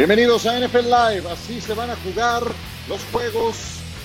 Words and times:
Bienvenidos 0.00 0.46
a 0.46 0.58
NFL 0.58 0.86
Live. 0.86 1.30
Así 1.30 1.60
se 1.60 1.74
van 1.74 1.90
a 1.90 1.96
jugar 1.96 2.42
los 2.88 3.02
juegos 3.12 3.56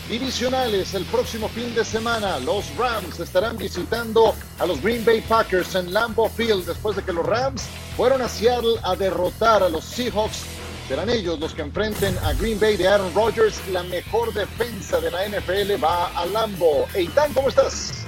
divisionales 0.10 0.94
el 0.94 1.06
próximo 1.06 1.48
fin 1.48 1.74
de 1.74 1.86
semana. 1.86 2.38
Los 2.40 2.66
Rams 2.76 3.18
estarán 3.22 3.58
visitando 3.58 4.36
a 4.60 4.66
los 4.66 4.82
Green 4.82 5.06
Bay 5.06 5.22
Packers 5.22 5.74
en 5.76 5.94
Lambeau 5.94 6.28
Field 6.28 6.66
después 6.66 6.98
de 6.98 7.02
que 7.02 7.14
los 7.14 7.26
Rams 7.26 7.64
fueron 7.96 8.22
a 8.22 8.28
Seattle 8.28 8.76
a 8.84 8.98
derrotar 8.98 9.64
a 9.64 9.70
los 9.70 9.86
Seahawks. 9.86 10.44
Serán 10.90 11.10
ellos 11.10 11.40
los 11.40 11.54
que 11.54 11.62
enfrenten 11.62 12.18
a 12.26 12.34
Green 12.34 12.60
Bay 12.60 12.76
de 12.76 12.90
Aaron 12.90 13.16
Rodgers. 13.16 13.66
La 13.72 13.84
mejor 13.84 14.34
defensa 14.34 15.00
de 15.00 15.12
la 15.12 15.26
NFL 15.30 15.82
va 15.82 16.08
a 16.08 16.26
Lambeau. 16.26 16.86
Eitan, 16.94 17.32
¿cómo 17.32 17.48
estás? 17.48 18.06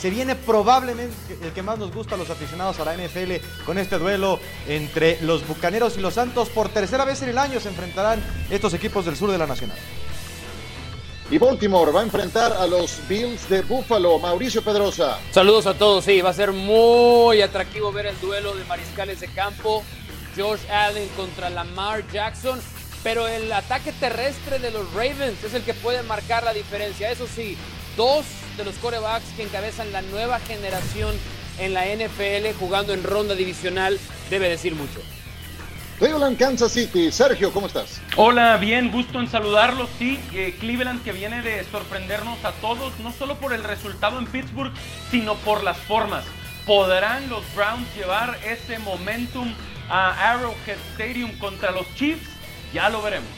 Se 0.00 0.10
viene 0.10 0.36
probablemente 0.36 1.14
el 1.42 1.52
que 1.52 1.62
más 1.62 1.78
nos 1.78 1.92
gusta 1.92 2.14
a 2.14 2.18
los 2.18 2.30
aficionados 2.30 2.78
a 2.78 2.84
la 2.84 2.96
NFL 2.96 3.64
con 3.66 3.78
este 3.78 3.98
duelo 3.98 4.38
entre 4.68 5.20
los 5.22 5.46
Bucaneros 5.46 5.96
y 5.96 6.00
los 6.00 6.14
Santos. 6.14 6.48
Por 6.50 6.68
tercera 6.68 7.04
vez 7.04 7.22
en 7.22 7.30
el 7.30 7.38
año 7.38 7.58
se 7.58 7.68
enfrentarán 7.68 8.22
estos 8.48 8.74
equipos 8.74 9.04
del 9.04 9.16
sur 9.16 9.30
de 9.30 9.38
la 9.38 9.46
Nacional. 9.46 9.76
Y 11.30 11.36
Baltimore 11.36 11.92
va 11.92 12.00
a 12.00 12.04
enfrentar 12.04 12.52
a 12.52 12.66
los 12.66 13.06
Bills 13.06 13.48
de 13.50 13.60
Buffalo. 13.62 14.18
Mauricio 14.18 14.62
Pedrosa. 14.62 15.18
Saludos 15.30 15.66
a 15.66 15.74
todos. 15.74 16.04
Sí, 16.04 16.22
va 16.22 16.30
a 16.30 16.34
ser 16.34 16.52
muy 16.52 17.42
atractivo 17.42 17.92
ver 17.92 18.06
el 18.06 18.18
duelo 18.20 18.54
de 18.54 18.64
mariscales 18.64 19.20
de 19.20 19.28
campo. 19.28 19.82
Josh 20.36 20.66
Allen 20.70 21.08
contra 21.16 21.50
Lamar 21.50 22.06
Jackson. 22.10 22.58
Pero 23.02 23.28
el 23.28 23.52
ataque 23.52 23.92
terrestre 23.92 24.58
de 24.58 24.70
los 24.70 24.90
Ravens 24.94 25.44
es 25.44 25.52
el 25.52 25.62
que 25.62 25.74
puede 25.74 26.02
marcar 26.02 26.44
la 26.44 26.54
diferencia. 26.54 27.10
Eso 27.10 27.26
sí, 27.26 27.58
dos 27.94 28.24
de 28.58 28.64
los 28.64 28.74
corebacks 28.76 29.24
que 29.36 29.44
encabezan 29.44 29.92
la 29.92 30.02
nueva 30.02 30.40
generación 30.40 31.14
en 31.58 31.72
la 31.72 31.86
NFL 31.86 32.58
jugando 32.58 32.92
en 32.92 33.04
ronda 33.04 33.34
divisional 33.34 33.98
debe 34.28 34.48
decir 34.48 34.74
mucho. 34.74 35.00
Cleveland, 35.98 36.38
Kansas 36.38 36.72
City. 36.72 37.10
Sergio, 37.10 37.52
¿cómo 37.52 37.66
estás? 37.66 38.00
Hola, 38.16 38.56
bien, 38.56 38.92
gusto 38.92 39.18
en 39.18 39.28
saludarlos. 39.28 39.88
Sí, 39.98 40.20
eh, 40.32 40.54
Cleveland 40.60 41.02
que 41.02 41.12
viene 41.12 41.42
de 41.42 41.64
sorprendernos 41.64 42.44
a 42.44 42.52
todos, 42.52 42.92
no 43.00 43.12
solo 43.12 43.36
por 43.36 43.52
el 43.52 43.64
resultado 43.64 44.18
en 44.18 44.26
Pittsburgh, 44.26 44.72
sino 45.10 45.34
por 45.36 45.64
las 45.64 45.78
formas. 45.78 46.24
¿Podrán 46.66 47.28
los 47.28 47.42
Browns 47.54 47.88
llevar 47.96 48.38
ese 48.44 48.78
momentum 48.78 49.52
a 49.88 50.32
Arrowhead 50.32 50.78
Stadium 50.92 51.36
contra 51.38 51.70
los 51.72 51.86
Chiefs? 51.94 52.28
Ya 52.72 52.88
lo 52.90 53.02
veremos. 53.02 53.37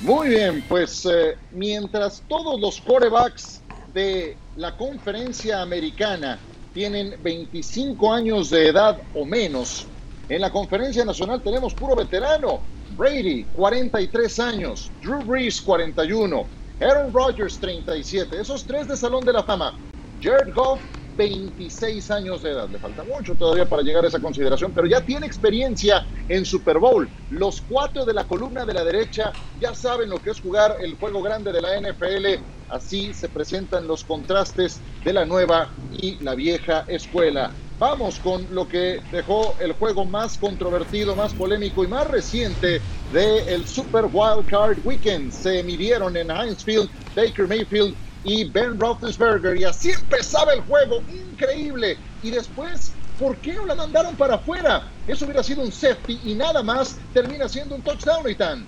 Muy 0.00 0.30
bien, 0.30 0.64
pues 0.66 1.04
eh, 1.04 1.36
mientras 1.50 2.22
todos 2.26 2.58
los 2.58 2.80
corebacks 2.80 3.62
de 3.92 4.34
la 4.56 4.74
conferencia 4.74 5.60
americana 5.60 6.40
tienen 6.72 7.22
25 7.22 8.10
años 8.10 8.48
de 8.48 8.68
edad 8.68 8.98
o 9.12 9.26
menos, 9.26 9.86
en 10.26 10.40
la 10.40 10.50
conferencia 10.50 11.04
nacional 11.04 11.42
tenemos 11.42 11.74
puro 11.74 11.94
veterano. 11.94 12.62
Brady, 12.88 13.44
43 13.52 14.38
años, 14.38 14.90
Drew 15.02 15.22
Brees, 15.22 15.60
41, 15.60 16.48
Aaron 16.80 17.12
Rodgers, 17.12 17.60
37, 17.60 18.40
esos 18.40 18.64
tres 18.66 18.88
de 18.88 18.96
Salón 18.96 19.24
de 19.24 19.34
la 19.34 19.44
Fama. 19.44 19.78
Jared 20.18 20.54
Goff, 20.54 20.80
26 21.16 22.10
años 22.10 22.42
de 22.42 22.50
edad. 22.50 22.68
Le 22.68 22.78
falta 22.78 23.04
mucho 23.04 23.34
todavía 23.34 23.66
para 23.66 23.82
llegar 23.82 24.04
a 24.04 24.08
esa 24.08 24.20
consideración, 24.20 24.72
pero 24.72 24.86
ya 24.86 25.00
tiene 25.00 25.26
experiencia 25.26 26.04
en 26.28 26.44
Super 26.44 26.78
Bowl. 26.78 27.08
Los 27.30 27.60
cuatro 27.60 28.04
de 28.04 28.14
la 28.14 28.24
columna 28.24 28.64
de 28.64 28.74
la 28.74 28.84
derecha 28.84 29.32
ya 29.60 29.74
saben 29.74 30.10
lo 30.10 30.18
que 30.18 30.30
es 30.30 30.40
jugar 30.40 30.76
el 30.80 30.94
juego 30.94 31.22
grande 31.22 31.52
de 31.52 31.60
la 31.60 31.80
NFL. 31.80 32.42
Así 32.68 33.12
se 33.14 33.28
presentan 33.28 33.86
los 33.86 34.04
contrastes 34.04 34.80
de 35.04 35.12
la 35.12 35.24
nueva 35.24 35.70
y 35.92 36.22
la 36.22 36.34
vieja 36.34 36.84
escuela. 36.88 37.50
Vamos 37.80 38.18
con 38.18 38.46
lo 38.54 38.68
que 38.68 39.00
dejó 39.10 39.54
el 39.58 39.72
juego 39.72 40.04
más 40.04 40.36
controvertido, 40.36 41.16
más 41.16 41.32
polémico 41.32 41.82
y 41.82 41.88
más 41.88 42.06
reciente 42.06 42.80
del 43.10 43.48
el 43.48 43.66
Super 43.66 44.04
Wild 44.12 44.46
Card 44.46 44.78
Weekend. 44.84 45.32
Se 45.32 45.62
midieron 45.62 46.14
en 46.14 46.30
Heinz 46.30 46.62
Field 46.62 46.90
Baker 47.16 47.48
Mayfield 47.48 47.94
y 48.24 48.44
Ben 48.44 48.78
Roethlisberger. 48.78 49.56
Y 49.56 49.64
así 49.64 49.90
empezaba 49.90 50.52
el 50.52 50.60
juego, 50.62 51.02
increíble. 51.08 51.96
Y 52.22 52.30
después, 52.30 52.92
¿por 53.18 53.36
qué 53.36 53.54
no 53.54 53.66
la 53.66 53.74
mandaron 53.74 54.16
para 54.16 54.36
afuera? 54.36 54.88
Eso 55.06 55.24
hubiera 55.24 55.42
sido 55.42 55.62
un 55.62 55.72
safety 55.72 56.20
y 56.24 56.34
nada 56.34 56.62
más 56.62 56.96
termina 57.12 57.48
siendo 57.48 57.74
un 57.74 57.82
touchdown, 57.82 58.28
Ethan. 58.28 58.66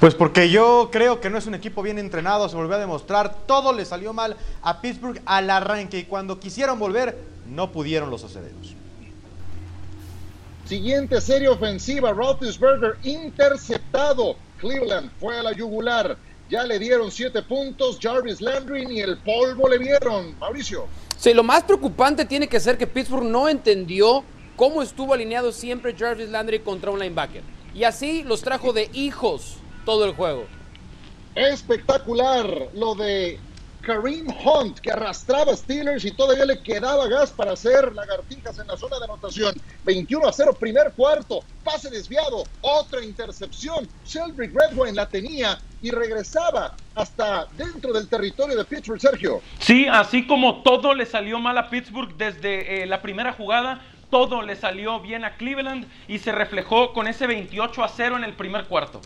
Pues 0.00 0.14
porque 0.14 0.48
yo 0.48 0.88
creo 0.90 1.20
que 1.20 1.28
no 1.28 1.36
es 1.36 1.46
un 1.46 1.54
equipo 1.54 1.82
bien 1.82 1.98
entrenado, 1.98 2.48
se 2.48 2.56
volvió 2.56 2.76
a 2.76 2.78
demostrar, 2.78 3.34
todo 3.46 3.74
le 3.74 3.84
salió 3.84 4.14
mal 4.14 4.34
a 4.62 4.80
Pittsburgh 4.80 5.20
al 5.26 5.50
arranque 5.50 5.98
y 5.98 6.04
cuando 6.04 6.40
quisieron 6.40 6.78
volver 6.78 7.18
no 7.46 7.70
pudieron 7.70 8.10
los 8.10 8.24
acederos. 8.24 8.74
Siguiente 10.64 11.20
serie 11.20 11.48
ofensiva, 11.48 12.12
Roethlisberger 12.12 12.96
interceptado. 13.02 14.36
Cleveland 14.58 15.10
fue 15.18 15.36
a 15.38 15.42
la 15.42 15.52
yugular. 15.52 16.16
Ya 16.50 16.64
le 16.64 16.80
dieron 16.80 17.12
siete 17.12 17.42
puntos, 17.42 17.98
Jarvis 18.02 18.40
Landry 18.40 18.84
ni 18.84 19.00
el 19.00 19.16
polvo 19.18 19.68
le 19.68 19.78
vieron. 19.78 20.36
Mauricio. 20.40 20.86
Sí, 21.16 21.32
lo 21.32 21.44
más 21.44 21.62
preocupante 21.62 22.24
tiene 22.24 22.48
que 22.48 22.58
ser 22.58 22.76
que 22.76 22.88
Pittsburgh 22.88 23.24
no 23.24 23.48
entendió 23.48 24.24
cómo 24.56 24.82
estuvo 24.82 25.14
alineado 25.14 25.52
siempre 25.52 25.94
Jarvis 25.96 26.28
Landry 26.28 26.58
contra 26.58 26.90
un 26.90 26.98
linebacker. 26.98 27.42
Y 27.72 27.84
así 27.84 28.24
los 28.24 28.42
trajo 28.42 28.72
de 28.72 28.90
hijos 28.92 29.58
todo 29.84 30.04
el 30.04 30.14
juego. 30.14 30.46
Espectacular 31.36 32.68
lo 32.74 32.96
de 32.96 33.38
Kareem 33.82 34.26
Hunt, 34.44 34.78
que 34.80 34.90
arrastraba 34.90 35.52
a 35.52 35.56
Steelers 35.56 36.04
y 36.04 36.10
todavía 36.12 36.44
le 36.44 36.60
quedaba 36.62 37.08
gas 37.08 37.30
para 37.30 37.52
hacer 37.52 37.92
lagartijas 37.94 38.58
en 38.58 38.66
la 38.66 38.76
zona 38.76 38.98
de 38.98 39.04
anotación. 39.04 39.54
21 39.84 40.28
a 40.28 40.32
0, 40.32 40.56
primer 40.58 40.92
cuarto, 40.92 41.40
pase 41.64 41.90
desviado, 41.90 42.44
otra 42.60 43.02
intercepción. 43.02 43.88
Sheldrick 44.06 44.52
Redwine 44.54 44.94
la 44.94 45.06
tenía 45.06 45.58
y 45.82 45.90
regresaba 45.90 46.74
hasta 46.94 47.46
dentro 47.56 47.92
del 47.92 48.08
territorio 48.08 48.56
de 48.56 48.64
Pittsburgh, 48.64 49.00
Sergio. 49.00 49.40
Sí, 49.58 49.86
así 49.86 50.26
como 50.26 50.62
todo 50.62 50.94
le 50.94 51.06
salió 51.06 51.38
mal 51.38 51.56
a 51.58 51.70
Pittsburgh 51.70 52.14
desde 52.16 52.82
eh, 52.82 52.86
la 52.86 53.00
primera 53.00 53.32
jugada, 53.32 53.82
todo 54.10 54.42
le 54.42 54.56
salió 54.56 55.00
bien 55.00 55.24
a 55.24 55.36
Cleveland 55.36 55.86
y 56.08 56.18
se 56.18 56.32
reflejó 56.32 56.92
con 56.92 57.06
ese 57.06 57.26
28 57.26 57.84
a 57.84 57.88
0 57.88 58.16
en 58.18 58.24
el 58.24 58.34
primer 58.34 58.64
cuarto 58.66 59.00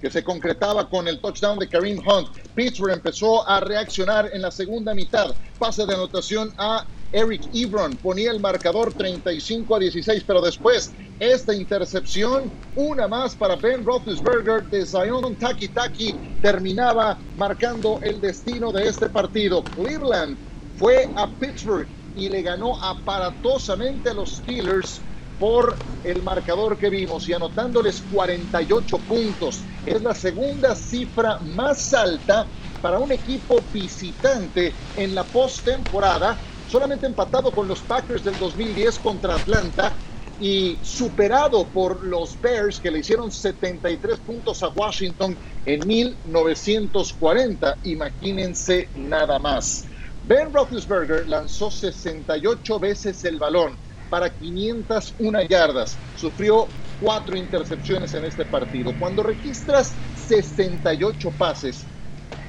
que 0.00 0.10
se 0.10 0.24
concretaba 0.24 0.88
con 0.88 1.06
el 1.06 1.20
touchdown 1.20 1.58
de 1.58 1.68
Kareem 1.68 1.98
Hunt. 1.98 2.28
Pittsburgh 2.54 2.94
empezó 2.94 3.46
a 3.46 3.60
reaccionar 3.60 4.30
en 4.32 4.42
la 4.42 4.50
segunda 4.50 4.94
mitad. 4.94 5.34
Pase 5.58 5.84
de 5.86 5.94
anotación 5.94 6.52
a 6.56 6.86
Eric 7.12 7.42
Ebron. 7.52 7.96
Ponía 7.96 8.30
el 8.30 8.40
marcador 8.40 8.94
35 8.94 9.76
a 9.76 9.78
16, 9.78 10.24
pero 10.26 10.40
después 10.40 10.92
esta 11.18 11.54
intercepción, 11.54 12.50
una 12.74 13.06
más 13.06 13.34
para 13.36 13.56
Ben 13.56 13.84
Roethlisberger 13.84 14.64
de 14.70 14.86
Zion 14.86 15.36
Taki 15.36 15.68
Taki, 15.68 16.14
terminaba 16.40 17.18
marcando 17.36 18.00
el 18.02 18.20
destino 18.20 18.72
de 18.72 18.88
este 18.88 19.10
partido. 19.10 19.62
Cleveland 19.62 20.38
fue 20.76 21.08
a 21.16 21.28
Pittsburgh 21.38 21.86
y 22.16 22.28
le 22.28 22.42
ganó 22.42 22.82
aparatosamente 22.82 24.10
a 24.10 24.14
los 24.14 24.36
Steelers 24.36 25.02
por 25.40 25.80
el 26.02 26.22
marcador 26.22 26.76
que 26.76 26.90
vimos 26.90 27.26
y 27.26 27.32
anotándoles 27.32 28.02
48 28.02 28.98
puntos. 29.06 29.64
Es 29.86 30.02
la 30.02 30.14
segunda 30.14 30.74
cifra 30.76 31.38
más 31.40 31.94
alta 31.94 32.46
para 32.78 32.98
un 32.98 33.10
equipo 33.10 33.56
visitante 33.72 34.76
en 34.94 35.14
la 35.14 35.24
postemporada, 35.24 36.38
solamente 36.66 37.06
empatado 37.06 37.52
con 37.52 37.66
los 37.66 37.82
Packers 37.84 38.22
del 38.22 38.36
2010 38.36 38.98
contra 38.98 39.36
Atlanta 39.36 39.96
y 40.38 40.78
superado 40.82 41.70
por 41.70 42.06
los 42.06 42.38
Bears 42.38 42.78
que 42.78 42.90
le 42.90 42.98
hicieron 42.98 43.30
73 43.30 44.20
puntos 44.20 44.62
a 44.62 44.68
Washington 44.68 45.38
en 45.64 45.80
1940. 45.86 47.78
Imagínense 47.84 48.90
nada 48.94 49.38
más. 49.38 49.86
Ben 50.22 50.52
Roethlisberger 50.52 51.26
lanzó 51.26 51.70
68 51.70 52.78
veces 52.78 53.24
el 53.24 53.38
balón 53.38 53.78
para 54.10 54.28
501 54.28 55.42
yardas. 55.42 55.96
Sufrió 56.16 56.66
cuatro 57.00 57.36
intercepciones 57.36 58.12
en 58.14 58.24
este 58.24 58.44
partido. 58.44 58.92
Cuando 58.98 59.22
registras 59.22 59.94
68 60.16 61.30
pases, 61.38 61.84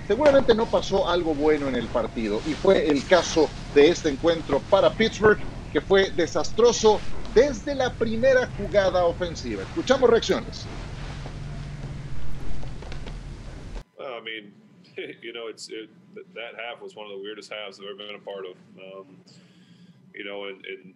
seguramente 0.08 0.54
no 0.54 0.66
pasó 0.66 1.08
algo 1.08 1.34
bueno 1.34 1.70
en 1.70 1.76
el 1.76 1.88
partido. 1.88 2.42
Y 2.48 2.54
fue 2.54 2.88
el 2.88 3.06
caso 3.06 3.50
de 3.74 3.90
este 3.90 4.10
encuentro 4.10 4.60
para 4.70 4.90
Pittsburgh, 4.90 5.40
que 5.72 5.80
fue 5.80 6.10
desastroso 6.12 7.00
desde 7.34 7.76
la 7.76 7.94
primera 7.94 8.50
jugada 8.58 9.06
ofensiva. 9.06 9.62
Escuchamos 9.64 10.10
reacciones. 10.10 10.66
I 14.00 14.20
mean, 14.24 14.54
you 15.22 15.32
know, 15.32 15.48
it's 15.48 15.70
it, 15.70 15.90
that 16.34 16.56
half 16.58 16.82
was 16.82 16.96
one 16.96 17.06
of 17.06 17.12
the 17.12 17.24
weirdest 17.24 17.52
halves 17.52 17.80
I've 17.80 17.86
ever 17.86 17.96
been 17.96 18.16
a 18.16 18.20
part 18.20 18.46
of. 18.46 18.56
Um, 18.78 19.18
you 20.14 20.26
know, 20.26 20.46
and, 20.46 20.66
and 20.66 20.94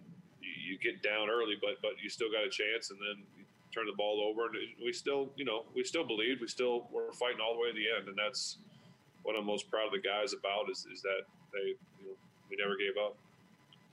you 0.66 0.78
get 0.78 1.02
down 1.02 1.30
early, 1.30 1.54
but 1.60 1.80
but 1.82 1.92
you 2.02 2.10
still 2.10 2.30
got 2.30 2.44
a 2.44 2.50
chance, 2.50 2.90
and 2.90 2.98
then 2.98 3.24
you 3.38 3.44
turn 3.72 3.86
the 3.86 3.96
ball 3.96 4.20
over, 4.20 4.46
and 4.46 4.56
we 4.84 4.92
still, 4.92 5.30
you 5.36 5.44
know, 5.44 5.64
we 5.74 5.84
still 5.84 6.04
believed, 6.04 6.40
we 6.40 6.48
still 6.48 6.88
were 6.92 7.12
fighting 7.12 7.40
all 7.40 7.54
the 7.54 7.60
way 7.60 7.68
to 7.70 7.74
the 7.78 7.86
end, 7.98 8.08
and 8.08 8.18
that's 8.18 8.58
what 9.22 9.36
I'm 9.38 9.46
most 9.46 9.70
proud 9.70 9.86
of 9.86 9.92
the 9.92 10.00
guys 10.02 10.32
about 10.34 10.70
is 10.70 10.86
is 10.92 11.02
that 11.02 11.22
they, 11.52 11.78
you 12.02 12.10
know, 12.10 12.16
we 12.50 12.56
never 12.58 12.76
gave 12.76 12.96
up. 12.98 13.16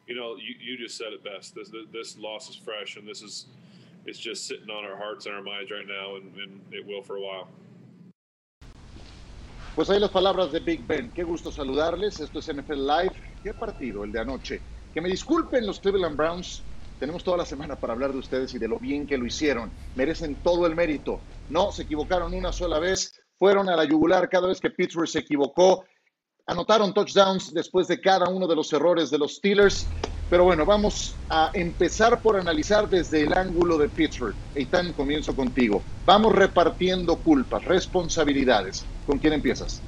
you 0.07 0.15
know, 0.15 0.35
you, 0.35 0.55
you 0.59 0.77
just 0.77 0.97
said 0.97 1.13
it 1.13 1.23
best. 1.23 1.55
This, 1.55 1.71
this 1.91 2.17
loss 2.17 2.49
is 2.49 2.55
fresh, 2.55 2.97
and 2.97 3.07
this 3.07 3.21
is 3.21 3.47
it's 4.05 4.19
just 4.19 4.47
sitting 4.47 4.69
on 4.69 4.83
our 4.83 4.97
hearts 4.97 5.25
and 5.27 5.35
our 5.35 5.41
minds 5.41 5.71
right 5.71 5.87
now, 5.87 6.17
and, 6.17 6.35
and 6.35 6.59
it 6.71 6.85
will 6.85 7.01
for 7.01 7.15
a 7.17 7.21
while. 7.21 7.47
Pues 9.75 9.89
ahí 9.89 9.99
las 9.99 10.11
palabras 10.11 10.51
de 10.51 10.59
Big 10.59 10.85
Ben. 10.85 11.09
Qué 11.11 11.23
gusto 11.23 11.51
saludarles. 11.51 12.19
Esto 12.19 12.39
es 12.39 12.47
NFL 12.47 12.85
Live. 12.85 13.13
Qué 13.43 13.53
partido 13.53 14.03
el 14.03 14.11
de 14.11 14.19
anoche. 14.19 14.61
Que 14.93 15.01
me 15.01 15.09
disculpen 15.09 15.65
los 15.65 15.79
Cleveland 15.79 16.15
Browns. 16.15 16.67
Tenemos 16.99 17.23
toda 17.23 17.37
la 17.37 17.45
semana 17.45 17.79
para 17.79 17.93
hablar 17.93 18.13
de 18.13 18.19
ustedes 18.19 18.53
y 18.53 18.59
de 18.59 18.67
lo 18.67 18.77
bien 18.79 19.07
que 19.07 19.17
lo 19.17 19.25
hicieron. 19.25 19.73
Merecen 19.95 20.41
todo 20.41 20.67
el 20.67 20.75
mérito. 20.75 21.25
No 21.47 21.71
se 21.71 21.83
equivocaron 21.83 22.33
una 22.33 22.51
sola 22.51 22.79
vez. 22.79 23.19
Fueron 23.39 23.67
a 23.69 23.75
la 23.75 23.85
yugular 23.85 24.29
cada 24.29 24.47
vez 24.47 24.59
que 24.59 24.69
Pittsburgh 24.69 25.07
se 25.07 25.19
equivocó. 25.19 25.83
Anotaron 26.45 26.93
touchdowns 26.93 27.53
después 27.53 27.87
de 27.87 27.99
cada 27.99 28.29
uno 28.29 28.47
de 28.47 28.55
los 28.55 28.71
errores 28.71 29.09
de 29.09 29.17
los 29.17 29.35
Steelers. 29.37 29.89
Pero 30.29 30.43
bueno, 30.45 30.65
vamos 30.65 31.23
a 31.29 31.49
empezar 31.53 32.21
por 32.21 32.37
analizar 32.37 32.87
desde 32.87 33.21
el 33.23 33.33
ángulo 33.33 33.77
de 33.79 33.89
Pittsburgh. 33.89 34.37
Eitan, 34.53 34.93
comienzo 34.93 35.35
contigo. 35.35 35.83
Vamos 36.05 36.33
repartiendo 36.33 37.21
culpas, 37.21 37.63
responsabilidades. 37.65 38.85
¿Con 39.05 39.17
quién 39.19 39.33
empiezas? 39.33 39.83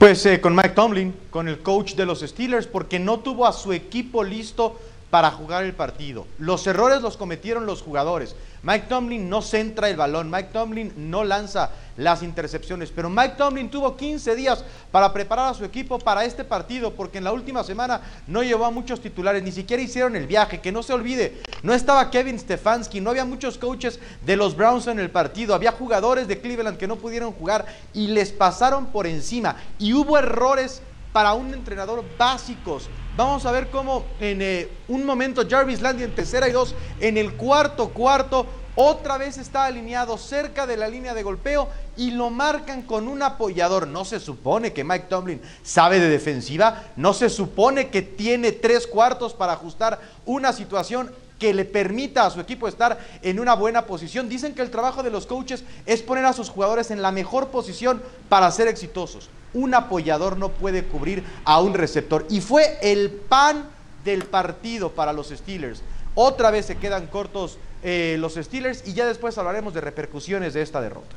Pues 0.00 0.24
eh, 0.24 0.40
con 0.40 0.56
Mike 0.56 0.70
Tomlin, 0.70 1.14
con 1.28 1.46
el 1.46 1.60
coach 1.60 1.92
de 1.92 2.06
los 2.06 2.20
Steelers, 2.20 2.66
porque 2.66 2.98
no 2.98 3.18
tuvo 3.18 3.46
a 3.46 3.52
su 3.52 3.74
equipo 3.74 4.24
listo 4.24 4.80
para 5.10 5.30
jugar 5.30 5.62
el 5.62 5.74
partido. 5.74 6.26
Los 6.38 6.66
errores 6.66 7.02
los 7.02 7.18
cometieron 7.18 7.66
los 7.66 7.82
jugadores. 7.82 8.34
Mike 8.62 8.86
Tomlin 8.88 9.28
no 9.28 9.42
centra 9.42 9.90
el 9.90 9.98
balón, 9.98 10.30
Mike 10.30 10.48
Tomlin 10.54 10.94
no 10.96 11.22
lanza 11.22 11.72
las 12.00 12.22
intercepciones, 12.22 12.90
pero 12.90 13.10
Mike 13.10 13.34
Tomlin 13.36 13.70
tuvo 13.70 13.96
15 13.96 14.34
días 14.34 14.64
para 14.90 15.12
preparar 15.12 15.50
a 15.50 15.54
su 15.54 15.64
equipo 15.64 15.98
para 15.98 16.24
este 16.24 16.44
partido, 16.44 16.94
porque 16.94 17.18
en 17.18 17.24
la 17.24 17.32
última 17.32 17.62
semana 17.62 18.00
no 18.26 18.42
llevó 18.42 18.64
a 18.64 18.70
muchos 18.70 19.00
titulares, 19.00 19.42
ni 19.42 19.52
siquiera 19.52 19.82
hicieron 19.82 20.16
el 20.16 20.26
viaje, 20.26 20.60
que 20.60 20.72
no 20.72 20.82
se 20.82 20.94
olvide, 20.94 21.40
no 21.62 21.74
estaba 21.74 22.10
Kevin 22.10 22.38
Stefanski, 22.38 23.00
no 23.00 23.10
había 23.10 23.24
muchos 23.24 23.58
coaches 23.58 24.00
de 24.24 24.36
los 24.36 24.56
Browns 24.56 24.86
en 24.86 24.98
el 24.98 25.10
partido, 25.10 25.54
había 25.54 25.72
jugadores 25.72 26.26
de 26.26 26.40
Cleveland 26.40 26.78
que 26.78 26.88
no 26.88 26.96
pudieron 26.96 27.32
jugar 27.32 27.66
y 27.92 28.08
les 28.08 28.32
pasaron 28.32 28.86
por 28.86 29.06
encima, 29.06 29.56
y 29.78 29.92
hubo 29.92 30.16
errores 30.16 30.82
para 31.12 31.34
un 31.34 31.52
entrenador 31.52 32.04
básicos. 32.16 32.88
Vamos 33.16 33.44
a 33.44 33.52
ver 33.52 33.68
cómo 33.68 34.04
en 34.20 34.40
eh, 34.40 34.68
un 34.88 35.04
momento 35.04 35.42
Jarvis 35.48 35.82
Landy 35.82 36.04
en 36.04 36.14
tercera 36.14 36.48
y 36.48 36.52
dos, 36.52 36.74
en 37.00 37.18
el 37.18 37.34
cuarto 37.34 37.90
cuarto, 37.90 38.46
otra 38.76 39.18
vez 39.18 39.38
está 39.38 39.64
alineado 39.64 40.16
cerca 40.18 40.66
de 40.66 40.76
la 40.76 40.88
línea 40.88 41.14
de 41.14 41.22
golpeo 41.22 41.68
y 41.96 42.12
lo 42.12 42.30
marcan 42.30 42.82
con 42.82 43.08
un 43.08 43.22
apoyador. 43.22 43.86
No 43.86 44.04
se 44.04 44.20
supone 44.20 44.72
que 44.72 44.84
Mike 44.84 45.06
Tomlin 45.08 45.40
sabe 45.62 46.00
de 46.00 46.08
defensiva, 46.08 46.84
no 46.96 47.12
se 47.12 47.28
supone 47.28 47.88
que 47.88 48.02
tiene 48.02 48.52
tres 48.52 48.86
cuartos 48.86 49.34
para 49.34 49.52
ajustar 49.52 50.00
una 50.26 50.52
situación 50.52 51.10
que 51.38 51.54
le 51.54 51.64
permita 51.64 52.26
a 52.26 52.30
su 52.30 52.40
equipo 52.40 52.68
estar 52.68 52.98
en 53.22 53.40
una 53.40 53.54
buena 53.54 53.86
posición. 53.86 54.28
Dicen 54.28 54.54
que 54.54 54.62
el 54.62 54.70
trabajo 54.70 55.02
de 55.02 55.10
los 55.10 55.26
coaches 55.26 55.64
es 55.86 56.02
poner 56.02 56.26
a 56.26 56.32
sus 56.32 56.50
jugadores 56.50 56.90
en 56.90 57.00
la 57.00 57.12
mejor 57.12 57.48
posición 57.48 58.02
para 58.28 58.50
ser 58.50 58.68
exitosos 58.68 59.30
un 59.54 59.74
apoyador 59.74 60.36
no 60.36 60.50
puede 60.50 60.84
cubrir 60.84 61.24
a 61.44 61.60
un 61.60 61.74
receptor. 61.74 62.26
Y 62.30 62.40
fue 62.40 62.78
el 62.82 63.10
pan 63.10 63.68
del 64.04 64.24
partido 64.24 64.90
para 64.90 65.12
los 65.12 65.28
Steelers. 65.28 65.82
Otra 66.14 66.50
vez 66.50 66.66
se 66.66 66.76
quedan 66.76 67.06
cortos 67.06 67.58
eh, 67.82 68.16
los 68.18 68.34
Steelers 68.34 68.86
y 68.86 68.94
ya 68.94 69.06
después 69.06 69.36
hablaremos 69.38 69.74
de 69.74 69.80
repercusiones 69.80 70.54
de 70.54 70.62
esta 70.62 70.80
derrota. 70.80 71.16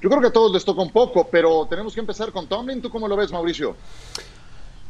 Yo 0.00 0.10
creo 0.10 0.20
que 0.20 0.28
a 0.28 0.32
todos 0.32 0.52
les 0.52 0.64
toca 0.64 0.82
un 0.82 0.92
poco, 0.92 1.26
pero 1.28 1.66
tenemos 1.66 1.94
que 1.94 2.00
empezar 2.00 2.30
con 2.30 2.46
Tomlin. 2.46 2.82
¿Tú 2.82 2.90
cómo 2.90 3.08
lo 3.08 3.16
ves, 3.16 3.32
Mauricio? 3.32 3.74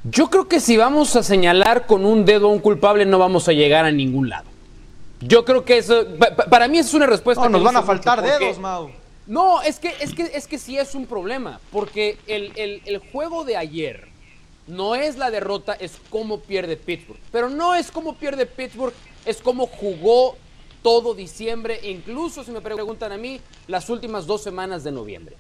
Yo 0.04 0.28
creo 0.28 0.46
que 0.46 0.60
si 0.60 0.76
vamos 0.76 1.16
a 1.16 1.22
señalar 1.22 1.86
con 1.86 2.04
un 2.04 2.24
dedo 2.24 2.48
a 2.48 2.50
un 2.52 2.58
culpable 2.58 3.06
no 3.06 3.18
vamos 3.18 3.48
a 3.48 3.52
llegar 3.52 3.84
a 3.84 3.90
ningún 3.90 4.28
lado. 4.28 4.48
Yo 5.20 5.44
creo 5.44 5.64
que 5.64 5.78
eso, 5.78 6.04
para 6.50 6.68
mí 6.68 6.78
es 6.78 6.92
una 6.94 7.06
respuesta. 7.06 7.44
No, 7.44 7.50
nos 7.50 7.62
van 7.62 7.76
a 7.76 7.82
faltar 7.82 8.22
dedos, 8.22 8.58
Mau. 8.58 8.90
No, 9.26 9.60
es 9.62 9.80
que, 9.80 9.92
es 10.00 10.14
que, 10.14 10.22
es 10.22 10.46
que 10.46 10.58
sí 10.58 10.78
es 10.78 10.94
un 10.94 11.06
problema, 11.06 11.58
porque 11.72 12.16
el, 12.28 12.52
el, 12.84 12.98
juego 12.98 13.44
de 13.44 13.56
ayer 13.56 14.06
no 14.68 14.94
es 14.94 15.16
la 15.16 15.32
derrota, 15.32 15.72
es 15.72 15.98
cómo 16.10 16.40
pierde 16.40 16.76
Pittsburgh. 16.76 17.18
Pero 17.32 17.50
no 17.50 17.74
es 17.74 17.90
cómo 17.90 18.14
pierde 18.14 18.46
Pittsburgh, 18.46 18.94
es 19.26 19.42
cómo 19.42 19.66
jugó 19.66 20.36
todo 20.82 21.14
diciembre, 21.14 21.80
incluso 21.82 22.44
si 22.44 22.52
me 22.52 22.60
preguntan 22.60 23.12
a 23.12 23.18
mí, 23.18 23.40
las 23.66 23.90
últimas 23.90 24.26
dos 24.26 24.42
semanas 24.42 24.84
de 24.84 24.92
noviembre. 24.92 25.36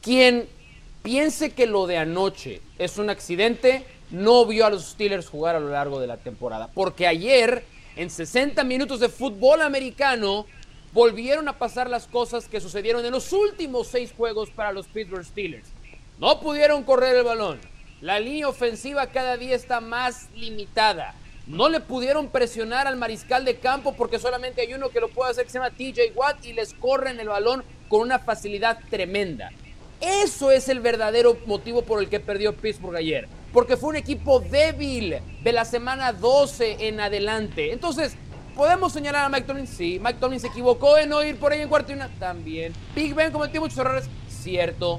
Quien 0.00 0.48
piense 1.02 1.50
que 1.50 1.66
lo 1.66 1.86
de 1.86 1.98
anoche 1.98 2.62
es 2.78 2.96
un 2.96 3.10
accidente, 3.10 3.84
no 4.10 4.46
vio 4.46 4.64
a 4.64 4.70
los 4.70 4.84
Steelers 4.84 5.28
jugar 5.28 5.56
a 5.56 5.60
lo 5.60 5.70
largo 5.70 5.98
de 5.98 6.06
la 6.06 6.18
temporada. 6.18 6.70
Porque 6.72 7.06
ayer, 7.08 7.64
en 7.96 8.10
60 8.10 8.62
minutos 8.62 9.00
de 9.00 9.08
fútbol 9.08 9.62
americano, 9.62 10.46
volvieron 10.92 11.48
a 11.48 11.58
pasar 11.58 11.90
las 11.90 12.06
cosas 12.06 12.48
que 12.48 12.60
sucedieron 12.60 13.04
en 13.04 13.10
los 13.10 13.32
últimos 13.32 13.88
seis 13.88 14.14
juegos 14.16 14.50
para 14.50 14.70
los 14.72 14.86
Pittsburgh 14.86 15.24
Steelers. 15.24 15.68
No 16.20 16.40
pudieron 16.40 16.84
correr 16.84 17.16
el 17.16 17.24
balón. 17.24 17.58
La 18.00 18.20
línea 18.20 18.48
ofensiva 18.48 19.08
cada 19.08 19.36
día 19.36 19.56
está 19.56 19.80
más 19.80 20.28
limitada. 20.36 21.14
No 21.46 21.68
le 21.68 21.80
pudieron 21.80 22.28
presionar 22.28 22.86
al 22.86 22.96
mariscal 22.96 23.44
de 23.44 23.58
campo 23.58 23.94
porque 23.96 24.18
solamente 24.18 24.62
hay 24.62 24.74
uno 24.74 24.88
que 24.88 25.00
lo 25.00 25.08
puede 25.08 25.30
hacer 25.30 25.44
que 25.44 25.50
se 25.50 25.58
llama 25.58 25.70
TJ 25.70 26.12
Watt 26.16 26.44
y 26.44 26.52
les 26.52 26.74
corren 26.74 27.20
el 27.20 27.28
balón 27.28 27.62
con 27.88 28.00
una 28.00 28.18
facilidad 28.18 28.80
tremenda. 28.90 29.50
Eso 30.00 30.50
es 30.50 30.68
el 30.68 30.80
verdadero 30.80 31.38
motivo 31.46 31.82
por 31.82 32.02
el 32.02 32.08
que 32.08 32.20
perdió 32.20 32.54
Pittsburgh 32.54 32.96
ayer. 32.96 33.28
Porque 33.52 33.76
fue 33.76 33.90
un 33.90 33.96
equipo 33.96 34.40
débil 34.40 35.18
de 35.42 35.52
la 35.52 35.64
semana 35.64 36.12
12 36.12 36.88
en 36.88 37.00
adelante. 37.00 37.72
Entonces, 37.72 38.16
¿Podemos 38.56 38.90
señalar 38.90 39.26
a 39.26 39.28
Mike 39.28 39.46
Tomlin? 39.46 39.66
Sí. 39.66 40.00
Mike 40.02 40.18
Tomlin 40.18 40.40
se 40.40 40.46
equivocó 40.46 40.96
en 40.96 41.10
no 41.10 41.22
ir 41.22 41.36
por 41.36 41.52
ahí 41.52 41.60
en 41.60 41.68
cuarto 41.68 41.92
y 41.92 41.94
una. 41.94 42.08
También. 42.18 42.72
Big 42.94 43.14
Ben 43.14 43.30
cometió 43.30 43.60
muchos 43.60 43.76
errores. 43.76 44.08
Cierto. 44.30 44.96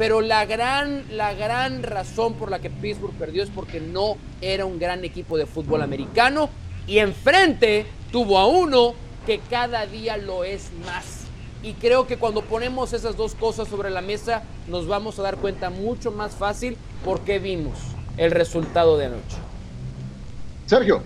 Pero 0.00 0.22
la 0.22 0.46
gran, 0.46 1.04
la 1.10 1.34
gran 1.34 1.82
razón 1.82 2.32
por 2.32 2.50
la 2.50 2.58
que 2.58 2.70
Pittsburgh 2.70 3.12
perdió 3.18 3.42
es 3.42 3.50
porque 3.50 3.80
no 3.80 4.16
era 4.40 4.64
un 4.64 4.78
gran 4.78 5.04
equipo 5.04 5.36
de 5.36 5.44
fútbol 5.44 5.82
americano. 5.82 6.48
Y 6.86 7.00
enfrente 7.00 7.84
tuvo 8.10 8.38
a 8.38 8.46
uno 8.46 8.94
que 9.26 9.40
cada 9.50 9.84
día 9.84 10.16
lo 10.16 10.42
es 10.44 10.70
más. 10.86 11.26
Y 11.62 11.74
creo 11.74 12.06
que 12.06 12.16
cuando 12.16 12.40
ponemos 12.40 12.94
esas 12.94 13.18
dos 13.18 13.34
cosas 13.34 13.68
sobre 13.68 13.90
la 13.90 14.00
mesa, 14.00 14.42
nos 14.68 14.86
vamos 14.86 15.18
a 15.18 15.22
dar 15.22 15.36
cuenta 15.36 15.68
mucho 15.68 16.10
más 16.10 16.34
fácil 16.34 16.78
por 17.04 17.20
qué 17.20 17.38
vimos 17.38 17.78
el 18.16 18.30
resultado 18.30 18.96
de 18.96 19.04
anoche. 19.04 19.36
Sergio. 20.64 21.02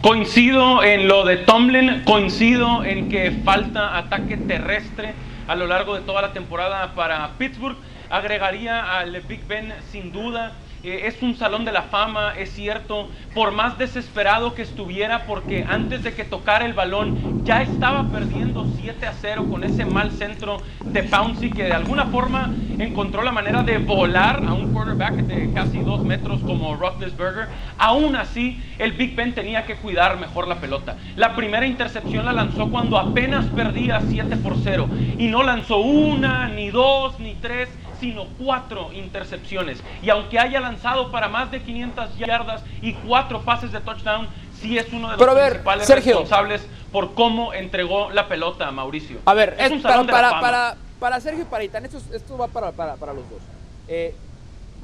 Coincido 0.00 0.82
en 0.82 1.08
lo 1.08 1.26
de 1.26 1.36
Tomlin, 1.36 2.04
coincido 2.06 2.84
en 2.84 3.10
que 3.10 3.32
falta 3.44 3.98
ataque 3.98 4.38
terrestre 4.38 5.12
a 5.46 5.54
lo 5.54 5.66
largo 5.66 5.94
de 5.94 6.00
toda 6.00 6.22
la 6.22 6.32
temporada 6.32 6.94
para 6.94 7.30
Pittsburgh. 7.36 7.76
Agregaría 8.10 8.98
al 8.98 9.20
Big 9.22 9.46
Ben 9.46 9.72
sin 9.90 10.12
duda 10.12 10.52
eh, 10.84 11.06
es 11.06 11.22
un 11.22 11.34
salón 11.34 11.64
de 11.64 11.72
la 11.72 11.84
fama, 11.84 12.34
es 12.36 12.52
cierto, 12.52 13.08
por 13.34 13.52
más 13.52 13.78
desesperado 13.78 14.54
que 14.54 14.60
estuviera, 14.60 15.24
porque 15.24 15.64
antes 15.66 16.02
de 16.02 16.12
que 16.12 16.24
tocara 16.24 16.66
el 16.66 16.74
balón 16.74 17.42
ya 17.42 17.62
estaba 17.62 18.06
perdiendo 18.08 18.66
7 18.82 19.06
a 19.06 19.14
0 19.14 19.46
con 19.50 19.64
ese 19.64 19.86
mal 19.86 20.10
centro 20.10 20.58
de 20.84 21.02
Pouncy 21.04 21.50
que 21.50 21.64
de 21.64 21.72
alguna 21.72 22.04
forma 22.04 22.52
encontró 22.78 23.22
la 23.22 23.32
manera 23.32 23.62
de 23.62 23.78
volar 23.78 24.44
a 24.46 24.52
un 24.52 24.74
quarterback 24.74 25.14
de 25.22 25.54
casi 25.54 25.78
2 25.78 26.04
metros 26.04 26.42
como 26.42 26.76
Roethlisberger. 26.76 27.48
Aún 27.78 28.14
así, 28.14 28.62
el 28.78 28.92
Big 28.92 29.16
Ben 29.16 29.34
tenía 29.34 29.64
que 29.64 29.76
cuidar 29.76 30.20
mejor 30.20 30.46
la 30.48 30.56
pelota. 30.56 30.98
La 31.16 31.34
primera 31.34 31.66
intercepción 31.66 32.26
la 32.26 32.34
lanzó 32.34 32.70
cuando 32.70 32.98
apenas 32.98 33.46
perdía 33.46 34.02
7 34.06 34.36
por 34.36 34.58
0 34.62 34.86
y 35.16 35.28
no 35.28 35.42
lanzó 35.44 35.78
una, 35.78 36.46
ni 36.48 36.68
dos, 36.68 37.18
ni 37.20 37.36
tres 37.36 37.70
sino 38.04 38.26
cuatro 38.38 38.92
intercepciones. 38.92 39.82
Y 40.02 40.10
aunque 40.10 40.38
haya 40.38 40.60
lanzado 40.60 41.10
para 41.10 41.28
más 41.28 41.50
de 41.50 41.62
500 41.62 42.18
yardas 42.18 42.62
y 42.82 42.92
cuatro 42.92 43.40
pases 43.40 43.72
de 43.72 43.80
touchdown, 43.80 44.28
sí 44.60 44.76
es 44.76 44.92
uno 44.92 45.10
de 45.10 45.16
los 45.16 45.34
principales 45.34 45.88
responsables 45.88 46.66
por 46.92 47.14
cómo 47.14 47.54
entregó 47.54 48.10
la 48.10 48.28
pelota 48.28 48.68
a 48.68 48.72
Mauricio. 48.72 49.20
A 49.24 49.32
ver, 49.32 49.56
es, 49.58 49.70
un 49.70 49.80
para, 49.80 50.04
para, 50.04 50.40
para, 50.40 50.76
para, 51.00 51.20
Sergio 51.20 51.44
y 51.44 51.46
para 51.46 51.64
Itán, 51.64 51.86
esto, 51.86 51.98
esto 52.12 52.36
va 52.36 52.46
para, 52.48 52.72
para, 52.72 53.14
los 53.14 53.28
dos. 53.30 53.40
Eh, 53.88 54.14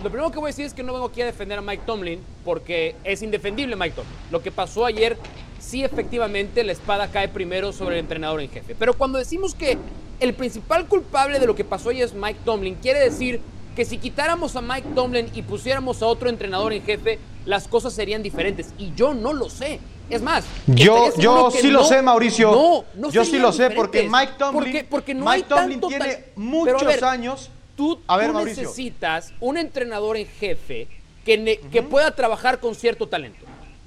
lo 0.02 0.10
primero 0.10 0.30
que 0.30 0.38
voy 0.38 0.48
a 0.48 0.52
decir 0.52 0.64
es 0.64 0.74
que 0.74 0.82
no 0.82 0.92
vengo 0.92 1.06
aquí 1.06 1.20
a 1.22 1.26
defender 1.26 1.58
a 1.58 1.62
Mike 1.62 1.82
Tomlin 1.84 2.20
porque 2.44 2.96
es 3.04 3.22
indefendible 3.22 3.76
Mike 3.76 3.94
Tomlin. 3.96 4.14
Lo 4.30 4.42
que 4.42 4.50
pasó 4.50 4.86
ayer, 4.86 5.16
sí 5.58 5.84
efectivamente 5.84 6.64
la 6.64 6.72
espada 6.72 7.08
cae 7.08 7.28
primero 7.28 7.72
sobre 7.72 7.96
el 7.96 8.00
entrenador 8.00 8.40
en 8.40 8.50
jefe. 8.50 8.74
Pero 8.78 8.94
cuando 8.94 9.18
decimos 9.18 9.54
que 9.54 9.76
el 10.20 10.34
principal 10.34 10.86
culpable 10.86 11.38
de 11.38 11.46
lo 11.46 11.54
que 11.54 11.64
pasó 11.64 11.90
hoy 11.90 12.02
es 12.02 12.14
Mike 12.14 12.40
Tomlin. 12.44 12.76
Quiere 12.76 13.00
decir 13.00 13.40
que 13.76 13.84
si 13.84 13.98
quitáramos 13.98 14.56
a 14.56 14.62
Mike 14.62 14.88
Tomlin 14.94 15.28
y 15.34 15.42
pusiéramos 15.42 16.02
a 16.02 16.06
otro 16.06 16.28
entrenador 16.28 16.72
en 16.72 16.82
jefe, 16.82 17.18
las 17.44 17.68
cosas 17.68 17.92
serían 17.92 18.22
diferentes. 18.22 18.72
Y 18.78 18.92
yo 18.94 19.14
no 19.14 19.32
lo 19.32 19.48
sé. 19.48 19.80
Es 20.08 20.22
más, 20.22 20.44
yo, 20.66 21.14
yo 21.18 21.52
sí 21.52 21.70
lo 21.70 21.84
sé, 21.84 22.02
Mauricio. 22.02 22.50
No, 22.50 22.84
no 22.94 23.10
Yo 23.10 23.24
sí 23.24 23.38
lo 23.38 23.52
sé 23.52 23.70
porque 23.70 24.08
Mike 24.10 24.32
Tomlin, 24.38 24.86
porque, 24.90 25.14
no 25.14 25.24
Mike 25.24 25.46
Tomlin 25.48 25.80
tiene 25.80 26.24
muchos 26.34 27.02
años. 27.02 27.50
Tú, 27.80 27.98
a 28.06 28.18
ver, 28.18 28.34
necesitas 28.34 29.32
un 29.40 29.56
entrenador 29.56 30.18
en 30.18 30.26
jefe 30.26 30.86
que, 31.24 31.58
que 31.72 31.82
pueda 31.82 32.14
trabajar 32.14 32.60
con 32.60 32.74
cierto 32.74 33.08
talento. 33.08 33.46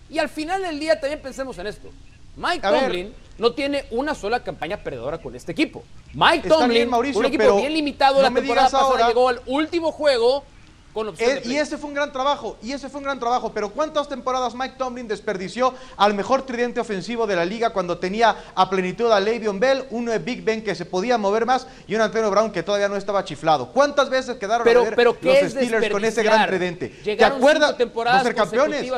Y 0.09 0.17
al 0.17 0.29
final 0.29 0.63
del 0.63 0.79
día 0.79 0.99
también 0.99 1.21
pensemos 1.21 1.59
en 1.59 1.67
esto. 1.67 1.91
Mike 2.35 2.67
Tomlin 2.67 3.13
no 3.37 3.53
tiene 3.53 3.85
una 3.91 4.15
sola 4.15 4.39
campaña 4.39 4.77
perdedora 4.77 5.19
con 5.19 5.35
este 5.35 5.51
equipo. 5.51 5.83
Mike 6.11 6.49
Tomlin, 6.49 6.91
un 6.91 7.25
equipo 7.25 7.57
bien 7.57 7.71
limitado 7.71 8.19
la 8.19 8.33
temporada 8.33 8.67
pasada, 8.67 9.07
llegó 9.07 9.29
al 9.29 9.41
último 9.45 9.91
juego 9.91 10.43
eh, 11.17 11.41
y 11.45 11.55
ese 11.55 11.77
fue 11.77 11.89
un 11.89 11.95
gran 11.95 12.11
trabajo, 12.11 12.57
y 12.61 12.71
ese 12.71 12.89
fue 12.89 12.99
un 12.99 13.05
gran 13.05 13.19
trabajo. 13.19 13.51
Pero 13.53 13.71
¿cuántas 13.71 14.07
temporadas 14.07 14.53
Mike 14.53 14.75
Tomlin 14.77 15.07
desperdició 15.07 15.73
al 15.97 16.13
mejor 16.13 16.45
tridente 16.45 16.79
ofensivo 16.79 17.25
de 17.25 17.35
la 17.35 17.45
liga 17.45 17.71
cuando 17.71 17.97
tenía 17.97 18.35
a 18.53 18.69
plenitud 18.69 19.11
a 19.11 19.19
Le'Veon 19.19 19.59
Bell, 19.59 19.85
uno 19.89 20.11
de 20.11 20.19
Big 20.19 20.43
Ben 20.43 20.63
que 20.63 20.75
se 20.75 20.85
podía 20.85 21.17
mover 21.17 21.45
más 21.45 21.67
y 21.87 21.95
un 21.95 22.01
Antonio 22.01 22.29
Brown 22.29 22.51
que 22.51 22.63
todavía 22.63 22.89
no 22.89 22.95
estaba 22.95 23.23
chiflado? 23.23 23.71
¿Cuántas 23.71 24.09
veces 24.09 24.37
quedaron 24.37 24.63
pero, 24.63 24.81
a 24.81 24.83
ver 24.83 24.95
pero 24.95 25.17
los 25.19 25.51
Steelers 25.51 25.89
con 25.89 26.05
ese 26.05 26.23
gran 26.23 26.47
tridente? 26.47 26.89
¿Te 27.03 27.23
acuerdas? 27.23 27.75
no 27.77 28.23
ser 28.23 28.35
campeones, 28.35 28.91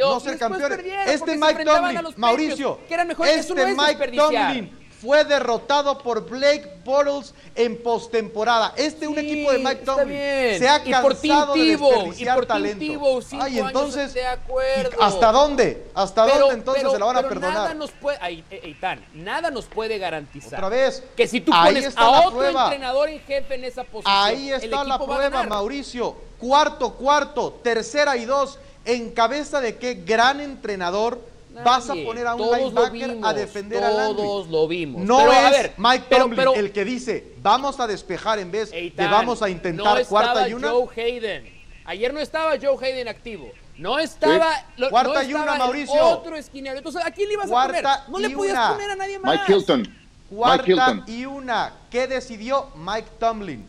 no 0.00 0.20
ser 0.20 0.38
campeones. 0.38 0.78
Este 1.06 1.36
Mike 1.36 1.64
Tomlin, 1.64 2.00
Mauricio, 2.16 2.80
que 2.88 2.94
eran 2.94 3.08
mejores, 3.08 3.36
este 3.36 3.74
Mike 3.74 4.12
Tomlin 4.16 4.81
fue 5.02 5.24
derrotado 5.24 5.98
por 5.98 6.28
Blake 6.28 6.78
Bortles 6.84 7.34
en 7.56 7.82
postemporada. 7.82 8.72
Este 8.76 9.08
un 9.08 9.18
equipo 9.18 9.50
de 9.50 9.58
Mike 9.58 9.84
Tomlin 9.84 10.58
se 10.58 10.68
ha 10.68 10.82
cansado 10.82 11.54
de 11.54 11.76
desperdiciar 11.76 12.46
talento. 12.46 13.20
Ay, 13.40 13.58
entonces, 13.58 14.14
de 14.14 14.24
acuerdo. 14.24 15.02
¿hasta 15.02 15.32
dónde? 15.32 15.86
¿Hasta 15.92 16.26
dónde 16.26 16.54
entonces 16.54 16.90
se 16.90 16.98
la 16.98 17.04
van 17.04 17.16
a 17.16 17.22
perdonar? 17.22 17.52
Nada 17.52 17.74
nos 17.74 17.90
puede, 17.90 18.16
ay, 18.20 18.44
Eitan, 18.50 19.04
nada 19.12 19.50
nos 19.50 19.66
puede 19.66 19.98
garantizar. 19.98 20.60
Otra 20.60 20.68
vez. 20.68 21.02
Que 21.16 21.26
si 21.26 21.40
tú 21.40 21.50
pones 21.50 21.96
a 21.96 22.28
otro 22.28 22.44
entrenador 22.46 23.08
en 23.08 23.20
jefe 23.20 23.56
en 23.56 23.64
esa 23.64 23.82
posición, 23.82 24.14
Ahí 24.16 24.52
está 24.52 24.84
la 24.84 24.98
prueba, 24.98 25.42
Mauricio. 25.42 26.16
Cuarto, 26.38 26.94
cuarto, 26.94 27.58
tercera 27.62 28.16
y 28.16 28.24
dos. 28.24 28.58
¿En 28.84 29.10
cabeza 29.10 29.60
de 29.60 29.76
qué 29.78 29.94
gran 29.94 30.40
entrenador? 30.40 31.31
Vas 31.64 31.90
a 31.90 31.94
poner 31.94 32.26
a 32.26 32.34
un 32.34 32.56
linebacker 32.56 33.18
a 33.22 33.32
defender 33.32 33.82
a 33.82 33.90
Landry. 33.90 34.22
Todos 34.22 34.48
lo 34.48 34.68
vimos. 34.68 35.02
No 35.02 35.32
es 35.32 35.70
Mike 35.76 36.06
Tomlin 36.08 36.48
el 36.54 36.72
que 36.72 36.84
dice, 36.84 37.34
vamos 37.42 37.78
a 37.80 37.86
despejar 37.86 38.38
en 38.38 38.50
vez 38.50 38.70
de 38.70 38.92
vamos 38.96 39.42
a 39.42 39.50
intentar 39.50 40.04
cuarta 40.06 40.48
y 40.48 40.54
una. 40.54 40.70
Joe 40.70 40.88
Hayden. 40.96 41.62
Ayer 41.84 42.14
no 42.14 42.20
estaba 42.20 42.52
Joe 42.60 42.76
Hayden 42.80 43.08
activo. 43.08 43.50
No 43.76 43.98
estaba, 43.98 44.52
cuarta 44.90 45.24
y 45.24 45.34
una, 45.34 45.56
Mauricio. 45.56 46.06
Otro 46.06 46.36
esquinero. 46.36 46.76
Entonces, 46.76 47.04
¿a 47.04 47.10
quién 47.10 47.28
le 47.28 47.34
ibas 47.34 47.50
a 47.50 47.66
poner? 47.66 47.84
No 48.08 48.18
le 48.18 48.30
podías 48.30 48.72
poner 48.72 48.90
a 48.90 48.96
nadie 48.96 49.18
más. 49.18 49.40
Mike 49.40 49.52
Hilton. 49.52 50.02
Cuarta 50.30 51.04
y 51.06 51.26
una. 51.26 51.74
¿Qué 51.90 52.06
decidió 52.06 52.70
Mike 52.76 53.08
Tomlin? 53.18 53.66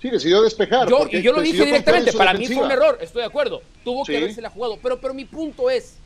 Sí, 0.00 0.10
decidió 0.10 0.42
despejar. 0.42 0.88
Yo, 0.88 1.06
y 1.10 1.22
yo 1.22 1.32
lo 1.32 1.40
dije 1.40 1.64
directamente. 1.64 2.12
Para 2.12 2.34
mí 2.34 2.46
fue 2.46 2.64
un 2.64 2.70
error. 2.70 2.98
Estoy 3.00 3.22
de 3.22 3.26
acuerdo. 3.26 3.62
Tuvo 3.84 4.04
que 4.04 4.16
haberse 4.16 4.40
la 4.40 4.50
jugado. 4.50 4.78
Pero, 4.82 5.00
pero 5.00 5.14
mi 5.14 5.24
punto 5.24 5.70
es 5.70 5.96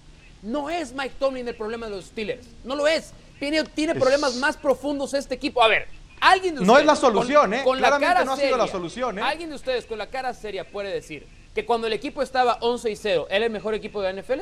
no 0.43 0.71
es 0.71 0.93
Mike 0.93 1.15
Tomlin 1.19 1.47
el 1.49 1.55
problema 1.55 1.87
de 1.87 1.97
los 1.97 2.07
Steelers. 2.07 2.47
No 2.65 2.75
lo 2.75 2.87
es. 2.87 3.13
Tiene, 3.39 3.65
tiene 3.65 3.95
problemas 3.95 4.37
más 4.37 4.57
profundos 4.57 5.15
este 5.15 5.35
equipo. 5.35 5.63
A 5.63 5.69
ver, 5.69 5.89
alguien 6.21 6.55
de 6.55 6.61
ustedes. 6.61 6.75
No 6.75 6.79
es 6.79 6.87
la 6.87 6.97
solución, 6.97 7.55
¿eh? 7.55 7.63
Con 7.65 7.81
la 7.81 7.99
cara 7.99 8.25
no 8.25 8.33
ha 8.33 8.37
sido 8.37 8.57
la 8.57 8.69
solución, 8.69 9.19
¿eh? 9.19 9.23
Alguien 9.23 9.51
de 9.51 9.57
ustedes 9.57 9.87
con 9.87 9.99
la 9.99 10.09
cara 10.09 10.35
seria 10.35 10.65
puede 10.65 10.93
decir 10.93 11.27
que 11.55 11.65
cuando 11.65 11.87
el 11.87 11.93
equipo 11.93 12.23
estaba 12.23 12.59
11 12.61 12.91
y 12.91 12.97
0, 12.97 13.27
¿era 13.31 13.47
el 13.47 13.51
mejor 13.51 13.75
equipo 13.75 14.01
de 14.03 14.13
la 14.13 14.23
NFL? 14.23 14.41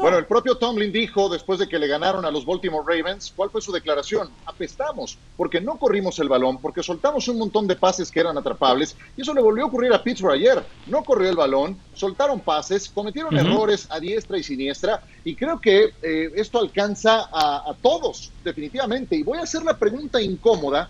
Bueno, 0.00 0.16
el 0.16 0.26
propio 0.26 0.56
Tomlin 0.56 0.92
dijo 0.92 1.28
después 1.28 1.58
de 1.58 1.68
que 1.68 1.78
le 1.78 1.88
ganaron 1.88 2.24
a 2.24 2.30
los 2.30 2.46
Baltimore 2.46 2.84
Ravens, 2.86 3.32
¿cuál 3.34 3.50
fue 3.50 3.60
su 3.60 3.72
declaración? 3.72 4.28
Apestamos, 4.46 5.18
porque 5.36 5.60
no 5.60 5.76
corrimos 5.76 6.18
el 6.20 6.28
balón, 6.28 6.60
porque 6.60 6.84
soltamos 6.84 7.26
un 7.26 7.38
montón 7.38 7.66
de 7.66 7.74
pases 7.74 8.10
que 8.10 8.20
eran 8.20 8.38
atrapables, 8.38 8.96
y 9.16 9.22
eso 9.22 9.34
le 9.34 9.42
volvió 9.42 9.64
a 9.64 9.66
ocurrir 9.66 9.92
a 9.92 10.02
Pittsburgh 10.02 10.34
ayer. 10.34 10.64
No 10.86 11.02
corrió 11.02 11.28
el 11.28 11.36
balón, 11.36 11.78
soltaron 11.94 12.40
pases, 12.40 12.88
cometieron 12.88 13.36
errores 13.36 13.88
a 13.90 13.98
diestra 13.98 14.38
y 14.38 14.44
siniestra, 14.44 15.02
y 15.24 15.34
creo 15.34 15.60
que 15.60 15.90
eh, 16.00 16.30
esto 16.36 16.60
alcanza 16.60 17.28
a, 17.32 17.68
a 17.68 17.74
todos, 17.82 18.30
definitivamente. 18.44 19.16
Y 19.16 19.24
voy 19.24 19.38
a 19.38 19.42
hacer 19.42 19.64
la 19.64 19.76
pregunta 19.76 20.22
incómoda, 20.22 20.88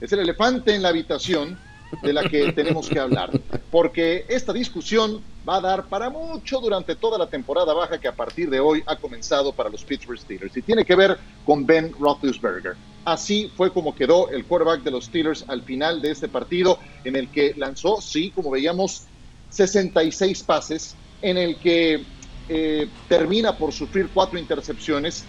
es 0.00 0.12
el 0.12 0.20
elefante 0.20 0.74
en 0.74 0.82
la 0.82 0.90
habitación 0.90 1.58
de 2.02 2.12
la 2.12 2.22
que 2.28 2.52
tenemos 2.52 2.88
que 2.88 2.98
hablar, 2.98 3.30
porque 3.70 4.24
esta 4.28 4.52
discusión 4.52 5.22
va 5.48 5.56
a 5.56 5.60
dar 5.60 5.88
para 5.88 6.10
mucho 6.10 6.60
durante 6.60 6.96
toda 6.96 7.18
la 7.18 7.26
temporada 7.26 7.74
baja 7.74 7.98
que 7.98 8.08
a 8.08 8.14
partir 8.14 8.50
de 8.50 8.60
hoy 8.60 8.82
ha 8.86 8.96
comenzado 8.96 9.52
para 9.52 9.68
los 9.68 9.84
Pittsburgh 9.84 10.18
Steelers 10.18 10.56
y 10.56 10.62
tiene 10.62 10.84
que 10.84 10.94
ver 10.94 11.18
con 11.44 11.66
Ben 11.66 11.92
Roethlisberger. 11.98 12.76
Así 13.04 13.50
fue 13.56 13.72
como 13.72 13.94
quedó 13.94 14.30
el 14.30 14.44
quarterback 14.44 14.82
de 14.82 14.90
los 14.90 15.06
Steelers 15.06 15.44
al 15.48 15.62
final 15.62 16.00
de 16.02 16.10
este 16.10 16.28
partido 16.28 16.78
en 17.04 17.16
el 17.16 17.28
que 17.28 17.54
lanzó, 17.56 18.00
sí, 18.00 18.30
como 18.30 18.50
veíamos, 18.50 19.04
66 19.50 20.42
pases, 20.44 20.94
en 21.22 21.36
el 21.36 21.56
que 21.56 22.04
eh, 22.48 22.88
termina 23.08 23.56
por 23.56 23.72
sufrir 23.72 24.10
cuatro 24.12 24.38
intercepciones, 24.38 25.24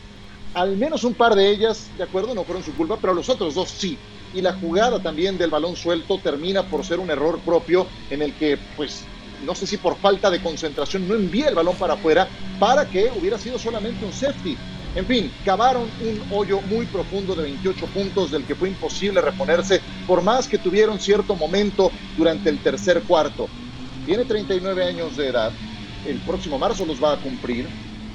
al 0.53 0.75
menos 0.75 1.03
un 1.03 1.13
par 1.13 1.33
de 1.33 1.49
ellas, 1.49 1.89
de 1.97 2.03
acuerdo, 2.03 2.35
no 2.35 2.43
fueron 2.43 2.63
su 2.63 2.75
culpa, 2.75 2.97
pero 2.99 3.13
los 3.13 3.29
otros 3.29 3.55
dos 3.55 3.69
sí 3.69 3.97
y 4.33 4.41
la 4.41 4.53
jugada 4.53 5.01
también 5.01 5.37
del 5.37 5.49
balón 5.49 5.75
suelto 5.75 6.19
termina 6.19 6.63
por 6.63 6.85
ser 6.85 6.99
un 6.99 7.09
error 7.09 7.39
propio 7.39 7.87
en 8.09 8.21
el 8.21 8.33
que, 8.33 8.57
pues, 8.75 9.03
no 9.45 9.55
sé 9.55 9.65
si 9.67 9.77
por 9.77 9.97
falta 9.97 10.29
de 10.29 10.41
concentración 10.41 11.07
no 11.07 11.15
envía 11.15 11.47
el 11.47 11.55
balón 11.55 11.75
para 11.75 11.95
afuera 11.95 12.27
para 12.59 12.85
que 12.85 13.11
hubiera 13.19 13.37
sido 13.37 13.57
solamente 13.57 14.05
un 14.05 14.13
safety. 14.13 14.57
En 14.93 15.05
fin, 15.05 15.31
cavaron 15.45 15.83
un 16.01 16.21
hoyo 16.37 16.61
muy 16.61 16.85
profundo 16.85 17.33
de 17.33 17.43
28 17.43 17.85
puntos 17.87 18.31
del 18.31 18.43
que 18.43 18.55
fue 18.55 18.69
imposible 18.69 19.21
reponerse 19.21 19.81
por 20.05 20.21
más 20.21 20.47
que 20.47 20.57
tuvieron 20.57 20.99
cierto 20.99 21.35
momento 21.35 21.91
durante 22.17 22.49
el 22.49 22.59
tercer 22.59 23.01
cuarto. 23.03 23.47
Tiene 24.05 24.25
39 24.25 24.83
años 24.83 25.15
de 25.15 25.27
edad, 25.27 25.53
el 26.05 26.19
próximo 26.19 26.59
marzo 26.59 26.85
los 26.85 27.01
va 27.01 27.13
a 27.13 27.17
cumplir, 27.17 27.67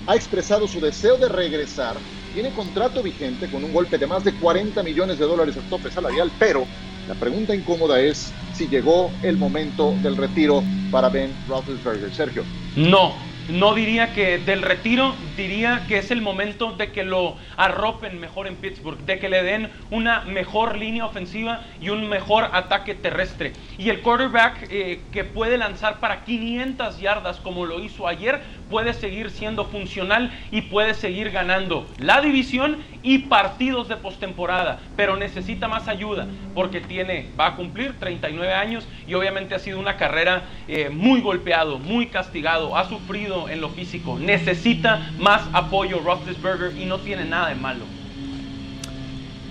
ha 0.06 0.16
expresado 0.16 0.68
su 0.68 0.80
deseo 0.80 1.16
de 1.16 1.28
regresar, 1.28 1.96
tiene 2.36 2.50
contrato 2.50 3.02
vigente 3.02 3.48
con 3.48 3.64
un 3.64 3.72
golpe 3.72 3.96
de 3.96 4.06
más 4.06 4.22
de 4.22 4.34
40 4.34 4.82
millones 4.82 5.18
de 5.18 5.24
dólares 5.24 5.56
al 5.56 5.62
tope 5.70 5.90
salarial, 5.90 6.30
pero 6.38 6.66
la 7.08 7.14
pregunta 7.14 7.54
incómoda 7.54 7.98
es 7.98 8.30
si 8.52 8.68
llegó 8.68 9.10
el 9.22 9.38
momento 9.38 9.94
del 10.02 10.18
retiro 10.18 10.62
para 10.90 11.08
Ben 11.08 11.32
Roethlisberger. 11.48 12.12
Sergio. 12.12 12.44
No, 12.76 13.14
no 13.48 13.74
diría 13.74 14.12
que 14.12 14.38
del 14.38 14.62
retiro, 14.62 15.14
diría 15.36 15.84
que 15.86 15.98
es 15.98 16.10
el 16.10 16.20
momento 16.20 16.72
de 16.72 16.90
que 16.90 17.04
lo 17.04 17.36
arropen 17.56 18.18
mejor 18.18 18.48
en 18.48 18.56
Pittsburgh, 18.56 18.98
de 18.98 19.18
que 19.18 19.28
le 19.28 19.42
den 19.42 19.70
una 19.90 20.22
mejor 20.22 20.76
línea 20.76 21.06
ofensiva 21.06 21.62
y 21.80 21.90
un 21.90 22.08
mejor 22.08 22.50
ataque 22.52 22.94
terrestre. 22.94 23.52
Y 23.78 23.88
el 23.88 24.02
quarterback 24.02 24.66
eh, 24.68 25.00
que 25.12 25.24
puede 25.24 25.58
lanzar 25.58 26.00
para 26.00 26.24
500 26.24 26.98
yardas 26.98 27.38
como 27.38 27.66
lo 27.66 27.80
hizo 27.80 28.08
ayer, 28.08 28.42
puede 28.70 28.94
seguir 28.94 29.30
siendo 29.30 29.66
funcional 29.66 30.32
y 30.50 30.62
puede 30.62 30.94
seguir 30.94 31.30
ganando 31.30 31.86
la 31.98 32.20
división 32.20 32.78
y 33.02 33.18
partidos 33.18 33.88
de 33.88 33.96
postemporada, 33.96 34.80
pero 34.96 35.16
necesita 35.16 35.68
más 35.68 35.88
ayuda 35.88 36.26
porque 36.54 36.80
tiene, 36.80 37.30
va 37.38 37.48
a 37.48 37.56
cumplir 37.56 37.98
39 37.98 38.52
años 38.52 38.86
y 39.06 39.14
obviamente 39.14 39.54
ha 39.54 39.58
sido 39.58 39.78
una 39.78 39.96
carrera 39.96 40.44
eh, 40.68 40.90
muy 40.90 41.20
golpeado, 41.20 41.78
muy 41.78 42.06
castigado, 42.06 42.76
ha 42.76 42.88
sufrido 42.88 43.48
en 43.48 43.60
lo 43.60 43.70
físico, 43.70 44.18
necesita 44.18 45.10
más 45.18 45.42
apoyo 45.52 46.00
Roethlisberger 46.00 46.76
y 46.76 46.86
no 46.86 46.98
tiene 46.98 47.24
nada 47.24 47.48
de 47.48 47.54
malo. 47.54 47.84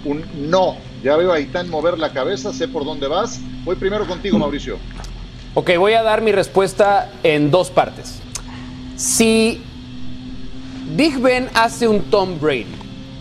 Un 0.03 0.23
no, 0.49 0.77
ya 1.03 1.15
veo 1.17 1.33
a 1.33 1.39
Itán 1.39 1.69
mover 1.69 1.97
la 1.97 2.11
cabeza, 2.11 2.53
sé 2.53 2.67
por 2.67 2.85
dónde 2.85 3.07
vas. 3.07 3.39
Voy 3.63 3.75
primero 3.75 4.05
contigo, 4.05 4.37
Mauricio. 4.37 4.77
Ok, 5.55 5.71
voy 5.77 5.93
a 5.93 6.03
dar 6.03 6.21
mi 6.21 6.31
respuesta 6.31 7.09
en 7.23 7.49
dos 7.49 7.71
partes. 7.71 8.21
Si 8.95 9.61
Big 10.95 11.19
Ben 11.19 11.49
hace 11.53 11.87
un 11.87 12.09
Tom 12.09 12.39
Brady 12.39 12.65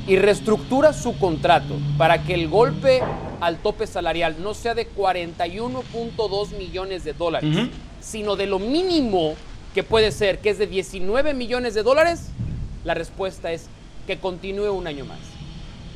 y 0.07 0.17
reestructura 0.17 0.93
su 0.93 1.19
contrato 1.19 1.75
para 1.99 2.23
que 2.23 2.35
el 2.35 2.49
golpe 2.49 3.03
al 3.41 3.59
tope 3.59 3.89
salarial 3.89 4.37
no 4.41 4.55
sea 4.55 4.75
de 4.75 4.89
41.2 4.89 6.57
millones 6.57 7.03
de 7.03 7.13
dólares, 7.13 7.69
sino 8.01 8.37
de 8.37 8.47
lo 8.47 8.61
mínimo 8.61 9.35
que 9.75 9.83
puede 9.83 10.13
ser, 10.13 10.39
que 10.39 10.51
es 10.51 10.59
de 10.59 10.69
19 10.69 11.35
millones 11.35 11.75
de 11.75 11.83
dólares, 11.83 12.29
la 12.85 12.95
respuesta 12.95 13.51
es 13.53 13.67
que 14.07 14.19
continúe 14.19 14.71
un 14.71 14.87
año 14.87 15.05
más. 15.05 15.19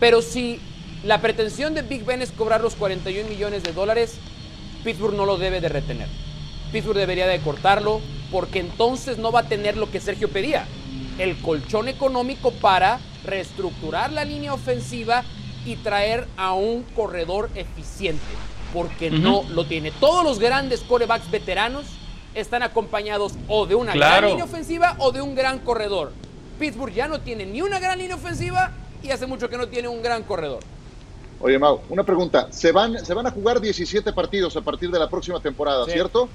Pero 0.00 0.22
si 0.22 0.58
la 1.04 1.20
pretensión 1.20 1.74
de 1.74 1.82
Big 1.82 2.04
Ben 2.04 2.20
es 2.20 2.32
cobrar 2.32 2.60
los 2.62 2.74
41 2.74 3.28
millones 3.28 3.62
de 3.62 3.72
dólares, 3.72 4.16
Pittsburgh 4.82 5.14
no 5.14 5.24
lo 5.24 5.36
debe 5.36 5.60
de 5.60 5.68
retener. 5.68 6.08
Pittsburgh 6.72 6.98
debería 6.98 7.26
de 7.26 7.40
cortarlo 7.40 8.00
porque 8.30 8.60
entonces 8.60 9.18
no 9.18 9.32
va 9.32 9.40
a 9.40 9.48
tener 9.48 9.76
lo 9.76 9.90
que 9.90 10.00
Sergio 10.00 10.28
pedía, 10.28 10.66
el 11.18 11.36
colchón 11.38 11.88
económico 11.88 12.52
para 12.52 13.00
reestructurar 13.24 14.12
la 14.12 14.24
línea 14.24 14.54
ofensiva 14.54 15.24
y 15.64 15.76
traer 15.76 16.26
a 16.36 16.54
un 16.54 16.82
corredor 16.94 17.50
eficiente, 17.54 18.24
porque 18.72 19.10
no 19.10 19.44
lo 19.50 19.66
tiene. 19.66 19.90
Todos 19.90 20.24
los 20.24 20.38
grandes 20.38 20.80
corebacks 20.80 21.30
veteranos 21.30 21.84
están 22.34 22.62
acompañados 22.62 23.34
o 23.48 23.66
de 23.66 23.74
una 23.74 23.94
gran 23.94 24.26
línea 24.26 24.44
ofensiva 24.44 24.94
o 24.98 25.12
de 25.12 25.20
un 25.20 25.34
gran 25.34 25.58
corredor. 25.60 26.12
Pittsburgh 26.58 26.92
ya 26.92 27.08
no 27.08 27.20
tiene 27.20 27.46
ni 27.46 27.62
una 27.62 27.78
gran 27.78 27.98
línea 27.98 28.16
ofensiva 28.16 28.72
y 29.02 29.10
hace 29.10 29.26
mucho 29.26 29.48
que 29.48 29.56
no 29.56 29.68
tiene 29.68 29.88
un 29.88 30.02
gran 30.02 30.22
corredor. 30.22 30.60
Oye, 31.40 31.58
Mau, 31.58 31.80
una 31.88 32.02
pregunta. 32.02 32.48
Se 32.50 32.72
van, 32.72 33.04
se 33.04 33.14
van 33.14 33.26
a 33.26 33.30
jugar 33.30 33.60
17 33.60 34.12
partidos 34.12 34.56
a 34.56 34.60
partir 34.60 34.90
de 34.90 34.98
la 34.98 35.08
próxima 35.08 35.40
temporada, 35.40 35.86
¿cierto? 35.86 36.28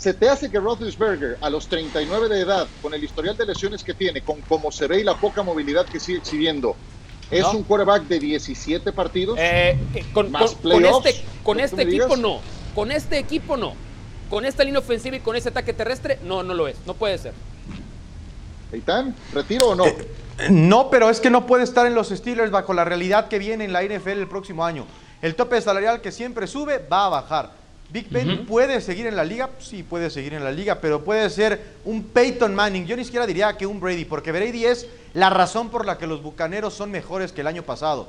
¿Se 0.00 0.14
te 0.14 0.30
hace 0.30 0.50
que 0.50 0.58
Roethlisberger 0.58 1.36
a 1.42 1.50
los 1.50 1.68
39 1.68 2.30
de 2.30 2.40
edad, 2.40 2.66
con 2.80 2.94
el 2.94 3.04
historial 3.04 3.36
de 3.36 3.44
lesiones 3.44 3.84
que 3.84 3.92
tiene, 3.92 4.22
con 4.22 4.40
cómo 4.40 4.72
se 4.72 4.86
ve 4.86 5.00
y 5.00 5.04
la 5.04 5.14
poca 5.14 5.42
movilidad 5.42 5.84
que 5.84 6.00
sigue 6.00 6.16
exhibiendo, 6.18 6.74
es 7.30 7.42
No. 7.42 7.50
un 7.52 7.62
quarterback 7.64 8.04
de 8.04 8.18
17 8.18 8.92
partidos? 8.92 9.38
Eh, 9.38 9.76
eh, 9.94 10.04
con, 10.14 10.30
Más 10.32 10.52
con- 10.52 10.72
con 10.72 10.84
este, 10.86 11.22
con 11.42 11.58
¿tú 11.58 11.64
este 11.64 11.82
equipo 11.82 12.04
digas? 12.04 12.18
no. 12.18 12.40
Con 12.74 12.90
este 12.90 13.18
equipo 13.18 13.58
no. 13.58 13.74
Con 14.30 14.46
esta 14.46 14.64
línea 14.64 14.78
ofensiva 14.80 15.16
y 15.16 15.20
con 15.20 15.36
ese 15.36 15.50
ataque 15.50 15.74
terrestre, 15.74 16.18
no, 16.24 16.42
no 16.42 16.54
lo 16.54 16.66
es. 16.66 16.78
No 16.86 16.94
puede 16.94 17.18
ser. 17.18 17.34
¿Eitan? 18.72 19.14
¿Retiro 19.34 19.68
o 19.70 19.74
no? 19.74 19.84
Eh, 19.86 20.08
No, 20.48 20.88
pero 20.88 21.10
es 21.10 21.20
que 21.20 21.28
no 21.28 21.44
puede 21.46 21.64
estar 21.64 21.84
en 21.86 21.94
los 21.94 22.08
Steelers 22.08 22.50
bajo 22.50 22.72
la 22.72 22.86
realidad 22.86 23.28
que 23.28 23.38
viene 23.38 23.64
en 23.66 23.74
la 23.74 23.82
NFL 23.82 24.12
el 24.20 24.28
próximo 24.28 24.64
año. 24.64 24.86
El 25.20 25.34
tope 25.34 25.60
salarial 25.60 26.00
que 26.00 26.10
siempre 26.10 26.46
sube 26.46 26.78
va 26.90 27.04
a 27.04 27.08
bajar. 27.10 27.59
Big 27.92 28.08
Ben 28.08 28.46
puede 28.46 28.80
seguir 28.80 29.06
en 29.06 29.16
la 29.16 29.24
liga, 29.24 29.50
sí 29.58 29.82
puede 29.82 30.10
seguir 30.10 30.34
en 30.34 30.44
la 30.44 30.52
liga, 30.52 30.80
pero 30.80 31.02
puede 31.02 31.28
ser 31.28 31.60
un 31.84 32.04
Peyton 32.04 32.54
Manning. 32.54 32.86
Yo 32.86 32.96
ni 32.96 33.04
siquiera 33.04 33.26
diría 33.26 33.56
que 33.56 33.66
un 33.66 33.80
Brady, 33.80 34.04
porque 34.04 34.30
Brady 34.30 34.64
es 34.64 34.86
la 35.12 35.28
razón 35.28 35.70
por 35.70 35.84
la 35.84 35.98
que 35.98 36.06
los 36.06 36.22
Bucaneros 36.22 36.74
son 36.74 36.92
mejores 36.92 37.32
que 37.32 37.40
el 37.40 37.48
año 37.48 37.64
pasado. 37.64 38.08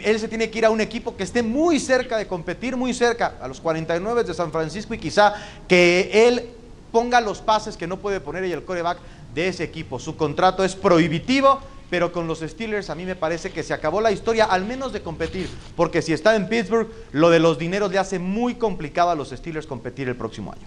Él 0.00 0.18
se 0.18 0.28
tiene 0.28 0.48
que 0.50 0.58
ir 0.58 0.64
a 0.64 0.70
un 0.70 0.80
equipo 0.80 1.16
que 1.16 1.24
esté 1.24 1.42
muy 1.42 1.78
cerca 1.78 2.16
de 2.16 2.26
competir, 2.26 2.76
muy 2.76 2.94
cerca, 2.94 3.34
a 3.40 3.48
los 3.48 3.60
49 3.60 4.24
de 4.24 4.32
San 4.32 4.50
Francisco 4.50 4.94
y 4.94 4.98
quizá 4.98 5.34
que 5.66 6.26
él 6.26 6.50
ponga 6.90 7.20
los 7.20 7.40
pases 7.40 7.76
que 7.76 7.86
no 7.86 7.98
puede 7.98 8.20
poner 8.20 8.44
y 8.46 8.52
el 8.52 8.64
coreback 8.64 8.98
de 9.34 9.48
ese 9.48 9.64
equipo. 9.64 9.98
Su 9.98 10.16
contrato 10.16 10.64
es 10.64 10.74
prohibitivo, 10.74 11.60
pero 11.90 12.12
con 12.12 12.26
los 12.26 12.40
Steelers 12.40 12.90
a 12.90 12.94
mí 12.94 13.04
me 13.04 13.16
parece 13.16 13.50
que 13.50 13.62
se 13.62 13.72
acabó 13.72 14.00
la 14.00 14.12
historia, 14.12 14.44
al 14.44 14.64
menos 14.64 14.92
de 14.92 15.02
competir, 15.02 15.48
porque 15.76 16.02
si 16.02 16.12
está 16.12 16.36
en 16.36 16.48
Pittsburgh, 16.48 16.88
lo 17.12 17.30
de 17.30 17.38
los 17.38 17.58
dineros 17.58 17.90
le 17.90 17.98
hace 17.98 18.18
muy 18.18 18.54
complicado 18.54 19.10
a 19.10 19.14
los 19.14 19.30
Steelers 19.30 19.66
competir 19.66 20.08
el 20.08 20.16
próximo 20.16 20.52
año. 20.52 20.66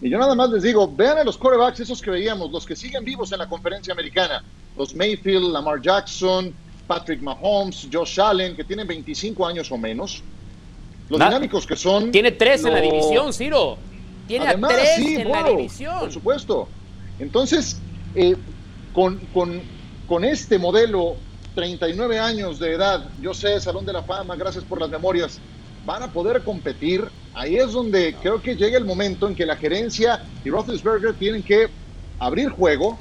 Y 0.00 0.10
yo 0.10 0.18
nada 0.18 0.34
más 0.34 0.50
les 0.50 0.62
digo, 0.62 0.92
vean 0.94 1.18
a 1.18 1.24
los 1.24 1.38
quarterbacks, 1.38 1.80
esos 1.80 2.02
que 2.02 2.10
veíamos, 2.10 2.50
los 2.50 2.66
que 2.66 2.76
siguen 2.76 3.04
vivos 3.04 3.32
en 3.32 3.38
la 3.38 3.48
conferencia 3.48 3.92
americana. 3.92 4.44
Los 4.76 4.94
Mayfield, 4.94 5.52
Lamar 5.52 5.80
Jackson, 5.80 6.52
Patrick 6.86 7.22
Mahomes, 7.22 7.88
Josh 7.90 8.20
Allen, 8.20 8.54
que 8.54 8.62
tienen 8.62 8.86
25 8.86 9.46
años 9.46 9.72
o 9.72 9.78
menos. 9.78 10.22
Los 11.08 11.18
dinámicos 11.18 11.66
que 11.66 11.76
son... 11.76 12.10
Tiene 12.10 12.32
tres 12.32 12.64
en 12.64 12.74
la 12.74 12.80
división, 12.80 13.32
Ciro. 13.32 13.78
Tiene 14.26 14.48
Además, 14.48 14.72
a 14.72 14.74
tres 14.74 14.90
sí, 14.96 15.16
en 15.16 15.30
la 15.30 15.42
wow, 15.42 15.56
división. 15.56 15.98
Por 16.00 16.12
supuesto. 16.12 16.68
Entonces, 17.18 17.78
eh, 18.14 18.36
con, 18.92 19.18
con- 19.32 19.62
con 20.06 20.24
este 20.24 20.58
modelo, 20.58 21.16
39 21.54 22.18
años 22.18 22.58
de 22.58 22.74
edad, 22.74 23.08
yo 23.20 23.34
sé, 23.34 23.60
Salón 23.60 23.86
de 23.86 23.92
la 23.92 24.02
Fama, 24.02 24.36
gracias 24.36 24.64
por 24.64 24.80
las 24.80 24.90
memorias, 24.90 25.40
van 25.84 26.02
a 26.02 26.12
poder 26.12 26.42
competir. 26.42 27.04
Ahí 27.34 27.56
es 27.56 27.72
donde 27.72 28.14
creo 28.20 28.40
que 28.40 28.56
llega 28.56 28.78
el 28.78 28.84
momento 28.84 29.28
en 29.28 29.34
que 29.34 29.46
la 29.46 29.56
gerencia 29.56 30.22
y 30.44 30.50
Roethlisberger 30.50 31.14
tienen 31.14 31.42
que 31.42 31.68
abrir 32.18 32.50
juego, 32.50 32.98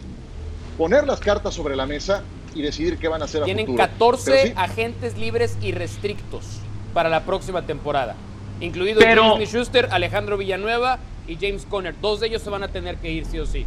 poner 0.78 1.06
las 1.06 1.20
cartas 1.20 1.54
sobre 1.54 1.76
la 1.76 1.86
mesa 1.86 2.24
y 2.54 2.62
decidir 2.62 2.98
qué 2.98 3.08
van 3.08 3.22
a 3.22 3.26
hacer 3.26 3.42
a 3.42 3.46
Tienen 3.46 3.66
futuro. 3.66 3.86
14 3.86 4.32
Pero 4.32 4.48
sí, 4.48 4.54
agentes 4.56 5.18
libres 5.18 5.58
y 5.62 5.72
restrictos 5.72 6.46
para 6.94 7.10
la 7.10 7.24
próxima 7.24 7.66
temporada. 7.66 8.16
Incluido 8.62 9.00
Pero- 9.00 9.32
James 9.34 9.50
Schuster, 9.50 9.90
Alejandro 9.92 10.38
Villanueva 10.38 11.00
y 11.28 11.36
James 11.36 11.66
Conner. 11.70 11.94
Dos 12.00 12.22
de 12.22 12.28
ellos 12.28 12.42
se 12.42 12.50
van 12.50 12.64
a 12.64 12.70
tener 12.70 12.98
que 12.98 13.12
ir 13.12 13.26
sí 13.26 13.40
o 13.40 13.46
sí. 13.46 13.66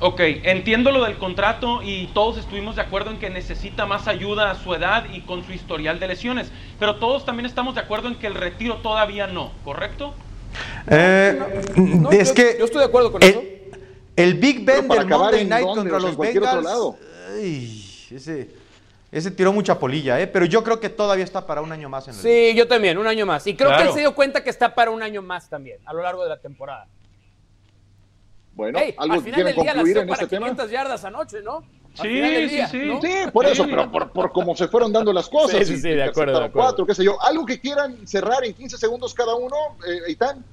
Ok, 0.00 0.20
entiendo 0.20 0.90
lo 0.90 1.04
del 1.04 1.16
contrato 1.16 1.80
y 1.82 2.08
todos 2.08 2.36
estuvimos 2.36 2.76
de 2.76 2.82
acuerdo 2.82 3.10
en 3.10 3.18
que 3.18 3.30
necesita 3.30 3.86
más 3.86 4.08
ayuda 4.08 4.50
a 4.50 4.54
su 4.56 4.74
edad 4.74 5.04
y 5.12 5.20
con 5.22 5.44
su 5.44 5.52
historial 5.52 5.98
de 6.00 6.08
lesiones, 6.08 6.50
pero 6.78 6.96
todos 6.96 7.24
también 7.24 7.46
estamos 7.46 7.74
de 7.76 7.80
acuerdo 7.80 8.08
en 8.08 8.16
que 8.16 8.26
el 8.26 8.34
retiro 8.34 8.78
todavía 8.78 9.26
no, 9.28 9.52
¿correcto? 9.64 10.12
No, 11.76 12.10
es 12.10 12.28
yo- 12.28 12.34
que 12.34 12.56
yo 12.58 12.64
estoy 12.64 12.80
de 12.80 12.86
acuerdo 12.86 13.12
con 13.12 13.22
el, 13.22 13.28
eso. 13.30 13.42
el 14.16 14.34
Big 14.34 14.64
Ben 14.64 14.86
del 14.88 15.06
Monday 15.06 15.44
Night 15.44 15.64
dónde, 15.64 15.90
contra 15.90 15.96
o 15.96 16.00
sea, 16.00 16.10
en 16.10 16.16
los 16.16 16.34
Bengals, 16.34 16.64
lado. 16.64 16.96
ay, 17.36 17.84
ese, 18.10 18.50
ese 19.10 19.30
tiró 19.30 19.52
mucha 19.52 19.78
polilla, 19.78 20.20
¿eh? 20.20 20.26
pero 20.26 20.44
yo 20.44 20.62
creo 20.64 20.80
que 20.80 20.88
todavía 20.90 21.24
está 21.24 21.46
para 21.46 21.60
un 21.62 21.72
año 21.72 21.88
más 21.88 22.08
en 22.08 22.14
liga. 22.14 22.22
Sí, 22.22 22.54
yo 22.56 22.66
también, 22.68 22.98
un 22.98 23.06
año 23.06 23.24
más. 23.26 23.46
Y 23.46 23.54
creo 23.54 23.74
que 23.76 23.84
él 23.84 23.92
se 23.92 24.00
dio 24.00 24.14
cuenta 24.14 24.42
que 24.44 24.50
está 24.50 24.74
para 24.74 24.90
un 24.90 25.02
año 25.02 25.22
más 25.22 25.48
también, 25.48 25.78
a 25.86 25.92
lo 25.92 26.02
largo 26.02 26.22
de 26.24 26.28
la 26.30 26.38
temporada. 26.38 26.86
Bueno, 28.54 28.78
Ey, 28.78 28.94
¿algo 28.98 29.14
al 29.14 29.18
que 29.20 29.24
final 29.24 29.34
quieren 29.34 29.54
del 29.56 29.62
día 29.64 29.72
concluir 29.74 29.98
en 29.98 30.08
para 30.08 30.22
este 30.22 30.36
tema? 30.36 30.46
500 30.46 30.70
yardas 30.70 31.04
anoche, 31.04 31.42
¿no? 31.42 31.60
Sí, 31.94 32.02
sí, 32.02 32.46
día, 32.48 32.68
sí. 32.68 32.78
¿no? 32.84 33.00
Sí, 33.00 33.08
por 33.32 33.46
eso, 33.46 33.64
Sí. 33.64 33.70
pero 33.70 33.90
por, 33.90 34.10
por 34.10 34.32
cómo 34.32 34.56
se 34.56 34.66
fueron 34.68 34.92
dando 34.92 35.12
las 35.12 35.28
cosas. 35.28 35.58
Sí, 35.66 35.76
sí, 35.76 35.80
sí, 35.80 35.88
de 35.90 36.02
acuerdo, 36.04 36.38
de 36.40 36.46
acuerdo. 36.46 36.52
Cuatro, 36.68 36.86
qué 36.86 36.94
sé 36.94 37.04
yo. 37.04 37.20
Algo 37.22 37.46
que 37.46 37.60
quieran 37.60 38.06
cerrar 38.06 38.44
en 38.44 38.52
15 38.54 38.76
segundos 38.78 39.14
cada 39.14 39.34
uno, 39.34 39.54
eh, 39.86 40.00
Eitan. 40.08 40.44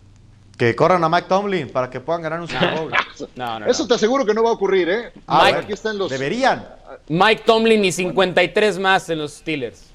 Que 0.57 0.75
corran 0.75 1.03
a 1.03 1.09
Mike 1.09 1.27
Tomlin 1.27 1.69
para 1.69 1.89
que 1.89 1.99
puedan 1.99 2.21
ganar 2.21 2.41
un 2.41 2.47
Super 2.47 2.75
Bowl. 2.79 2.91
No, 3.35 3.59
no, 3.59 3.65
Eso 3.67 3.83
no. 3.83 3.87
te 3.89 3.93
aseguro 3.95 4.25
que 4.25 4.33
no 4.33 4.43
va 4.43 4.49
a 4.49 4.53
ocurrir, 4.53 4.89
¿eh? 4.89 5.11
Ah, 5.27 5.43
Mike- 5.45 5.59
aquí 5.59 5.73
están 5.73 5.97
los. 5.97 6.09
Deberían. 6.09 6.67
Mike 7.07 7.43
Tomlin 7.45 7.83
y 7.85 7.91
53 7.91 8.77
más 8.79 9.09
en 9.09 9.19
los 9.19 9.33
Steelers. 9.33 9.89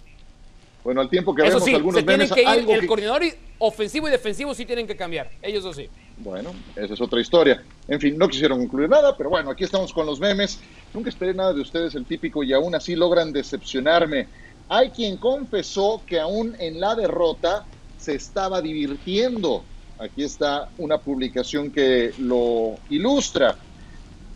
Bueno, 0.84 1.00
al 1.00 1.10
tiempo 1.10 1.34
que 1.34 1.42
Eso 1.42 1.50
vemos 1.54 1.64
sí, 1.64 1.74
algunos 1.74 2.00
se 2.00 2.02
tienen 2.06 2.18
memes, 2.28 2.32
que 2.32 2.42
ir, 2.42 2.48
algo 2.48 2.72
el 2.74 2.80
que- 2.80 2.86
coordinador 2.86 3.22
ofensivo 3.58 4.06
y 4.08 4.10
defensivo 4.12 4.54
sí 4.54 4.64
tienen 4.64 4.86
que 4.86 4.96
cambiar. 4.96 5.30
Ellos 5.42 5.64
dos 5.64 5.74
sí. 5.76 5.88
Bueno, 6.16 6.52
esa 6.74 6.94
es 6.94 7.00
otra 7.00 7.20
historia. 7.20 7.62
En 7.86 8.00
fin, 8.00 8.16
no 8.16 8.28
quisieron 8.28 8.58
concluir 8.58 8.88
nada, 8.88 9.16
pero 9.16 9.30
bueno, 9.30 9.50
aquí 9.50 9.64
estamos 9.64 9.92
con 9.92 10.06
los 10.06 10.18
memes. 10.18 10.60
Nunca 10.94 11.10
esperé 11.10 11.34
nada 11.34 11.52
de 11.52 11.60
ustedes, 11.60 11.94
el 11.94 12.06
típico, 12.06 12.42
y 12.42 12.52
aún 12.52 12.74
así 12.74 12.96
logran 12.96 13.32
decepcionarme. 13.32 14.28
Hay 14.68 14.90
quien 14.90 15.18
confesó 15.18 16.02
que 16.06 16.18
aún 16.18 16.56
en 16.58 16.80
la 16.80 16.94
derrota 16.94 17.66
se 17.96 18.14
estaba 18.14 18.62
divirtiendo. 18.62 19.64
Aquí 19.98 20.24
está 20.24 20.70
una 20.78 20.98
publicación 20.98 21.70
que 21.70 22.14
lo 22.18 22.76
ilustra. 22.88 23.56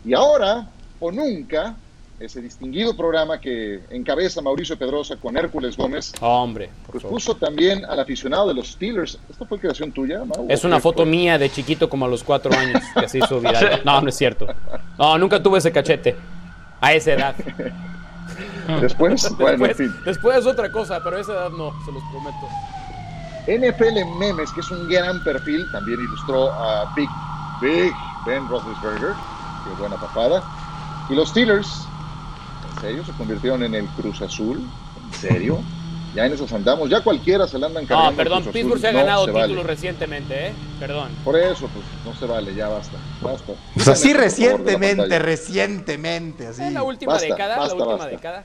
Y 0.03 0.13
ahora, 0.13 0.71
o 0.99 1.11
nunca, 1.11 1.80
ese 2.23 2.41
distinguido 2.41 2.95
programa 2.95 3.39
que 3.39 3.81
encabeza 3.89 4.41
Mauricio 4.41 4.77
Pedrosa 4.77 5.15
con 5.17 5.35
Hércules 5.37 5.75
Gómez, 5.77 6.13
Hombre, 6.21 6.69
pues 6.89 7.01
favor. 7.03 7.15
puso 7.17 7.35
también 7.35 7.83
al 7.85 7.99
aficionado 7.99 8.47
de 8.49 8.53
los 8.53 8.67
Steelers. 8.69 9.17
¿Esta 9.29 9.45
fue 9.45 9.59
creación 9.59 9.91
tuya, 9.91 10.23
Mau? 10.25 10.45
Es 10.49 10.63
¿O 10.63 10.67
una 10.67 10.79
foto 10.79 11.03
fue? 11.03 11.05
mía 11.11 11.37
de 11.37 11.49
chiquito 11.49 11.89
como 11.89 12.05
a 12.05 12.07
los 12.07 12.23
cuatro 12.23 12.51
años 12.57 12.81
que 12.99 13.07
se 13.09 13.17
hizo 13.19 13.39
viral. 13.39 13.81
No, 13.85 13.99
no 14.01 14.09
es 14.09 14.15
cierto. 14.15 14.47
No, 14.97 15.17
nunca 15.17 15.41
tuve 15.41 15.57
ese 15.59 15.71
cachete. 15.71 16.15
A 16.79 16.93
esa 16.93 17.13
edad. 17.13 17.35
Después, 18.81 19.29
bueno, 19.37 19.53
en 19.53 19.59
Después, 19.59 19.77
fin. 19.77 19.95
después 20.05 20.37
es 20.37 20.45
otra 20.45 20.71
cosa, 20.71 21.01
pero 21.03 21.17
a 21.17 21.19
esa 21.19 21.33
edad 21.33 21.49
no, 21.49 21.71
se 21.85 21.91
los 21.91 22.03
prometo. 22.11 22.47
NFL 23.47 24.17
Memes, 24.19 24.51
que 24.51 24.61
es 24.61 24.71
un 24.71 24.87
gran 24.87 25.23
perfil, 25.23 25.65
también 25.71 25.99
ilustró 25.99 26.51
a 26.51 26.93
Big, 26.95 27.09
Big 27.61 27.91
Ben 28.25 28.47
Roethlisberger. 28.47 29.13
Qué 29.65 29.79
buena 29.79 29.95
papada. 29.97 30.43
Y 31.09 31.15
los 31.15 31.29
Steelers, 31.29 31.87
¿en 32.75 32.81
serio? 32.81 33.05
Se 33.05 33.11
convirtieron 33.13 33.63
en 33.63 33.75
el 33.75 33.85
Cruz 33.87 34.21
Azul. 34.21 34.59
¿En 35.05 35.13
serio? 35.19 35.59
Ya 36.13 36.25
en 36.25 36.33
esas 36.33 36.51
andamos. 36.51 36.89
Ya 36.89 37.01
cualquiera 37.01 37.47
se 37.47 37.57
la 37.57 37.67
andan 37.67 37.85
cargando. 37.85 38.03
No, 38.03 38.09
al 38.09 38.15
perdón, 38.15 38.37
Cruz 38.43 38.47
Azul. 38.49 38.53
Pittsburgh 38.53 38.81
se 38.81 38.87
ha 38.87 38.91
No 38.91 38.99
ganado 38.99 39.25
se 39.25 39.31
vale. 39.31 39.63
recientemente, 39.63 40.47
¿eh? 40.47 40.53
Perdón. 40.79 41.09
Por 41.23 41.37
eso, 41.37 41.69
pues, 41.73 41.85
no 42.05 42.13
se 42.19 42.25
vale. 42.25 42.53
Ya 42.53 42.67
basta. 42.67 42.97
Basta. 43.21 43.53
Pues 43.73 43.87
así 43.87 44.13
recientemente, 44.13 45.19
recientemente, 45.19 46.47
así. 46.47 46.63
En 46.63 46.73
la 46.73 46.83
última 46.83 47.13
Basta, 47.13 47.27
década, 47.27 47.57
basta, 47.57 47.75
la 47.75 47.83
última 47.83 47.95
basta. 47.97 48.09
década. 48.09 48.43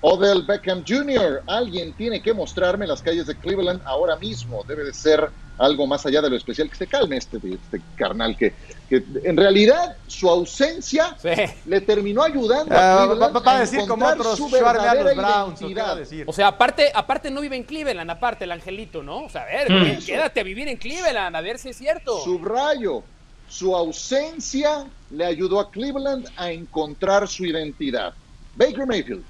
Odell 0.00 0.42
Beckham 0.42 0.82
Jr. 0.86 1.42
Alguien 1.46 1.92
tiene 1.92 2.20
que 2.22 2.32
mostrarme 2.34 2.86
las 2.86 3.02
calles 3.02 3.26
de 3.26 3.36
Cleveland 3.36 3.80
ahora 3.84 4.16
mismo. 4.16 4.64
Debe 4.66 4.84
de 4.84 4.92
ser 4.94 5.28
algo 5.62 5.86
más 5.86 6.04
allá 6.06 6.20
de 6.22 6.30
lo 6.30 6.36
especial. 6.36 6.68
Que 6.68 6.76
se 6.76 6.86
calme 6.86 7.16
este, 7.16 7.36
este 7.38 7.80
carnal 7.96 8.36
que, 8.36 8.52
que 8.88 9.02
en 9.24 9.36
realidad 9.36 9.96
su 10.06 10.28
ausencia 10.28 11.16
Sí. 11.20 11.28
le 11.66 11.80
terminó 11.80 12.22
ayudando 12.22 12.74
a 12.74 12.78
Ah, 12.78 12.94
va, 12.96 13.06
Cleveland 13.06 13.36
va- 13.36 13.40
va 13.40 13.52
a 13.52 13.56
a 13.56 13.60
decir 13.60 13.78
como 13.80 13.92
encontrar 13.94 14.18
otros, 14.20 14.36
su 14.36 14.44
a 14.44 14.50
los 14.50 14.60
Browns, 14.60 15.02
¿o 15.02 15.14
qué 15.14 15.14
va 15.14 15.42
a 15.42 15.46
identidad. 15.46 15.96
decir? 15.96 16.24
O 16.28 16.32
sea, 16.32 16.48
aparte, 16.48 16.90
aparte 16.94 17.30
no 17.30 17.40
vive 17.40 17.56
en 17.56 17.62
Cleveland, 17.64 18.10
aparte 18.10 18.44
el 18.44 18.52
angelito, 18.52 19.02
¿no? 19.02 19.24
O 19.24 19.28
sea, 19.30 19.42
a 19.42 19.46
ver, 19.46 19.70
Mm. 19.70 20.04
quédate 20.04 20.40
a 20.40 20.42
vivir 20.42 20.68
en 20.68 20.76
Cleveland, 20.76 21.34
a 21.36 21.40
ver 21.40 21.58
si 21.58 21.68
es 21.70 21.76
cierto. 21.76 22.20
Subrayo, 22.22 23.02
su 23.48 23.74
ausencia 23.76 24.84
le 25.10 25.24
ayudó 25.24 25.60
a 25.60 25.70
Cleveland 25.70 26.28
a 26.36 26.50
encontrar 26.50 27.28
su 27.28 27.44
identidad. 27.44 28.14
Baker 28.56 28.86
Mayfield. 28.86 29.22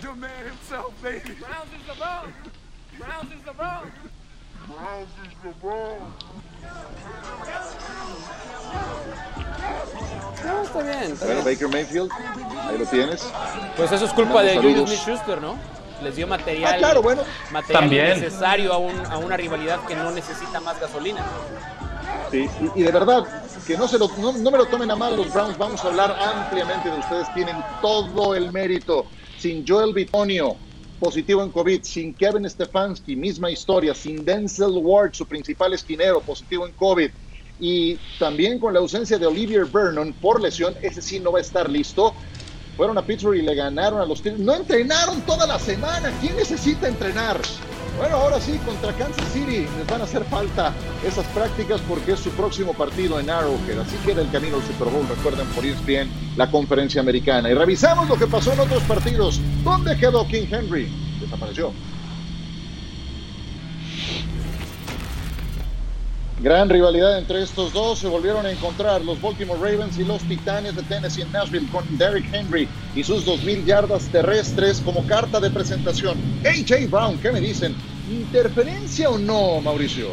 The 0.00 0.08
man 0.08 0.30
himself, 0.46 0.92
baby. 1.02 1.20
Browns 1.38 1.72
is 1.72 1.86
the 1.86 1.94
Browns. 1.98 2.34
Browns 2.98 3.32
is 3.32 3.44
the 3.44 3.52
Browns. 3.52 3.92
No, 10.44 10.62
está 10.62 10.82
bien, 10.82 11.12
está 11.12 11.24
Bueno, 11.26 11.42
bien. 11.42 11.54
Baker 11.54 11.68
Mayfield, 11.68 12.10
ahí 12.68 12.78
lo 12.78 12.86
tienes. 12.86 13.26
Pues 13.76 13.92
eso 13.92 14.04
es 14.04 14.12
culpa 14.12 14.42
de. 14.42 14.56
Julius 14.56 14.90
Smith-Schuster, 14.90 15.40
¿no? 15.40 15.56
Les 16.02 16.16
dio 16.16 16.26
material, 16.26 16.74
Ah, 16.74 16.78
claro, 16.78 17.02
bueno. 17.02 17.22
material 17.50 17.80
También. 17.82 18.08
necesario 18.20 18.72
a, 18.72 18.78
un- 18.78 19.06
a 19.06 19.16
una 19.18 19.36
rivalidad 19.36 19.80
que 19.86 19.94
no 19.94 20.10
necesita 20.10 20.60
más 20.60 20.78
gasolina. 20.80 21.22
Sí, 22.30 22.48
y, 22.74 22.80
y 22.80 22.82
de 22.82 22.90
verdad, 22.92 23.24
que 23.66 23.76
no, 23.78 23.86
se 23.88 23.98
lo, 23.98 24.08
no, 24.18 24.32
no 24.32 24.50
me 24.50 24.58
lo 24.58 24.66
tomen 24.66 24.90
a 24.90 24.96
mal 24.96 25.16
los 25.16 25.32
Browns, 25.32 25.56
vamos 25.56 25.82
a 25.84 25.88
hablar 25.88 26.14
ampliamente 26.20 26.90
de 26.90 26.98
ustedes, 26.98 27.32
tienen 27.32 27.56
todo 27.80 28.34
el 28.34 28.52
mérito. 28.52 29.06
Sin 29.38 29.64
Joel 29.66 29.92
Bitonio, 29.94 30.56
positivo 31.04 31.42
en 31.42 31.50
COVID, 31.50 31.82
sin 31.82 32.14
Kevin 32.14 32.48
Stefanski, 32.48 33.14
misma 33.14 33.50
historia, 33.50 33.94
sin 33.94 34.24
Denzel 34.24 34.78
Ward, 34.78 35.12
su 35.12 35.26
principal 35.26 35.74
esquinero, 35.74 36.22
positivo 36.22 36.66
en 36.66 36.72
COVID, 36.72 37.10
y 37.60 37.98
también 38.18 38.58
con 38.58 38.72
la 38.72 38.80
ausencia 38.80 39.18
de 39.18 39.26
Olivier 39.26 39.66
Vernon 39.66 40.14
por 40.14 40.40
lesión, 40.40 40.74
ese 40.80 41.02
sí 41.02 41.20
no 41.20 41.32
va 41.32 41.40
a 41.40 41.42
estar 41.42 41.68
listo. 41.68 42.14
Fueron 42.76 42.98
a 42.98 43.02
Pittsburgh 43.02 43.36
y 43.36 43.42
le 43.42 43.54
ganaron 43.54 44.00
a 44.00 44.06
los 44.06 44.18
Steelers. 44.18 44.42
No 44.42 44.54
entrenaron 44.54 45.20
toda 45.22 45.46
la 45.46 45.58
semana. 45.58 46.10
¿Quién 46.20 46.36
necesita 46.36 46.88
entrenar? 46.88 47.40
Bueno, 47.96 48.16
ahora 48.16 48.40
sí, 48.40 48.58
contra 48.66 48.92
Kansas 48.94 49.24
City 49.32 49.66
les 49.78 49.86
van 49.88 50.00
a 50.00 50.04
hacer 50.04 50.24
falta 50.24 50.72
esas 51.06 51.24
prácticas 51.26 51.80
porque 51.82 52.12
es 52.12 52.20
su 52.20 52.30
próximo 52.30 52.74
partido 52.74 53.20
en 53.20 53.30
Arrowhead. 53.30 53.78
Así 53.78 53.96
queda 54.04 54.22
el 54.22 54.30
camino 54.30 54.56
al 54.56 54.62
Super 54.64 54.88
Bowl. 54.88 55.06
Recuerden 55.08 55.46
por 55.48 55.64
bien 55.84 56.10
la 56.36 56.50
conferencia 56.50 57.00
americana. 57.00 57.48
Y 57.48 57.54
revisamos 57.54 58.08
lo 58.08 58.16
que 58.16 58.26
pasó 58.26 58.52
en 58.52 58.60
otros 58.60 58.82
partidos. 58.82 59.40
¿Dónde 59.62 59.96
quedó 59.96 60.26
King 60.26 60.46
Henry? 60.50 60.88
Desapareció. 61.20 61.72
Gran 66.40 66.68
rivalidad 66.68 67.16
entre 67.18 67.42
estos 67.42 67.72
dos. 67.72 68.00
Se 68.00 68.08
volvieron 68.08 68.44
a 68.44 68.50
encontrar 68.50 69.02
los 69.02 69.20
Baltimore 69.20 69.58
Ravens 69.60 69.98
y 69.98 70.04
los 70.04 70.22
Titanes 70.22 70.74
de 70.74 70.82
Tennessee 70.82 71.22
en 71.22 71.32
Nashville 71.32 71.68
con 71.70 71.84
Derrick 71.96 72.32
Henry 72.32 72.68
y 72.94 73.04
sus 73.04 73.24
2.000 73.24 73.64
yardas 73.64 74.04
terrestres 74.08 74.82
como 74.84 75.06
carta 75.06 75.38
de 75.38 75.50
presentación. 75.50 76.18
AJ 76.44 76.90
Brown, 76.90 77.18
¿qué 77.18 77.30
me 77.30 77.40
dicen? 77.40 77.74
¿Interferencia 78.10 79.08
o 79.10 79.18
no, 79.18 79.60
Mauricio? 79.60 80.08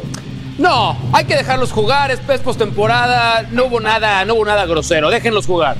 No, 0.58 0.96
hay 1.12 1.24
que 1.24 1.34
dejarlos 1.34 1.72
jugar. 1.72 2.10
Es 2.12 2.20
postemporada. 2.40 3.48
No 3.50 3.66
hubo 3.66 3.80
nada, 3.80 4.24
no 4.24 4.34
hubo 4.34 4.44
nada 4.44 4.64
grosero. 4.64 5.10
Déjenlos 5.10 5.46
jugar. 5.46 5.76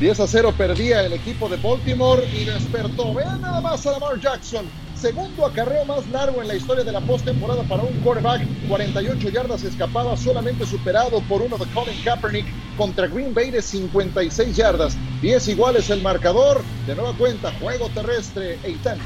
10 0.00 0.18
a 0.18 0.26
0 0.26 0.54
perdía 0.56 1.02
el 1.04 1.12
equipo 1.12 1.48
de 1.48 1.56
Baltimore 1.58 2.26
y 2.32 2.44
despertó. 2.44 3.12
Vean 3.12 3.40
nada 3.40 3.60
más 3.60 3.86
a 3.86 3.92
Lamar 3.92 4.18
Jackson 4.18 4.64
segundo 5.02 5.44
acarreo 5.44 5.84
más 5.84 6.06
largo 6.10 6.40
en 6.42 6.46
la 6.46 6.54
historia 6.54 6.84
de 6.84 6.92
la 6.92 7.00
postemporada 7.00 7.64
para 7.64 7.82
un 7.82 7.92
quarterback. 8.02 8.42
48 8.68 9.30
yardas 9.30 9.64
escapadas, 9.64 10.20
solamente 10.20 10.64
superado 10.64 11.20
por 11.22 11.42
uno 11.42 11.58
de 11.58 11.66
Colin 11.72 12.00
Kaepernick 12.04 12.46
contra 12.76 13.08
Green 13.08 13.34
Bay 13.34 13.50
de 13.50 13.60
56 13.60 14.54
yardas. 14.54 14.96
10 15.20 15.48
iguales 15.48 15.90
el 15.90 16.02
marcador. 16.02 16.62
De 16.86 16.94
nueva 16.94 17.14
cuenta, 17.18 17.52
juego 17.60 17.88
terrestre, 17.88 18.60
Eitan. 18.62 18.98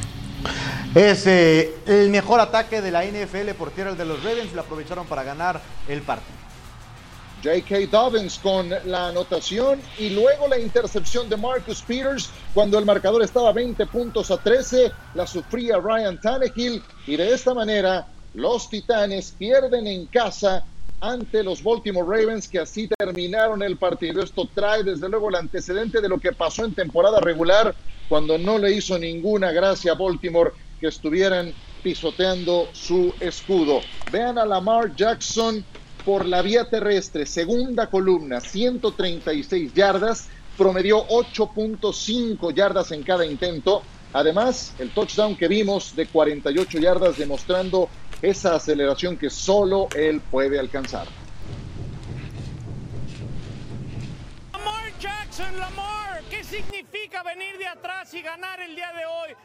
Es 0.94 1.26
eh, 1.26 1.74
el 1.86 2.10
mejor 2.10 2.40
ataque 2.40 2.82
de 2.82 2.90
la 2.90 3.02
NFL 3.02 3.52
por 3.56 3.70
tierra 3.70 3.92
el 3.92 3.96
de 3.96 4.04
los 4.04 4.22
Ravens. 4.22 4.52
Lo 4.52 4.60
aprovecharon 4.60 5.06
para 5.06 5.22
ganar 5.22 5.62
el 5.88 6.02
partido. 6.02 6.45
J.K. 7.46 7.86
Dobbins 7.92 8.40
con 8.40 8.68
la 8.86 9.06
anotación 9.06 9.80
y 10.00 10.10
luego 10.10 10.48
la 10.48 10.58
intercepción 10.58 11.28
de 11.28 11.36
Marcus 11.36 11.80
Peters 11.82 12.28
cuando 12.52 12.76
el 12.76 12.84
marcador 12.84 13.22
estaba 13.22 13.52
20 13.52 13.86
puntos 13.86 14.32
a 14.32 14.38
13, 14.38 14.92
la 15.14 15.28
sufría 15.28 15.78
Ryan 15.78 16.20
Tannehill 16.20 16.82
y 17.06 17.16
de 17.16 17.32
esta 17.32 17.54
manera 17.54 18.04
los 18.34 18.68
Titanes 18.68 19.30
pierden 19.38 19.86
en 19.86 20.08
casa 20.08 20.66
ante 21.00 21.44
los 21.44 21.62
Baltimore 21.62 22.18
Ravens 22.18 22.48
que 22.48 22.58
así 22.58 22.88
terminaron 22.98 23.62
el 23.62 23.78
partido. 23.78 24.24
Esto 24.24 24.50
trae 24.52 24.82
desde 24.82 25.08
luego 25.08 25.28
el 25.28 25.36
antecedente 25.36 26.00
de 26.00 26.08
lo 26.08 26.18
que 26.18 26.32
pasó 26.32 26.64
en 26.64 26.74
temporada 26.74 27.20
regular 27.20 27.76
cuando 28.08 28.38
no 28.38 28.58
le 28.58 28.72
hizo 28.72 28.98
ninguna 28.98 29.52
gracia 29.52 29.92
a 29.92 29.94
Baltimore 29.94 30.50
que 30.80 30.88
estuvieran 30.88 31.54
pisoteando 31.80 32.70
su 32.72 33.14
escudo. 33.20 33.80
Vean 34.10 34.36
a 34.36 34.44
Lamar 34.44 34.96
Jackson 34.96 35.64
por 36.06 36.24
la 36.24 36.40
vía 36.40 36.70
terrestre, 36.70 37.26
segunda 37.26 37.88
columna, 37.88 38.40
136 38.40 39.74
yardas, 39.74 40.28
promedió 40.56 41.04
8.5 41.08 42.54
yardas 42.54 42.92
en 42.92 43.02
cada 43.02 43.26
intento. 43.26 43.82
Además, 44.12 44.72
el 44.78 44.90
touchdown 44.90 45.36
que 45.36 45.48
vimos 45.48 45.96
de 45.96 46.06
48 46.06 46.78
yardas 46.78 47.18
demostrando 47.18 47.88
esa 48.22 48.54
aceleración 48.54 49.16
que 49.16 49.30
solo 49.30 49.88
él 49.96 50.20
puede 50.30 50.60
alcanzar. 50.60 51.08
Lamar 54.52 54.92
Jackson, 55.00 55.58
Lamar, 55.58 56.22
¿qué 56.30 56.44
significa 56.44 57.24
venir 57.24 57.58
de 57.58 57.66
atrás 57.66 58.14
y 58.14 58.22
ganar 58.22 58.60
el 58.60 58.76
día 58.76 58.92
de 58.92 59.04
hoy? 59.06 59.36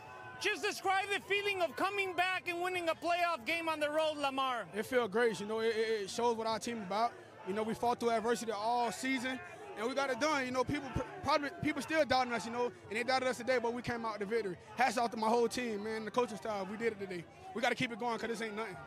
Just 0.41 0.63
describe 0.63 1.05
the 1.13 1.19
feeling 1.27 1.61
of 1.61 1.75
coming 1.75 2.15
back 2.15 2.49
and 2.49 2.59
winning 2.61 2.89
a 2.89 2.95
playoff 2.95 3.45
game 3.45 3.69
on 3.69 3.79
the 3.79 3.89
road, 3.89 4.17
Lamar. 4.17 4.65
It 4.75 4.87
felt 4.87 5.11
great. 5.11 5.39
You 5.39 5.45
know, 5.45 5.59
it, 5.59 5.75
it 5.75 6.09
shows 6.09 6.35
what 6.35 6.47
our 6.47 6.57
team 6.57 6.81
about. 6.81 7.13
You 7.47 7.53
know, 7.53 7.61
we 7.61 7.75
fought 7.75 7.99
through 7.99 8.09
adversity 8.09 8.51
all 8.51 8.91
season, 8.91 9.39
and 9.77 9.87
we 9.87 9.93
got 9.93 10.09
it 10.09 10.19
done. 10.19 10.43
You 10.43 10.51
know, 10.51 10.63
people 10.63 10.89
probably 11.23 11.49
people 11.61 11.79
still 11.83 12.03
doubting 12.05 12.33
us. 12.33 12.47
You 12.47 12.53
know, 12.53 12.71
and 12.89 12.97
they 12.97 13.03
doubted 13.03 13.27
us 13.27 13.37
today, 13.37 13.59
but 13.61 13.71
we 13.71 13.83
came 13.83 14.03
out 14.03 14.17
the 14.17 14.25
victory. 14.25 14.57
Hats 14.77 14.97
off 14.97 15.11
to 15.11 15.17
my 15.17 15.27
whole 15.27 15.47
team, 15.47 15.83
man. 15.83 16.05
The 16.05 16.11
coaching 16.11 16.37
staff, 16.37 16.67
we 16.67 16.75
did 16.75 16.93
it 16.93 16.99
today. 16.99 17.23
We 17.53 17.61
got 17.61 17.69
to 17.69 17.75
keep 17.75 17.91
it 17.91 17.99
going 17.99 18.17
because 18.17 18.29
this 18.29 18.41
ain't 18.41 18.55
nothing. 18.55 18.77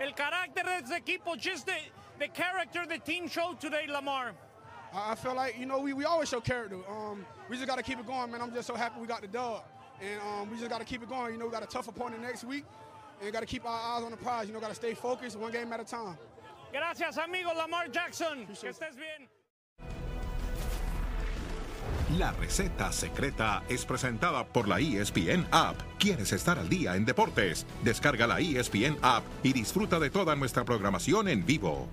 El 0.00 0.12
carácter 0.14 0.64
de 0.64 0.70
este 0.70 1.00
equipo, 1.00 1.36
just 1.38 1.66
the, 1.66 1.74
the 2.18 2.26
character 2.26 2.86
the 2.88 2.98
team 2.98 3.28
showed 3.28 3.60
today, 3.60 3.86
Lamar. 3.88 4.32
I, 4.92 5.12
I 5.12 5.14
feel 5.14 5.34
like 5.34 5.56
you 5.60 5.66
know 5.66 5.78
we, 5.78 5.92
we 5.92 6.04
always 6.04 6.28
show 6.28 6.40
character. 6.40 6.78
Um, 6.90 7.24
we 7.48 7.54
just 7.54 7.68
got 7.68 7.76
to 7.76 7.84
keep 7.84 8.00
it 8.00 8.06
going, 8.06 8.32
man. 8.32 8.40
I'm 8.40 8.52
just 8.52 8.66
so 8.66 8.74
happy 8.74 9.00
we 9.00 9.06
got 9.06 9.20
the 9.20 9.28
dub. 9.28 9.62
And 10.00 10.20
um, 10.20 10.50
we 10.50 10.56
just 10.58 10.70
got 10.70 10.78
to 10.78 10.84
keep 10.84 11.02
it 11.02 11.08
going. 11.08 11.32
You 11.32 11.38
know, 11.38 11.46
we 11.46 11.52
got 11.52 11.62
a 11.62 11.66
tough 11.66 11.88
opponent 11.88 12.22
next 12.22 12.44
week, 12.44 12.64
and 13.22 13.32
got 13.32 13.40
to 13.40 13.46
keep 13.46 13.64
our 13.66 13.96
eyes 13.96 14.04
on 14.04 14.10
the 14.10 14.16
prize. 14.16 14.46
You 14.46 14.54
know, 14.54 14.60
got 14.60 14.68
to 14.68 14.74
stay 14.74 14.94
focused, 14.94 15.38
one 15.38 15.52
game 15.52 15.72
at 15.72 15.80
a 15.80 15.84
time. 15.84 16.16
Gracias, 16.72 17.16
amigo 17.18 17.50
Lamar 17.54 17.90
Jackson. 17.90 18.46
Que 18.46 18.70
estés 18.70 18.96
bien. 18.96 19.28
La 22.16 22.32
receta 22.32 22.90
secreta 22.90 23.62
es 23.68 23.84
presentada 23.84 24.46
por 24.46 24.66
la 24.66 24.80
ESPN 24.80 25.46
App. 25.50 25.76
¿Quieres 25.98 26.32
estar 26.32 26.58
al 26.58 26.68
día 26.68 26.96
en 26.96 27.04
deportes? 27.04 27.66
Descarga 27.82 28.26
la 28.26 28.40
ESPN 28.40 28.96
App 29.02 29.24
y 29.42 29.52
disfruta 29.52 29.98
de 29.98 30.08
toda 30.08 30.34
nuestra 30.34 30.64
programación 30.64 31.28
en 31.28 31.44
vivo. 31.44 31.86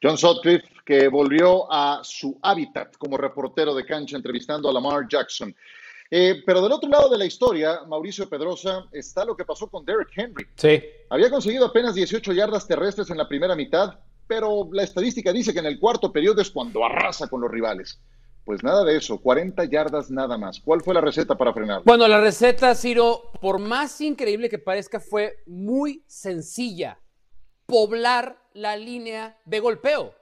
John 0.00 0.16
Sutcliffe, 0.16 0.68
que 0.84 1.08
volvió 1.08 1.70
a 1.72 2.00
su 2.02 2.38
hábitat 2.42 2.96
como 2.96 3.16
reportero 3.16 3.74
de 3.74 3.86
cancha 3.86 4.16
entrevistando 4.16 4.68
a 4.68 4.72
Lamar 4.72 5.08
Jackson. 5.08 5.54
Eh, 6.10 6.42
pero 6.44 6.62
del 6.62 6.72
otro 6.72 6.88
lado 6.88 7.08
de 7.08 7.18
la 7.18 7.24
historia, 7.24 7.80
Mauricio 7.88 8.28
Pedrosa, 8.28 8.84
está 8.92 9.24
lo 9.24 9.36
que 9.36 9.44
pasó 9.44 9.68
con 9.68 9.84
Derrick 9.84 10.10
Henry. 10.14 10.46
Sí. 10.56 10.82
Había 11.08 11.30
conseguido 11.30 11.66
apenas 11.66 11.94
18 11.94 12.32
yardas 12.32 12.66
terrestres 12.66 13.10
en 13.10 13.16
la 13.16 13.26
primera 13.26 13.56
mitad, 13.56 13.98
pero 14.26 14.68
la 14.72 14.82
estadística 14.82 15.32
dice 15.32 15.52
que 15.52 15.60
en 15.60 15.66
el 15.66 15.80
cuarto 15.80 16.12
periodo 16.12 16.42
es 16.42 16.50
cuando 16.50 16.84
arrasa 16.84 17.28
con 17.28 17.40
los 17.40 17.50
rivales. 17.50 17.98
Pues 18.44 18.62
nada 18.62 18.84
de 18.84 18.98
eso, 18.98 19.18
40 19.18 19.64
yardas 19.64 20.10
nada 20.10 20.36
más. 20.36 20.60
¿Cuál 20.60 20.82
fue 20.82 20.92
la 20.92 21.00
receta 21.00 21.34
para 21.34 21.54
frenar? 21.54 21.82
Bueno, 21.84 22.06
la 22.06 22.20
receta, 22.20 22.74
Ciro, 22.74 23.32
por 23.40 23.58
más 23.58 24.00
increíble 24.02 24.50
que 24.50 24.58
parezca, 24.58 25.00
fue 25.00 25.38
muy 25.46 26.04
sencilla. 26.06 27.00
Poblar 27.64 28.38
la 28.52 28.76
línea 28.76 29.40
de 29.46 29.60
golpeo. 29.60 30.14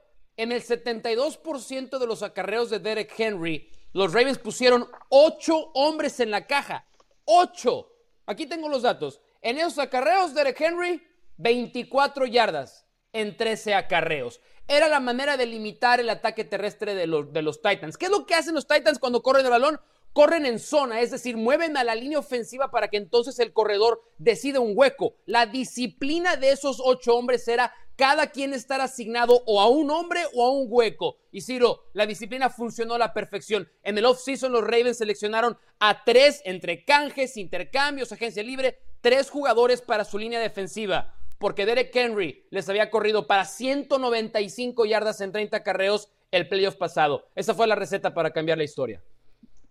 En 0.42 0.50
el 0.50 0.61
72% 0.61 1.98
de 2.00 2.07
los 2.09 2.24
acarreos 2.24 2.68
de 2.68 2.81
Derek 2.81 3.14
Henry, 3.16 3.70
los 3.92 4.12
Ravens 4.12 4.38
pusieron 4.38 4.88
ocho 5.09 5.70
hombres 5.72 6.18
en 6.18 6.33
la 6.33 6.48
caja. 6.48 6.85
¡Ocho! 7.24 7.92
Aquí 8.26 8.46
tengo 8.46 8.68
los 8.68 8.83
datos. 8.83 9.20
En 9.40 9.57
esos 9.59 9.78
acarreos, 9.78 10.35
Derek 10.35 10.61
Henry, 10.61 11.00
24 11.37 12.26
yardas 12.26 12.85
en 13.12 13.37
13 13.37 13.74
acarreos. 13.74 14.40
Era 14.66 14.88
la 14.88 14.98
manera 14.98 15.37
de 15.37 15.46
limitar 15.46 16.00
el 16.00 16.11
ataque 16.11 16.42
terrestre 16.42 16.96
de 16.96 17.07
los, 17.07 17.33
de 17.33 17.42
los 17.42 17.62
Titans. 17.62 17.96
¿Qué 17.96 18.07
es 18.07 18.11
lo 18.11 18.26
que 18.26 18.35
hacen 18.35 18.57
los 18.57 18.66
Titans 18.66 18.98
cuando 18.98 19.22
corren 19.22 19.44
el 19.44 19.50
balón? 19.52 19.78
corren 20.12 20.44
en 20.46 20.59
zona, 20.59 21.00
es 21.00 21.11
decir, 21.11 21.37
mueven 21.37 21.76
a 21.76 21.85
la 21.85 21.94
línea 21.94 22.18
ofensiva 22.18 22.70
para 22.70 22.88
que 22.88 22.98
entonces 22.98 23.38
el 23.38 23.52
corredor 23.52 24.02
decida 24.18 24.61
un 24.61 24.72
hueco. 24.74 25.14
La 25.26 25.46
disciplina 25.46 26.37
de 26.37 26.50
esos 26.50 26.81
ocho 26.85 27.16
hombres 27.16 27.48
era 27.48 27.72
cada 27.96 28.28
quien 28.28 28.55
estar 28.55 28.81
asignado 28.81 29.42
o 29.46 29.61
a 29.61 29.68
un 29.68 29.90
hombre 29.90 30.20
o 30.35 30.44
a 30.44 30.50
un 30.50 30.66
hueco. 30.68 31.16
Y 31.31 31.40
Ciro, 31.40 31.85
la 31.92 32.07
disciplina 32.07 32.50
funcionó 32.50 32.94
a 32.94 32.98
la 32.98 33.12
perfección. 33.12 33.68
En 33.83 33.98
el 33.98 34.05
off-season 34.05 34.52
los 34.52 34.62
Ravens 34.64 34.98
seleccionaron 34.98 35.57
a 35.78 36.05
tres 36.05 36.42
entre 36.44 36.85
canjes, 36.85 37.37
intercambios, 37.37 38.12
agencia 38.12 38.42
libre, 38.42 38.78
tres 39.00 39.31
jugadores 39.31 39.83
para 39.83 40.05
su 40.05 40.18
línea 40.18 40.40
defensiva. 40.40 41.14
Porque 41.38 41.66
Derek 41.66 41.94
Henry 41.94 42.44
les 42.50 42.68
había 42.68 42.90
corrido 42.90 43.26
para 43.26 43.44
195 43.44 44.87
yardas 44.87 45.20
en 45.20 45.33
30 45.33 45.62
carreos 45.62 46.09
el 46.31 46.48
playoff 46.48 46.76
pasado. 46.76 47.26
Esa 47.35 47.55
fue 47.55 47.66
la 47.66 47.74
receta 47.74 48.14
para 48.14 48.31
cambiar 48.31 48.59
la 48.59 48.64
historia. 48.64 49.02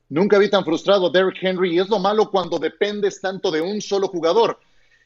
Nunca 0.09 0.37
vi 0.37 0.49
tan 0.49 0.65
frustrado 0.65 1.07
a 1.07 1.09
Derrick 1.09 1.41
Henry 1.41 1.75
y 1.75 1.79
es 1.79 1.87
lo 1.87 1.97
malo 1.97 2.29
cuando 2.29 2.59
dependes 2.59 3.21
tanto 3.21 3.49
de 3.49 3.61
un 3.61 3.79
solo 3.81 4.09
jugador. 4.09 4.59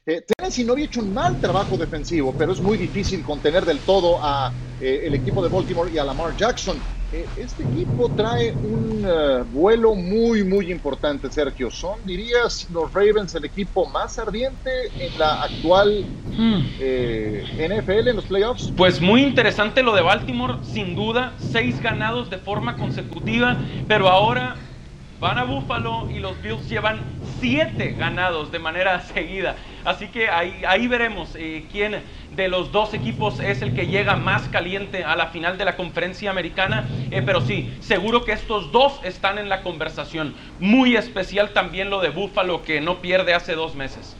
Eh, 0.07 0.21
Tennessee 0.37 0.63
no 0.63 0.73
había 0.73 0.85
hecho 0.85 0.99
un 0.99 1.11
mal 1.15 1.41
trabajo 1.41 1.77
defensivo, 1.77 2.31
pero 2.37 2.51
es 2.51 2.61
muy 2.61 2.77
difícil 2.77 3.23
contener 3.23 3.65
del 3.65 3.79
todo 3.79 4.19
a 4.21 4.53
eh, 4.79 5.01
el 5.05 5.15
equipo 5.15 5.41
de 5.41 5.49
Baltimore 5.49 5.91
y 5.91 5.97
a 5.97 6.03
Lamar 6.03 6.37
Jackson. 6.37 6.77
eh, 7.11 7.25
este 7.37 7.63
equipo 7.63 8.09
trae 8.09 8.51
un 8.51 9.03
uh, 9.03 9.43
vuelo 9.45 9.95
muy, 9.95 10.43
muy 10.43 10.71
importante, 10.71 11.31
Sergio. 11.31 11.71
¿Son, 11.71 11.97
dirías, 12.05 12.67
los 12.71 12.93
Ravens 12.93 13.33
el 13.33 13.45
equipo 13.45 13.87
más 13.87 14.19
ardiente 14.19 14.69
en 14.99 15.17
la 15.17 15.41
actual 15.41 16.05
hmm. 16.37 16.59
NFL 17.57 18.07
en 18.09 18.15
los 18.15 18.25
playoffs? 18.25 18.71
Pues 18.77 19.01
muy 19.01 19.23
interesante 19.23 19.81
lo 19.81 19.95
de 19.95 20.03
Baltimore, 20.03 20.59
sin 20.61 20.93
duda. 20.93 21.33
Seis 21.39 21.81
ganados 21.81 22.29
de 22.29 22.37
forma 22.37 22.75
consecutiva, 22.75 23.57
pero 23.87 24.07
ahora 24.07 24.55
van 25.19 25.39
a 25.39 25.45
Buffalo 25.45 26.09
y 26.11 26.19
los 26.19 26.39
Bills 26.43 26.69
llevan 26.69 26.99
siete 27.39 27.95
ganados 27.97 28.51
de 28.51 28.59
manera 28.59 29.01
seguida. 29.13 29.55
Así 29.85 30.07
que 30.07 30.29
ahí, 30.29 30.63
ahí 30.67 30.87
veremos 30.87 31.35
eh, 31.35 31.65
quién 31.71 32.03
de 32.35 32.47
los 32.47 32.71
dos 32.71 32.93
equipos 32.93 33.39
es 33.39 33.61
el 33.61 33.73
que 33.73 33.87
llega 33.87 34.15
más 34.15 34.47
caliente 34.49 35.03
a 35.03 35.15
la 35.15 35.27
final 35.27 35.57
de 35.57 35.65
la 35.65 35.75
conferencia 35.75 36.31
americana. 36.31 36.87
Eh, 37.11 37.21
pero 37.25 37.41
sí, 37.41 37.73
seguro 37.79 38.25
que 38.25 38.31
estos 38.31 38.71
dos 38.71 38.99
están 39.03 39.37
en 39.37 39.47
la 39.47 39.61
conversación. 39.61 40.33
Muy 40.59 40.95
especial 40.95 41.51
también 41.51 41.89
lo 41.89 42.01
de 42.01 42.09
Buffalo 42.09 42.63
que 42.63 42.81
no 42.81 42.99
pierde 42.99 43.33
hace 43.33 43.53
dos 43.53 43.75
meses. 43.75 44.15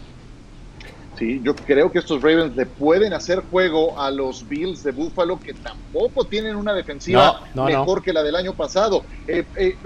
Sí, 1.17 1.39
yo 1.43 1.56
creo 1.56 1.91
que 1.91 1.99
estos 1.99 2.21
Ravens 2.21 2.56
le 2.56 2.65
pueden 2.65 3.13
hacer 3.13 3.41
juego 3.49 3.97
a 3.99 4.12
los 4.12 4.47
Bills 4.47 4.84
de 4.84 4.91
Buffalo, 4.91 5.39
que 5.39 5.54
tampoco 5.54 6.25
tienen 6.25 6.58
una 6.58 6.73
defensiva 6.73 7.41
mejor 7.54 8.01
que 8.01 8.12
la 8.12 8.21
del 8.21 8.36
año 8.36 8.54
pasado. 8.54 9.06
Eh, 9.25 9.45
eh, 9.56 9.78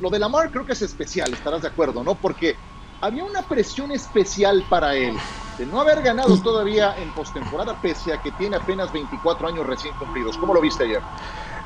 lo 0.00 0.10
de 0.10 0.18
Lamar 0.18 0.50
creo 0.50 0.66
que 0.66 0.72
es 0.72 0.82
especial, 0.82 1.32
estarás 1.32 1.62
de 1.62 1.68
acuerdo, 1.68 2.02
¿no? 2.02 2.16
Porque 2.16 2.56
había 3.04 3.22
una 3.22 3.42
presión 3.42 3.92
especial 3.92 4.64
para 4.70 4.94
él 4.94 5.14
de 5.58 5.66
no 5.66 5.78
haber 5.78 6.00
ganado 6.00 6.40
todavía 6.40 6.96
en 6.96 7.12
postemporada, 7.12 7.78
pese 7.82 8.14
a 8.14 8.22
que 8.22 8.32
tiene 8.32 8.56
apenas 8.56 8.90
24 8.94 9.46
años 9.46 9.66
recién 9.66 9.94
cumplidos. 9.98 10.38
¿Cómo 10.38 10.54
lo 10.54 10.60
viste 10.62 10.84
ayer? 10.84 11.02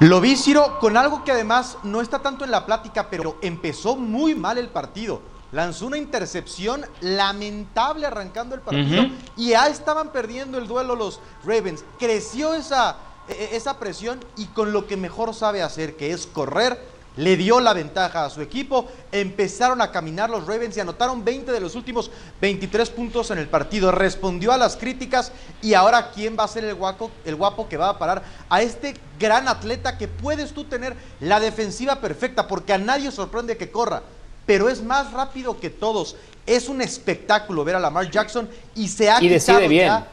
Lo 0.00 0.20
vi, 0.20 0.36
Ciro, 0.36 0.78
con 0.80 0.96
algo 0.96 1.22
que 1.22 1.30
además 1.30 1.78
no 1.84 2.00
está 2.00 2.18
tanto 2.18 2.44
en 2.44 2.50
la 2.50 2.66
plática, 2.66 3.08
pero 3.08 3.36
empezó 3.40 3.94
muy 3.94 4.34
mal 4.34 4.58
el 4.58 4.68
partido 4.68 5.22
lanzó 5.50 5.86
una 5.86 5.96
intercepción 5.96 6.84
lamentable 7.00 8.06
arrancando 8.06 8.54
el 8.54 8.60
partido 8.60 9.06
y 9.34 9.50
ya 9.50 9.66
estaban 9.68 10.12
perdiendo 10.12 10.58
el 10.58 10.68
duelo 10.68 10.94
los 10.94 11.20
Ravens. 11.42 11.86
Creció 11.98 12.52
esa, 12.52 12.96
e, 13.26 13.32
e, 13.32 13.56
esa 13.56 13.78
presión 13.78 14.20
y 14.36 14.44
con 14.48 14.74
lo 14.74 14.86
que 14.86 14.98
mejor 14.98 15.32
sabe 15.32 15.62
hacer, 15.62 15.96
que 15.96 16.12
es 16.12 16.26
correr, 16.26 16.97
le 17.18 17.36
dio 17.36 17.60
la 17.60 17.74
ventaja 17.74 18.24
a 18.24 18.30
su 18.30 18.40
equipo. 18.40 18.88
Empezaron 19.12 19.82
a 19.82 19.92
caminar 19.92 20.30
los 20.30 20.46
Ravens 20.46 20.76
y 20.76 20.80
anotaron 20.80 21.24
20 21.24 21.52
de 21.52 21.60
los 21.60 21.74
últimos 21.74 22.10
23 22.40 22.88
puntos 22.90 23.30
en 23.30 23.38
el 23.38 23.48
partido. 23.48 23.92
Respondió 23.92 24.52
a 24.52 24.56
las 24.56 24.76
críticas 24.76 25.32
y 25.60 25.74
ahora 25.74 26.10
quién 26.10 26.36
va 26.38 26.44
a 26.44 26.48
ser 26.48 26.64
el 26.64 26.74
guapo, 26.74 27.10
el 27.24 27.34
guapo 27.36 27.68
que 27.68 27.76
va 27.76 27.90
a 27.90 27.98
parar 27.98 28.22
a 28.48 28.62
este 28.62 28.94
gran 29.18 29.48
atleta 29.48 29.98
que 29.98 30.08
puedes 30.08 30.52
tú 30.52 30.64
tener 30.64 30.96
la 31.20 31.40
defensiva 31.40 32.00
perfecta 32.00 32.46
porque 32.46 32.72
a 32.72 32.78
nadie 32.78 33.10
sorprende 33.10 33.56
que 33.56 33.70
corra 33.70 34.02
pero 34.46 34.70
es 34.70 34.82
más 34.82 35.12
rápido 35.12 35.60
que 35.60 35.68
todos. 35.68 36.16
Es 36.46 36.70
un 36.70 36.80
espectáculo 36.80 37.64
ver 37.64 37.76
a 37.76 37.80
Lamar 37.80 38.10
Jackson 38.10 38.48
y 38.74 38.88
se 38.88 39.10
ha 39.10 39.18
quitado 39.18 39.70
ya 39.70 40.08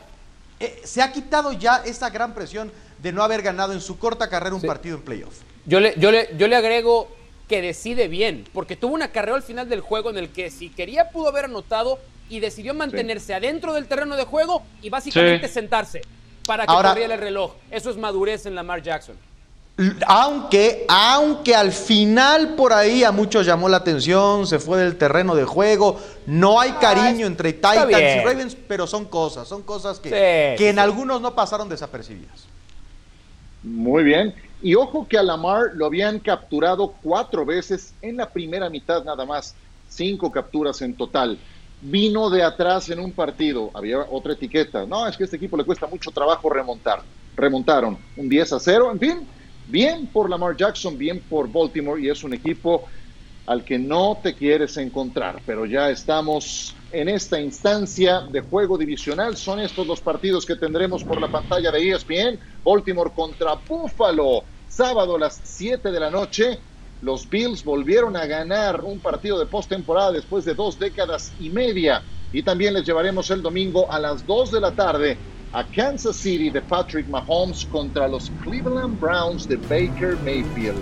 eh, 0.60 0.82
se 0.84 1.02
ha 1.02 1.12
quitado 1.12 1.54
ya 1.54 1.78
esa 1.86 2.10
gran 2.10 2.34
presión 2.34 2.72
de 3.02 3.12
no 3.12 3.24
haber 3.24 3.42
ganado 3.42 3.74
en 3.74 3.82
su 3.82 4.00
corta 4.00 4.30
carrera 4.30 4.56
un 4.56 4.62
partido 4.62 4.98
en 4.98 5.04
playoff. 5.04 5.36
Yo 5.66 5.80
le, 5.80 5.94
yo, 5.98 6.12
le, 6.12 6.30
yo 6.38 6.48
le 6.48 6.56
agrego 6.56 7.08
que 7.48 7.62
decide 7.62 8.08
bien, 8.08 8.46
porque 8.54 8.76
tuvo 8.76 8.94
una 8.94 9.10
carrera 9.10 9.38
al 9.38 9.44
final 9.44 9.70
del 9.70 9.82
juego 9.82 10.10
en 10.10 10.18
el 10.18 10.30
que 10.30 10.50
si 10.50 10.70
quería 10.70 11.10
pudo 11.10 11.30
haber 11.30 11.46
anotado 11.46 12.00
y 12.30 12.40
decidió 12.40 12.74
mantenerse 12.74 13.34
adentro 13.34 13.74
del 13.74 13.88
terreno 13.88 14.16
de 14.16 14.26
juego 14.26 14.64
y 14.82 14.90
básicamente 14.90 15.48
sentarse 15.48 16.02
para 16.46 16.66
que 16.66 16.74
corriera 16.74 17.14
el 17.14 17.20
reloj. 17.20 17.54
Eso 17.70 17.90
es 17.90 17.98
madurez 17.98 18.46
en 18.46 18.56
Lamar 18.56 18.82
Jackson. 18.82 19.16
Aunque, 20.08 20.86
aunque 20.88 21.54
al 21.54 21.74
final 21.74 22.56
por 22.56 22.72
ahí 22.72 23.04
a 23.04 23.12
muchos 23.12 23.46
llamó 23.46 23.68
la 23.68 23.78
atención, 23.78 24.48
se 24.48 24.58
fue 24.58 24.80
del 24.80 24.98
terreno 24.98 25.36
de 25.36 25.44
juego, 25.44 26.00
no 26.26 26.62
hay 26.62 26.72
ah, 26.76 26.80
cariño 26.80 27.28
entre 27.28 27.52
Titans 27.52 27.92
y 27.92 28.24
Ravens, 28.24 28.58
pero 28.68 28.88
son 28.88 29.04
cosas, 29.06 29.48
son 29.48 29.64
cosas 29.64 30.00
que, 30.00 30.56
que 30.58 30.70
en 30.70 30.80
algunos 30.80 31.20
no 31.20 31.36
pasaron 31.36 31.68
desapercibidas. 31.68 32.46
Muy 33.64 34.04
bien. 34.04 34.34
Y 34.62 34.76
ojo 34.76 35.08
que 35.08 35.18
a 35.18 35.24
Lamar 35.24 35.72
lo 35.76 35.86
habían 35.86 36.20
capturado 36.20 36.96
cuatro 37.02 37.46
veces 37.46 37.94
en 38.02 38.18
la 38.18 38.30
primera 38.30 38.70
mitad 38.70 39.04
nada 39.04 39.26
más, 39.26 39.56
cinco 39.88 40.32
capturas 40.32 40.82
en 40.82 40.96
total. 40.96 41.38
Vino 41.82 42.30
de 42.30 42.42
atrás 42.42 42.90
en 42.90 43.00
un 43.00 43.12
partido, 43.12 43.70
había 43.74 44.00
otra 44.10 44.34
etiqueta. 44.34 44.86
No, 44.86 45.08
es 45.08 45.18
que 45.18 45.24
a 45.24 45.26
este 45.26 45.38
equipo 45.38 45.58
le 45.58 45.66
cuesta 45.66 45.88
mucho 45.88 46.12
trabajo 46.12 46.50
remontar. 46.50 47.04
Remontaron 47.36 47.98
un 48.16 48.30
10 48.30 48.54
a 48.54 48.60
0, 48.60 48.92
en 48.94 49.00
fin, 49.00 49.28
bien 49.68 50.08
por 50.08 50.30
Lamar 50.30 50.56
Jackson, 50.56 50.98
bien 50.98 51.22
por 51.28 51.52
Baltimore 51.52 52.02
y 52.02 52.10
es 52.10 52.24
un 52.24 52.34
equipo 52.34 52.86
al 53.46 53.64
que 53.64 53.78
no 53.78 54.20
te 54.24 54.34
quieres 54.34 54.78
encontrar, 54.78 55.42
pero 55.46 55.66
ya 55.66 55.90
estamos 55.90 56.76
en 56.96 57.10
esta 57.10 57.40
instancia 57.40 58.22
de 58.32 58.40
juego 58.42 58.78
divisional. 58.78 59.36
Son 59.36 59.60
estos 59.60 59.86
los 59.86 60.00
partidos 60.00 60.46
que 60.46 60.56
tendremos 60.56 61.04
por 61.04 61.20
la 61.20 61.28
pantalla 61.28 61.70
de 61.72 61.90
ESPN. 61.90 62.40
Baltimore 62.64 63.12
contra 63.14 63.56
Buffalo, 63.56 64.46
sábado 64.70 65.16
a 65.16 65.20
las 65.20 65.42
7 65.44 65.92
de 65.92 66.00
la 66.00 66.10
noche. 66.10 66.58
Los 67.02 67.30
Bills 67.30 67.66
volvieron 67.66 68.16
a 68.16 68.26
ganar 68.26 68.82
un 68.82 69.00
partido 69.00 69.38
de 69.38 69.46
postemporada 69.46 70.14
después 70.14 70.46
de 70.46 70.56
dos 70.56 70.80
décadas 70.80 71.34
y 71.38 71.50
media. 71.50 72.02
Y 72.32 72.42
también 72.44 72.74
les 72.74 72.86
llevaremos 72.86 73.30
el 73.30 73.42
domingo 73.42 73.92
a 73.92 74.00
las 74.00 74.26
2 74.26 74.52
de 74.52 74.62
la 74.62 74.72
tarde 74.72 75.18
a 75.52 75.64
Kansas 75.66 76.16
City 76.16 76.50
de 76.50 76.62
Patrick 76.62 77.08
Mahomes 77.08 77.66
contra 77.66 78.08
los 78.08 78.32
Cleveland 78.42 79.00
Browns 79.00 79.48
de 79.48 79.58
Baker 79.58 80.18
Mayfield. 80.24 80.82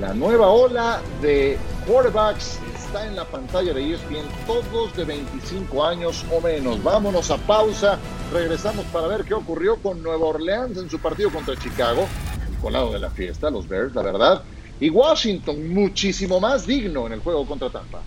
La 0.00 0.12
nueva 0.12 0.48
ola 0.48 1.00
de 1.20 1.56
quarterbacks 1.86 2.58
está 2.92 3.06
en 3.06 3.16
la 3.16 3.24
pantalla 3.24 3.72
de 3.72 3.94
ESPN, 3.94 4.28
todos 4.46 4.94
de 4.94 5.04
25 5.04 5.82
años 5.82 6.26
o 6.30 6.42
menos. 6.42 6.82
Vámonos 6.82 7.30
a 7.30 7.38
pausa, 7.38 7.98
regresamos 8.30 8.84
para 8.92 9.06
ver 9.06 9.24
qué 9.24 9.32
ocurrió 9.32 9.76
con 9.76 10.02
Nueva 10.02 10.26
Orleans 10.26 10.76
en 10.76 10.90
su 10.90 10.98
partido 10.98 11.30
contra 11.30 11.56
Chicago, 11.56 12.06
el 12.50 12.58
colado 12.58 12.92
de 12.92 12.98
la 12.98 13.08
fiesta, 13.08 13.50
los 13.50 13.66
Bears, 13.66 13.94
la 13.94 14.02
verdad, 14.02 14.42
y 14.78 14.90
Washington 14.90 15.72
muchísimo 15.72 16.38
más 16.38 16.66
digno 16.66 17.06
en 17.06 17.14
el 17.14 17.20
juego 17.20 17.46
contra 17.46 17.70
Tampa. 17.70 18.02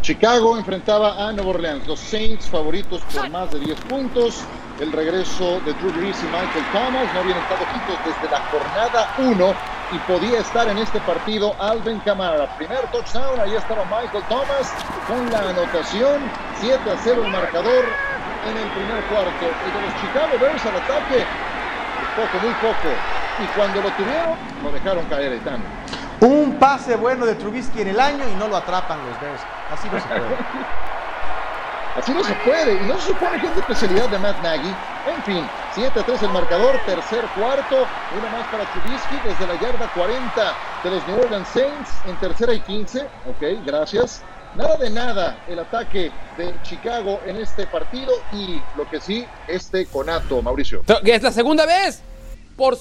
Chicago 0.00 0.56
enfrentaba 0.56 1.28
a 1.28 1.30
Nueva 1.34 1.50
Orleans, 1.50 1.86
los 1.86 2.00
Saints 2.00 2.46
favoritos 2.46 3.02
por 3.12 3.28
más 3.28 3.50
de 3.52 3.60
10 3.60 3.80
puntos. 3.82 4.40
El 4.80 4.92
regreso 4.92 5.60
de 5.66 5.72
Drew 5.74 5.90
Brees 5.90 6.22
y 6.22 6.26
Michael 6.26 6.64
Thomas 6.72 7.12
no 7.12 7.20
habían 7.20 7.38
estado 7.38 7.66
juntos 7.66 7.98
desde 8.06 8.30
la 8.30 8.38
jornada 8.46 9.12
1 9.18 9.54
y 9.90 9.98
podía 10.06 10.38
estar 10.38 10.68
en 10.68 10.78
este 10.78 11.00
partido 11.00 11.52
Alvin 11.58 11.98
Kamara. 12.00 12.46
Primer 12.56 12.86
touchdown, 12.92 13.40
ahí 13.40 13.56
estaba 13.56 13.84
Michael 13.86 14.22
Thomas 14.28 14.72
con 15.08 15.28
la 15.32 15.50
anotación 15.50 16.22
7 16.60 16.78
a 16.92 16.96
0 17.02 17.22
el 17.24 17.32
marcador 17.32 17.86
en 18.46 18.56
el 18.56 18.68
primer 18.70 19.02
cuarto. 19.10 19.46
Y 19.50 19.70
de 19.74 19.82
los 19.82 20.00
Chicago 20.00 20.38
Bears 20.40 20.66
al 20.66 20.76
ataque, 20.76 21.26
poco, 22.14 22.46
muy 22.46 22.54
poco. 22.62 22.88
Y 23.42 23.46
cuando 23.58 23.82
lo 23.82 23.90
tuvieron, 23.90 24.36
lo 24.62 24.70
dejaron 24.70 25.04
caer 25.06 25.32
el 25.32 25.40
tan. 25.40 25.60
Un 26.20 26.56
pase 26.60 26.94
bueno 26.94 27.26
de 27.26 27.34
Trubisky 27.34 27.82
en 27.82 27.88
el 27.88 27.98
año 27.98 28.28
y 28.28 28.34
no 28.36 28.46
lo 28.46 28.56
atrapan 28.56 28.98
los 29.04 29.20
Bears. 29.20 29.42
Así 29.72 29.88
no 29.90 29.98
se 29.98 30.06
puede. 30.06 30.22
Así 31.98 32.12
no 32.12 32.22
se 32.22 32.34
puede. 32.46 32.74
Y 32.74 32.86
no 32.86 32.96
se 32.98 33.08
supone 33.08 33.40
que 33.40 33.46
es 33.48 33.54
de 33.54 33.60
especialidad 33.60 34.08
de 34.08 34.18
Matt 34.18 34.40
Nagy. 34.42 34.68
En 35.08 35.22
fin, 35.24 35.44
7 35.74 35.98
a 35.98 36.06
3 36.06 36.22
el 36.22 36.28
marcador, 36.30 36.78
tercer 36.86 37.24
cuarto. 37.36 37.86
Una 38.16 38.30
más 38.30 38.46
para 38.48 38.64
Trubisky 38.72 39.16
desde 39.24 39.46
la 39.46 39.60
yarda 39.60 39.92
40 39.92 40.56
de 40.84 40.90
los 40.90 41.06
New 41.08 41.20
Orleans 41.20 41.48
Saints 41.48 41.90
en 42.06 42.16
tercera 42.20 42.54
y 42.54 42.60
15. 42.60 43.00
Ok, 43.00 43.64
gracias. 43.66 44.22
Nada 44.54 44.76
de 44.76 44.90
nada 44.90 45.44
el 45.48 45.58
ataque 45.58 46.12
de 46.36 46.54
Chicago 46.62 47.20
en 47.26 47.36
este 47.36 47.66
partido 47.66 48.12
y 48.32 48.62
lo 48.76 48.88
que 48.88 49.00
sí, 49.00 49.26
este 49.48 49.86
conato, 49.86 50.40
Mauricio. 50.40 50.82
Es 51.04 51.22
la 51.22 51.32
segunda 51.32 51.66
vez 51.66 52.02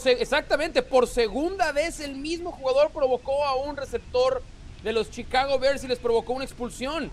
exactamente, 0.06 0.82
por 0.82 1.08
segunda 1.08 1.72
vez 1.72 2.00
el 2.00 2.16
mismo 2.16 2.52
jugador 2.52 2.90
provocó 2.90 3.46
a 3.46 3.56
un 3.56 3.78
receptor 3.78 4.42
de 4.84 4.92
los 4.92 5.12
Chicago 5.12 5.60
Bears 5.60 5.84
y 5.84 5.88
les 5.88 6.00
provocó 6.00 6.34
una 6.34 6.46
expulsión. 6.46 7.12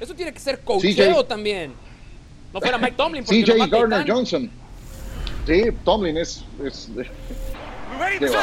Eso 0.00 0.14
tiene 0.14 0.32
que 0.32 0.40
ser 0.40 0.60
coacheo 0.60 1.24
también. 1.24 1.72
No 2.52 2.60
fuera 2.60 2.78
Mike 2.78 2.96
Tomlin. 2.96 3.24
CJ 3.24 3.68
Gardner 3.68 4.04
Johnson. 4.06 4.50
Sí, 5.46 5.62
Tomlin 5.84 6.16
es 6.18 6.44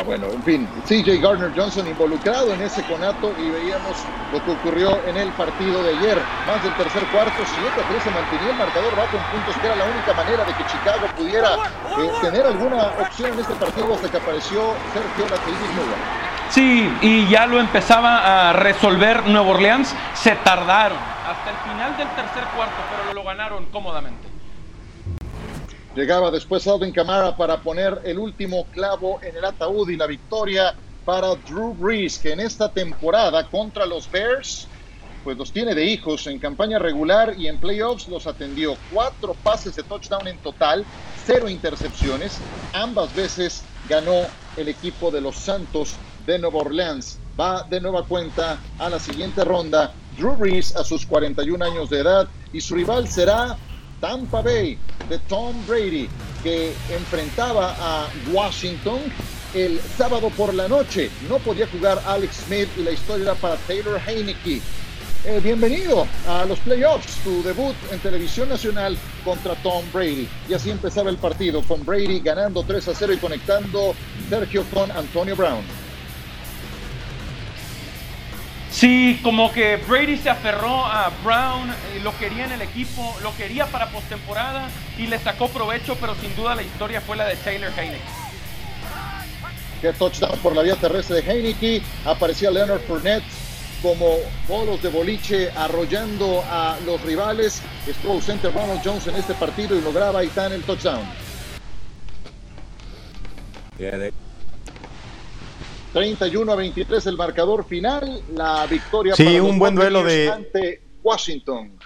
bueno, 0.05 0.27
en 0.31 0.43
fin, 0.43 0.67
CJ 0.87 1.21
Gardner 1.21 1.51
Johnson 1.55 1.87
involucrado 1.87 2.53
en 2.53 2.61
ese 2.61 2.81
conato 2.83 3.31
y 3.39 3.49
veíamos 3.49 3.97
lo 4.31 4.43
que 4.43 4.51
ocurrió 4.51 4.99
en 5.05 5.17
el 5.17 5.29
partido 5.33 5.83
de 5.83 5.97
ayer. 5.97 6.17
Más 6.47 6.63
del 6.63 6.73
tercer 6.73 7.03
cuarto, 7.11 7.33
7 7.37 7.69
a 7.69 7.89
3 7.89 8.03
se 8.03 8.09
mantenía 8.09 8.51
el 8.51 8.57
marcador 8.57 8.95
bajo 8.95 9.17
en 9.17 9.23
puntos, 9.31 9.55
que 9.61 9.67
era 9.67 9.75
la 9.75 9.85
única 9.85 10.13
manera 10.13 10.45
de 10.45 10.53
que 10.53 10.65
Chicago 10.65 11.07
pudiera 11.15 11.55
eh, 11.55 12.11
tener 12.21 12.45
alguna 12.45 12.87
opción 12.99 13.33
en 13.33 13.39
este 13.39 13.53
partido 13.53 13.93
hasta 13.93 14.09
que 14.09 14.17
apareció 14.17 14.73
Sergio 14.93 15.29
Latilis. 15.29 15.69
Sí, 16.49 16.91
y 17.01 17.29
ya 17.29 17.45
lo 17.45 17.59
empezaba 17.59 18.49
a 18.49 18.53
resolver 18.53 19.27
Nuevo 19.27 19.51
Orleans. 19.51 19.93
Se 20.15 20.35
tardaron 20.37 21.12
hasta 21.43 21.51
el 21.51 21.71
final 21.71 21.97
del 21.97 22.07
tercer 22.15 22.43
cuarto, 22.55 22.75
pero 22.89 23.13
lo 23.13 23.23
ganaron 23.23 23.65
cómodamente. 23.65 24.27
Llegaba 25.93 26.31
después 26.31 26.65
Alvin 26.67 26.93
Kamara 26.93 27.35
para 27.35 27.57
poner 27.57 28.01
el 28.05 28.17
último 28.17 28.65
clavo 28.71 29.19
en 29.21 29.35
el 29.35 29.43
ataúd 29.43 29.89
y 29.89 29.97
la 29.97 30.07
victoria 30.07 30.73
para 31.03 31.35
Drew 31.35 31.73
Brees, 31.73 32.17
que 32.17 32.31
en 32.31 32.39
esta 32.39 32.71
temporada 32.71 33.45
contra 33.49 33.85
los 33.85 34.09
Bears, 34.09 34.67
pues 35.25 35.37
los 35.37 35.51
tiene 35.51 35.75
de 35.75 35.85
hijos 35.85 36.27
en 36.27 36.39
campaña 36.39 36.79
regular 36.79 37.33
y 37.37 37.47
en 37.47 37.59
playoffs 37.59 38.07
los 38.07 38.25
atendió. 38.25 38.77
Cuatro 38.93 39.33
pases 39.33 39.75
de 39.75 39.83
touchdown 39.83 40.27
en 40.27 40.37
total, 40.37 40.85
cero 41.25 41.49
intercepciones. 41.49 42.37
Ambas 42.71 43.13
veces 43.13 43.63
ganó 43.89 44.21
el 44.55 44.69
equipo 44.69 45.11
de 45.11 45.19
los 45.19 45.35
Santos 45.35 45.95
de 46.25 46.39
Nueva 46.39 46.59
Orleans. 46.59 47.19
Va 47.37 47.63
de 47.63 47.81
nueva 47.81 48.03
cuenta 48.05 48.59
a 48.79 48.89
la 48.89 48.99
siguiente 48.99 49.43
ronda. 49.43 49.93
Drew 50.17 50.35
Brees 50.35 50.75
a 50.75 50.83
sus 50.83 51.05
41 51.05 51.63
años 51.63 51.89
de 51.89 51.99
edad 51.99 52.27
y 52.51 52.61
su 52.61 52.75
rival 52.75 53.07
será 53.07 53.57
Tampa 53.99 54.41
Bay 54.41 54.77
de 55.09 55.17
Tom 55.19 55.55
Brady, 55.67 56.09
que 56.43 56.73
enfrentaba 56.91 57.75
a 57.79 58.07
Washington 58.31 58.99
el 59.53 59.79
sábado 59.97 60.29
por 60.31 60.53
la 60.53 60.67
noche. 60.67 61.09
No 61.29 61.37
podía 61.39 61.67
jugar 61.67 62.01
Alex 62.05 62.45
Smith 62.47 62.69
y 62.77 62.83
la 62.83 62.91
historia 62.91 63.23
era 63.23 63.35
para 63.35 63.55
Taylor 63.57 63.99
Heineke. 64.05 64.61
Eh, 65.25 65.39
bienvenido 65.41 66.05
a 66.27 66.43
los 66.43 66.59
playoffs, 66.59 67.23
tu 67.23 67.41
debut 67.43 67.75
en 67.91 67.99
televisión 67.99 68.49
nacional 68.49 68.97
contra 69.23 69.55
Tom 69.55 69.85
Brady. 69.93 70.27
Y 70.49 70.53
así 70.53 70.69
empezaba 70.69 71.09
el 71.09 71.17
partido, 71.17 71.61
con 71.61 71.85
Brady 71.85 72.19
ganando 72.19 72.63
3 72.63 72.89
a 72.89 72.93
0 72.93 73.13
y 73.13 73.17
conectando 73.17 73.95
Sergio 74.29 74.65
con 74.73 74.91
Antonio 74.91 75.35
Brown. 75.37 75.63
Sí, 78.73 79.19
como 79.21 79.53
que 79.53 79.77
Brady 79.77 80.17
se 80.17 80.31
aferró 80.31 80.83
a 80.83 81.11
Brown, 81.23 81.69
eh, 81.69 81.99
lo 82.03 82.17
quería 82.17 82.45
en 82.45 82.53
el 82.53 82.61
equipo, 82.63 83.15
lo 83.21 83.33
quería 83.37 83.67
para 83.67 83.91
postemporada 83.91 84.67
y 84.97 85.05
le 85.05 85.19
sacó 85.19 85.47
provecho, 85.47 85.95
pero 86.01 86.15
sin 86.15 86.35
duda 86.35 86.55
la 86.55 86.63
historia 86.63 86.99
fue 86.99 87.15
la 87.15 87.25
de 87.25 87.35
Taylor 87.35 87.71
Heineke. 87.77 88.01
Qué 89.79 89.93
touchdown 89.93 90.39
por 90.39 90.55
la 90.55 90.63
vía 90.63 90.75
terrestre 90.75 91.21
de 91.21 91.31
Heineke. 91.31 91.83
Aparecía 92.03 92.49
Leonard 92.49 92.81
Fournette 92.81 93.23
como 93.83 94.17
bolos 94.47 94.81
de 94.81 94.89
boliche 94.89 95.51
arrollando 95.51 96.43
a 96.49 96.75
los 96.83 96.99
rivales. 97.01 97.61
Estuvo 97.85 98.13
ausente 98.13 98.49
Ronald 98.49 98.81
Jones 98.83 99.05
en 99.05 99.15
este 99.17 99.35
partido 99.35 99.77
y 99.77 99.81
lograba 99.81 100.23
en 100.23 100.51
el 100.51 100.63
touchdown. 100.63 101.05
31 105.93 106.51
a 106.51 106.55
23 106.55 107.05
el 107.05 107.15
marcador 107.17 107.65
final, 107.67 108.23
la 108.29 108.65
victoria 108.67 109.15
Sí, 109.15 109.23
para 109.23 109.37
los 109.37 109.47
un 109.49 109.59
buen 109.59 109.75
duelo 109.75 110.03
de- 110.03 110.27
ante 110.27 110.81
Washington. 111.03 111.79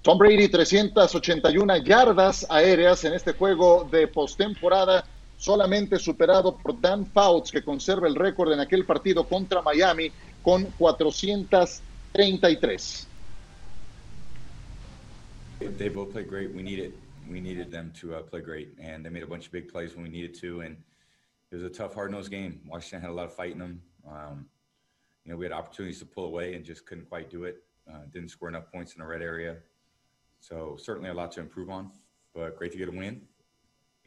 Tom 0.00 0.16
Brady 0.18 0.48
381 0.48 1.76
yardas 1.84 2.46
aéreas 2.48 3.04
en 3.04 3.12
este 3.12 3.34
juego 3.34 3.86
de 3.92 4.08
postemporada, 4.08 5.04
solamente 5.36 5.98
superado 5.98 6.56
por 6.56 6.80
Dan 6.80 7.04
Fouts, 7.12 7.50
que 7.52 7.62
conserva 7.62 8.08
el 8.08 8.14
récord 8.16 8.50
en 8.52 8.60
aquel 8.60 8.86
partido 8.86 9.28
contra 9.28 9.60
Miami 9.60 10.10
con 10.40 10.72
433. 10.72 13.08
They 15.76 15.90
both 15.90 16.12
played 16.12 16.28
great. 16.28 16.50
We 16.52 16.62
needed 16.62 16.94
we 17.28 17.40
needed 17.40 17.70
them 17.70 17.92
to 18.00 18.16
uh, 18.16 18.22
play 18.22 18.40
great, 18.40 18.74
and 18.80 19.04
they 19.04 19.10
made 19.10 19.22
a 19.22 19.26
bunch 19.26 19.46
of 19.46 19.52
big 19.52 19.68
plays 19.68 19.94
when 19.94 20.04
we 20.04 20.10
needed 20.10 20.34
to. 20.40 20.60
And 20.60 20.76
it 21.50 21.56
was 21.56 21.64
a 21.64 21.70
tough, 21.70 21.94
hard-nosed 21.94 22.30
game. 22.30 22.60
Washington 22.66 23.00
had 23.00 23.10
a 23.10 23.14
lot 23.14 23.26
of 23.26 23.34
fight 23.34 23.52
in 23.52 23.58
them. 23.58 23.82
Um, 24.08 24.46
you 25.24 25.30
know, 25.30 25.38
we 25.38 25.44
had 25.44 25.52
opportunities 25.52 25.98
to 26.00 26.06
pull 26.06 26.24
away 26.24 26.54
and 26.54 26.64
just 26.64 26.86
couldn't 26.86 27.08
quite 27.08 27.30
do 27.30 27.44
it. 27.44 27.62
Uh, 27.90 28.00
didn't 28.12 28.30
score 28.30 28.48
enough 28.48 28.70
points 28.72 28.94
in 28.94 29.00
the 29.00 29.06
red 29.06 29.22
area. 29.22 29.56
So 30.40 30.76
certainly 30.80 31.10
a 31.10 31.14
lot 31.14 31.32
to 31.32 31.40
improve 31.40 31.70
on, 31.70 31.90
but 32.34 32.56
great 32.56 32.72
to 32.72 32.78
get 32.78 32.88
a 32.88 32.92
win 32.92 33.22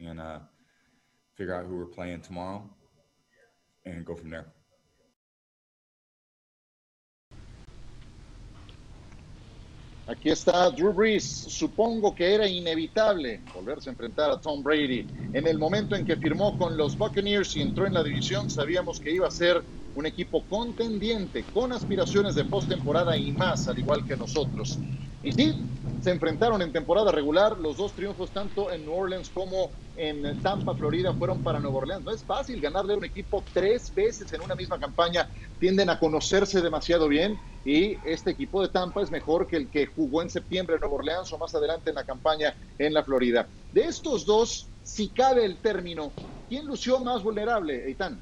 and 0.00 0.20
uh, 0.20 0.40
figure 1.34 1.54
out 1.54 1.66
who 1.66 1.76
we're 1.76 1.86
playing 1.86 2.20
tomorrow 2.20 2.68
and 3.84 4.04
go 4.04 4.14
from 4.14 4.30
there. 4.30 4.46
Aquí 10.08 10.30
está 10.30 10.70
Drew 10.70 10.92
Brees. 10.92 11.24
Supongo 11.24 12.14
que 12.14 12.32
era 12.32 12.46
inevitable 12.46 13.40
volverse 13.52 13.90
a 13.90 13.92
enfrentar 13.92 14.30
a 14.30 14.40
Tom 14.40 14.62
Brady. 14.62 15.04
En 15.32 15.48
el 15.48 15.58
momento 15.58 15.96
en 15.96 16.06
que 16.06 16.16
firmó 16.16 16.56
con 16.56 16.76
los 16.76 16.96
Buccaneers 16.96 17.56
y 17.56 17.62
entró 17.62 17.86
en 17.86 17.94
la 17.94 18.04
división, 18.04 18.48
sabíamos 18.48 19.00
que 19.00 19.10
iba 19.10 19.26
a 19.26 19.32
ser 19.32 19.64
un 19.96 20.06
equipo 20.06 20.44
contendiente, 20.44 21.42
con 21.52 21.72
aspiraciones 21.72 22.36
de 22.36 22.44
postemporada 22.44 23.16
y 23.16 23.32
más, 23.32 23.66
al 23.66 23.80
igual 23.80 24.06
que 24.06 24.16
nosotros. 24.16 24.78
Y 25.24 25.32
sí, 25.32 25.54
se 26.00 26.12
enfrentaron 26.12 26.62
en 26.62 26.72
temporada 26.72 27.10
regular. 27.10 27.58
Los 27.58 27.76
dos 27.76 27.92
triunfos, 27.92 28.30
tanto 28.30 28.70
en 28.70 28.84
New 28.84 28.94
Orleans 28.94 29.28
como 29.30 29.72
en 29.96 30.40
Tampa, 30.40 30.76
Florida, 30.76 31.12
fueron 31.14 31.42
para 31.42 31.58
Nueva 31.58 31.78
Orleans. 31.78 32.04
No 32.04 32.12
es 32.12 32.22
fácil 32.22 32.60
ganarle 32.60 32.94
a 32.94 32.96
un 32.96 33.04
equipo 33.04 33.42
tres 33.52 33.92
veces 33.92 34.32
en 34.32 34.40
una 34.40 34.54
misma 34.54 34.78
campaña. 34.78 35.28
Tienden 35.58 35.90
a 35.90 35.98
conocerse 35.98 36.60
demasiado 36.60 37.08
bien 37.08 37.36
y 37.66 37.98
este 38.04 38.30
equipo 38.30 38.62
de 38.62 38.68
Tampa 38.68 39.02
es 39.02 39.10
mejor 39.10 39.48
que 39.48 39.56
el 39.56 39.68
que 39.68 39.86
jugó 39.86 40.22
en 40.22 40.30
septiembre 40.30 40.76
en 40.76 40.80
Nueva 40.80 40.94
Orleans 40.94 41.32
o 41.32 41.38
más 41.38 41.52
adelante 41.52 41.90
en 41.90 41.96
la 41.96 42.04
campaña 42.04 42.54
en 42.78 42.94
la 42.94 43.02
Florida. 43.02 43.48
De 43.72 43.82
estos 43.82 44.24
dos, 44.24 44.68
si 44.84 45.08
cabe 45.08 45.44
el 45.44 45.56
término, 45.56 46.12
¿quién 46.48 46.64
lució 46.64 47.00
más 47.00 47.24
vulnerable, 47.24 47.86
Eitan? 47.86 48.20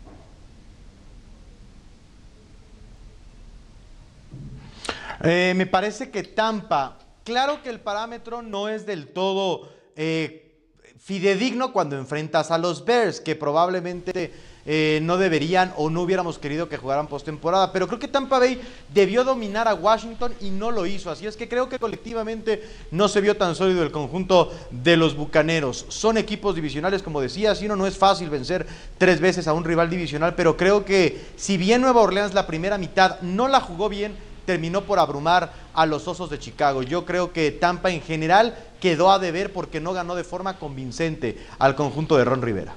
Eh, 5.22 5.52
me 5.54 5.66
parece 5.66 6.10
que 6.10 6.22
Tampa, 6.22 6.98
claro 7.22 7.62
que 7.62 7.68
el 7.68 7.80
parámetro 7.80 8.40
no 8.40 8.70
es 8.70 8.86
del 8.86 9.08
todo 9.08 9.68
eh, 9.94 10.56
fidedigno 10.98 11.74
cuando 11.74 11.98
enfrentas 11.98 12.50
a 12.50 12.56
los 12.56 12.86
Bears, 12.86 13.20
que 13.20 13.36
probablemente 13.36 14.32
eh, 14.66 15.00
no 15.02 15.18
deberían 15.18 15.72
o 15.76 15.90
no 15.90 16.02
hubiéramos 16.02 16.38
querido 16.38 16.68
que 16.68 16.78
jugaran 16.78 17.06
postemporada, 17.06 17.72
pero 17.72 17.86
creo 17.86 17.98
que 17.98 18.08
Tampa 18.08 18.38
Bay 18.38 18.60
debió 18.92 19.24
dominar 19.24 19.68
a 19.68 19.74
Washington 19.74 20.34
y 20.40 20.50
no 20.50 20.70
lo 20.70 20.86
hizo, 20.86 21.10
así 21.10 21.26
es 21.26 21.36
que 21.36 21.48
creo 21.48 21.68
que 21.68 21.78
colectivamente 21.78 22.62
no 22.90 23.08
se 23.08 23.20
vio 23.20 23.36
tan 23.36 23.54
sólido 23.54 23.82
el 23.82 23.90
conjunto 23.90 24.52
de 24.70 24.96
los 24.96 25.16
Bucaneros. 25.16 25.86
Son 25.88 26.16
equipos 26.16 26.54
divisionales, 26.54 27.02
como 27.02 27.20
decía, 27.20 27.54
si 27.54 27.66
uno 27.66 27.76
no 27.76 27.86
es 27.86 27.98
fácil 27.98 28.30
vencer 28.30 28.66
tres 28.98 29.20
veces 29.20 29.46
a 29.48 29.52
un 29.52 29.64
rival 29.64 29.90
divisional, 29.90 30.34
pero 30.34 30.56
creo 30.56 30.84
que 30.84 31.20
si 31.36 31.56
bien 31.56 31.82
Nueva 31.82 32.00
Orleans 32.00 32.34
la 32.34 32.46
primera 32.46 32.78
mitad 32.78 33.20
no 33.20 33.48
la 33.48 33.60
jugó 33.60 33.88
bien, 33.88 34.16
terminó 34.46 34.82
por 34.82 34.98
abrumar 34.98 35.52
a 35.72 35.86
los 35.86 36.06
Osos 36.06 36.30
de 36.30 36.38
Chicago. 36.38 36.82
Yo 36.82 37.04
creo 37.04 37.32
que 37.32 37.50
Tampa 37.50 37.90
en 37.90 38.02
general 38.02 38.56
quedó 38.80 39.10
a 39.10 39.18
deber 39.18 39.52
porque 39.52 39.80
no 39.80 39.92
ganó 39.92 40.14
de 40.14 40.24
forma 40.24 40.58
convincente 40.58 41.38
al 41.58 41.74
conjunto 41.74 42.16
de 42.16 42.24
Ron 42.24 42.42
Rivera. 42.42 42.74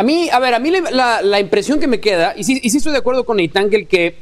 A 0.00 0.02
mí, 0.02 0.30
a 0.30 0.38
ver, 0.38 0.54
a 0.54 0.58
mí 0.58 0.70
la, 0.70 1.20
la- 1.20 1.40
impresión 1.40 1.78
que 1.78 1.86
me 1.86 2.00
queda, 2.00 2.32
y 2.34 2.44
sí, 2.44 2.58
y 2.62 2.70
sí 2.70 2.78
estoy 2.78 2.92
de 2.92 2.98
acuerdo 3.00 3.26
con 3.26 3.38
Eitan, 3.38 3.68
que 3.68 3.76
el 3.76 3.86
que 3.86 4.16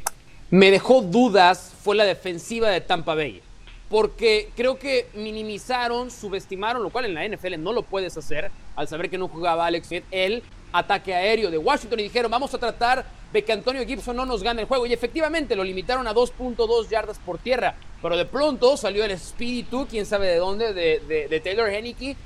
me 0.49 0.71
dejó 0.71 1.01
dudas 1.01 1.71
fue 1.81 1.95
la 1.95 2.03
defensiva 2.03 2.67
de 2.67 2.81
Tampa 2.81 3.15
Bay. 3.15 3.41
Porque 3.87 4.49
creo 4.57 4.77
que 4.77 5.07
minimizaron, 5.13 6.11
subestimaron, 6.11 6.83
lo 6.83 6.89
cual 6.89 7.05
en 7.05 7.13
la 7.13 7.25
NFL 7.25 7.63
no 7.63 7.71
lo 7.71 7.83
puedes 7.83 8.17
hacer, 8.17 8.51
al 8.75 8.89
saber 8.89 9.09
que 9.09 9.17
no 9.17 9.29
jugaba 9.29 9.65
Alex 9.67 9.87
Smith, 9.87 10.03
el 10.11 10.43
ataque 10.73 11.15
aéreo 11.15 11.49
de 11.49 11.57
Washington 11.57 12.01
y 12.01 12.03
dijeron, 12.03 12.29
vamos 12.29 12.53
a 12.53 12.57
tratar 12.57 13.05
de 13.31 13.41
que 13.45 13.53
Antonio 13.53 13.85
Gibson 13.87 14.17
no 14.17 14.25
nos 14.25 14.43
gane 14.43 14.63
el 14.63 14.67
juego. 14.67 14.85
Y 14.85 14.91
efectivamente 14.91 15.55
lo 15.55 15.63
limitaron 15.63 16.05
a 16.07 16.13
2.2 16.13 16.89
yardas 16.89 17.19
por 17.19 17.37
tierra. 17.37 17.75
Pero 18.01 18.17
de 18.17 18.25
pronto 18.25 18.75
salió 18.75 19.05
el 19.05 19.11
espíritu, 19.11 19.87
quién 19.89 20.05
sabe 20.05 20.27
de 20.27 20.35
dónde, 20.39 20.73
de, 20.73 20.99
de- 21.07 21.29
de 21.29 21.39
Taylor 21.39 21.69
Henneke, 21.69 22.17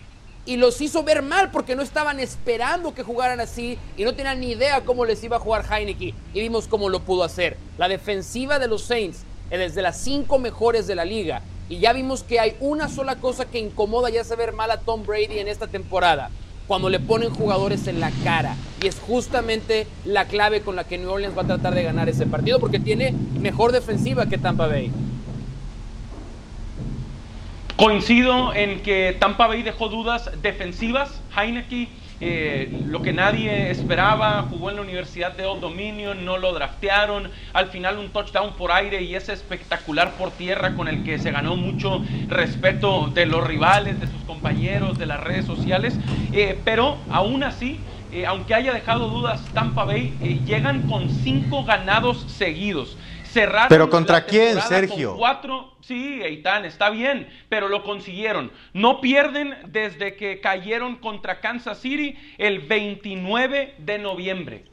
y 0.45 0.57
los 0.57 0.81
hizo 0.81 1.03
ver 1.03 1.21
mal 1.21 1.51
porque 1.51 1.75
no 1.75 1.81
estaban 1.81 2.19
esperando 2.19 2.93
que 2.93 3.03
jugaran 3.03 3.39
así 3.39 3.77
y 3.97 4.03
no 4.03 4.13
tenían 4.13 4.39
ni 4.39 4.51
idea 4.51 4.81
cómo 4.81 5.05
les 5.05 5.23
iba 5.23 5.37
a 5.37 5.39
jugar 5.39 5.65
Heineke 5.69 6.13
y 6.33 6.39
vimos 6.41 6.67
cómo 6.67 6.89
lo 6.89 6.99
pudo 6.99 7.23
hacer. 7.23 7.57
La 7.77 7.87
defensiva 7.87 8.59
de 8.59 8.67
los 8.67 8.83
Saints 8.83 9.23
es 9.49 9.75
de 9.75 9.81
las 9.81 9.99
cinco 9.99 10.39
mejores 10.39 10.87
de 10.87 10.95
la 10.95 11.05
liga 11.05 11.41
y 11.69 11.79
ya 11.79 11.93
vimos 11.93 12.23
que 12.23 12.39
hay 12.39 12.55
una 12.59 12.89
sola 12.89 13.15
cosa 13.17 13.45
que 13.45 13.59
incomoda 13.59 14.09
y 14.09 14.17
hace 14.17 14.35
ver 14.35 14.53
mal 14.53 14.71
a 14.71 14.79
Tom 14.79 15.05
Brady 15.05 15.39
en 15.39 15.47
esta 15.47 15.67
temporada 15.67 16.29
cuando 16.67 16.89
le 16.89 16.99
ponen 16.99 17.29
jugadores 17.29 17.87
en 17.87 17.99
la 17.99 18.11
cara 18.23 18.55
y 18.81 18.87
es 18.87 18.99
justamente 18.99 19.87
la 20.05 20.25
clave 20.25 20.61
con 20.61 20.75
la 20.75 20.83
que 20.83 20.97
New 20.97 21.09
Orleans 21.09 21.37
va 21.37 21.43
a 21.43 21.47
tratar 21.47 21.75
de 21.75 21.83
ganar 21.83 22.09
ese 22.09 22.25
partido 22.25 22.59
porque 22.59 22.79
tiene 22.79 23.13
mejor 23.39 23.71
defensiva 23.71 24.27
que 24.27 24.37
Tampa 24.37 24.67
Bay. 24.67 24.91
Coincido 27.75 28.53
en 28.53 28.81
que 28.81 29.17
Tampa 29.19 29.47
Bay 29.47 29.63
dejó 29.63 29.89
dudas 29.89 30.29
defensivas. 30.43 31.19
Heineke, 31.35 31.87
eh, 32.21 32.83
lo 32.85 33.01
que 33.01 33.13
nadie 33.13 33.71
esperaba, 33.71 34.45
jugó 34.47 34.69
en 34.69 34.75
la 34.75 34.83
Universidad 34.83 35.31
de 35.31 35.45
Old 35.47 35.61
Dominion, 35.61 36.23
no 36.23 36.37
lo 36.37 36.53
draftearon. 36.53 37.31
Al 37.51 37.69
final 37.69 37.97
un 37.97 38.09
touchdown 38.09 38.53
por 38.57 38.71
aire 38.71 39.01
y 39.01 39.15
ese 39.15 39.33
espectacular 39.33 40.11
por 40.11 40.29
tierra 40.29 40.75
con 40.75 40.87
el 40.87 41.03
que 41.03 41.17
se 41.17 41.31
ganó 41.31 41.55
mucho 41.55 42.03
respeto 42.27 43.07
de 43.07 43.25
los 43.25 43.43
rivales, 43.45 43.99
de 43.99 44.05
sus 44.05 44.21
compañeros, 44.27 44.99
de 44.99 45.07
las 45.07 45.19
redes 45.19 45.45
sociales. 45.45 45.97
Eh, 46.31 46.59
pero 46.63 46.97
aún 47.09 47.43
así, 47.43 47.79
eh, 48.11 48.27
aunque 48.27 48.53
haya 48.53 48.71
dejado 48.71 49.09
dudas 49.09 49.43
Tampa 49.55 49.83
Bay, 49.83 50.13
llegan 50.45 50.83
con 50.83 51.09
cinco 51.09 51.65
ganados 51.65 52.23
seguidos. 52.27 52.97
Cerraron 53.33 53.67
¿Pero 53.69 53.89
contra 53.89 54.19
la 54.19 54.25
quién, 54.25 54.61
Sergio? 54.61 55.09
con 55.09 55.17
cuatro, 55.17 55.73
sí, 55.81 56.21
Eitan, 56.21 56.65
está 56.65 56.89
bien, 56.91 57.27
pero 57.49 57.67
lo 57.67 57.83
consiguieron. 57.83 58.51
No 58.73 59.01
pierden 59.01 59.55
desde 59.69 60.15
que 60.15 60.39
cayeron 60.39 60.97
contra 60.97 61.39
Kansas 61.41 61.79
City 61.79 62.15
el 62.37 62.59
29 62.59 63.75
de 63.79 63.97
noviembre. 63.97 64.65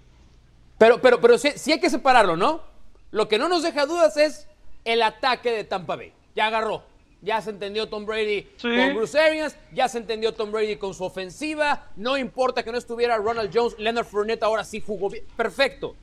Pero, 0.78 1.00
pero, 1.00 1.20
pero 1.20 1.38
sí, 1.38 1.50
sí 1.56 1.72
hay 1.72 1.80
que 1.80 1.90
separarlo, 1.90 2.36
¿no? 2.36 2.62
Lo 3.10 3.28
que 3.28 3.38
no 3.38 3.48
nos 3.48 3.62
deja 3.62 3.86
dudas 3.86 4.16
es 4.16 4.46
el 4.84 5.02
ataque 5.02 5.50
de 5.52 5.64
Tampa 5.64 5.96
Bay. 5.96 6.12
Ya 6.36 6.46
agarró. 6.46 6.84
Ya 7.22 7.40
se 7.42 7.50
entendió 7.50 7.86
Tom 7.88 8.06
Brady 8.06 8.46
Sí. 8.56 8.68
con 8.74 8.94
Bruce 8.94 9.18
Arians, 9.20 9.54
ya 9.74 9.88
se 9.88 9.98
entendió 9.98 10.32
Tom 10.32 10.52
Brady 10.52 10.76
con 10.76 10.94
su 10.94 11.04
ofensiva. 11.04 11.88
No 11.96 12.16
importa 12.16 12.62
que 12.62 12.72
no 12.72 12.78
estuviera 12.78 13.16
Ronald 13.18 13.50
Jones, 13.52 13.74
Leonard 13.78 14.06
Fournette 14.06 14.42
ahora 14.42 14.64
sí 14.64 14.80
jugó 14.84 15.10
bien. 15.10 15.24
Perfecto. 15.36 15.94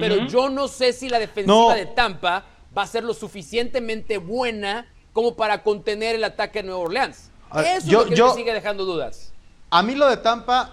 Pero 0.00 0.26
yo 0.26 0.48
no 0.48 0.68
sé 0.68 0.92
si 0.92 1.08
la 1.08 1.18
defensiva 1.18 1.54
No. 1.56 1.70
de 1.74 1.86
Tampa 1.86 2.44
va 2.76 2.82
a 2.82 2.86
ser 2.86 3.04
lo 3.04 3.14
suficientemente 3.14 4.18
buena 4.18 4.86
como 5.12 5.34
para 5.34 5.62
contener 5.62 6.14
el 6.14 6.24
ataque 6.24 6.60
de 6.60 6.68
Nueva 6.68 6.80
Orleans. 6.82 7.30
Eso 7.54 7.86
yo- 7.86 8.00
es 8.00 8.04
lo 8.04 8.04
que 8.06 8.14
yo- 8.16 8.28
me 8.28 8.34
sigue 8.34 8.52
dejando 8.52 8.84
dudas. 8.84 9.32
A 9.70 9.82
mí 9.82 9.94
lo 9.94 10.08
de 10.08 10.18
Tampa, 10.18 10.70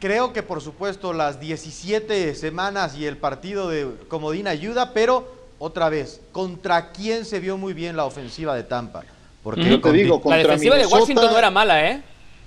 creo 0.00 0.32
que 0.32 0.42
por 0.42 0.60
supuesto 0.60 1.12
las 1.12 1.40
17 1.40 2.34
semanas 2.34 2.96
y 2.96 3.06
el 3.06 3.16
partido 3.16 3.68
de 3.68 3.88
Comodín 4.08 4.46
ayuda, 4.46 4.92
pero 4.92 5.26
otra 5.58 5.88
vez, 5.88 6.20
¿contra 6.32 6.92
quién 6.92 7.24
se 7.24 7.40
vio 7.40 7.56
muy 7.56 7.72
bien 7.72 7.96
la 7.96 8.04
ofensiva 8.04 8.54
de 8.54 8.62
Tampa? 8.62 9.02
Porque 9.42 9.64
Yo 9.68 9.80
te 9.80 9.92
digo, 9.92 10.16
La 10.16 10.22
contra 10.22 10.38
defensiva 10.38 10.76
de 10.76 10.86
Washington 10.86 11.26
no 11.32 11.38
era 11.38 11.50
mala, 11.50 11.90
¿eh? 11.90 12.02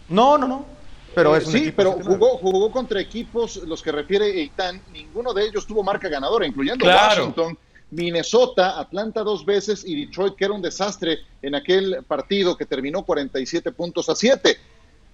No, 0.09 0.37
no, 0.37 0.47
no. 0.47 0.65
Pero 1.13 1.35
Eh, 1.35 1.39
es 1.39 1.47
sí, 1.47 1.73
pero 1.75 1.93
jugó, 1.93 2.37
jugó 2.37 2.71
contra 2.71 2.99
equipos, 3.01 3.57
los 3.57 3.81
que 3.81 3.91
refiere 3.91 4.27
Eitan, 4.27 4.81
ninguno 4.93 5.33
de 5.33 5.45
ellos 5.45 5.65
tuvo 5.65 5.83
marca 5.83 6.07
ganadora, 6.09 6.45
incluyendo 6.45 6.85
Claro. 6.85 7.21
Washington, 7.23 7.57
Minnesota, 7.91 8.79
Atlanta 8.79 9.21
dos 9.21 9.45
veces 9.45 9.83
y 9.85 10.05
Detroit, 10.05 10.35
que 10.35 10.45
era 10.45 10.53
un 10.53 10.61
desastre 10.61 11.19
en 11.41 11.55
aquel 11.55 12.03
partido 12.07 12.55
que 12.55 12.65
terminó 12.65 13.03
47 13.03 13.71
puntos 13.73 14.07
a 14.07 14.15
7. 14.15 14.57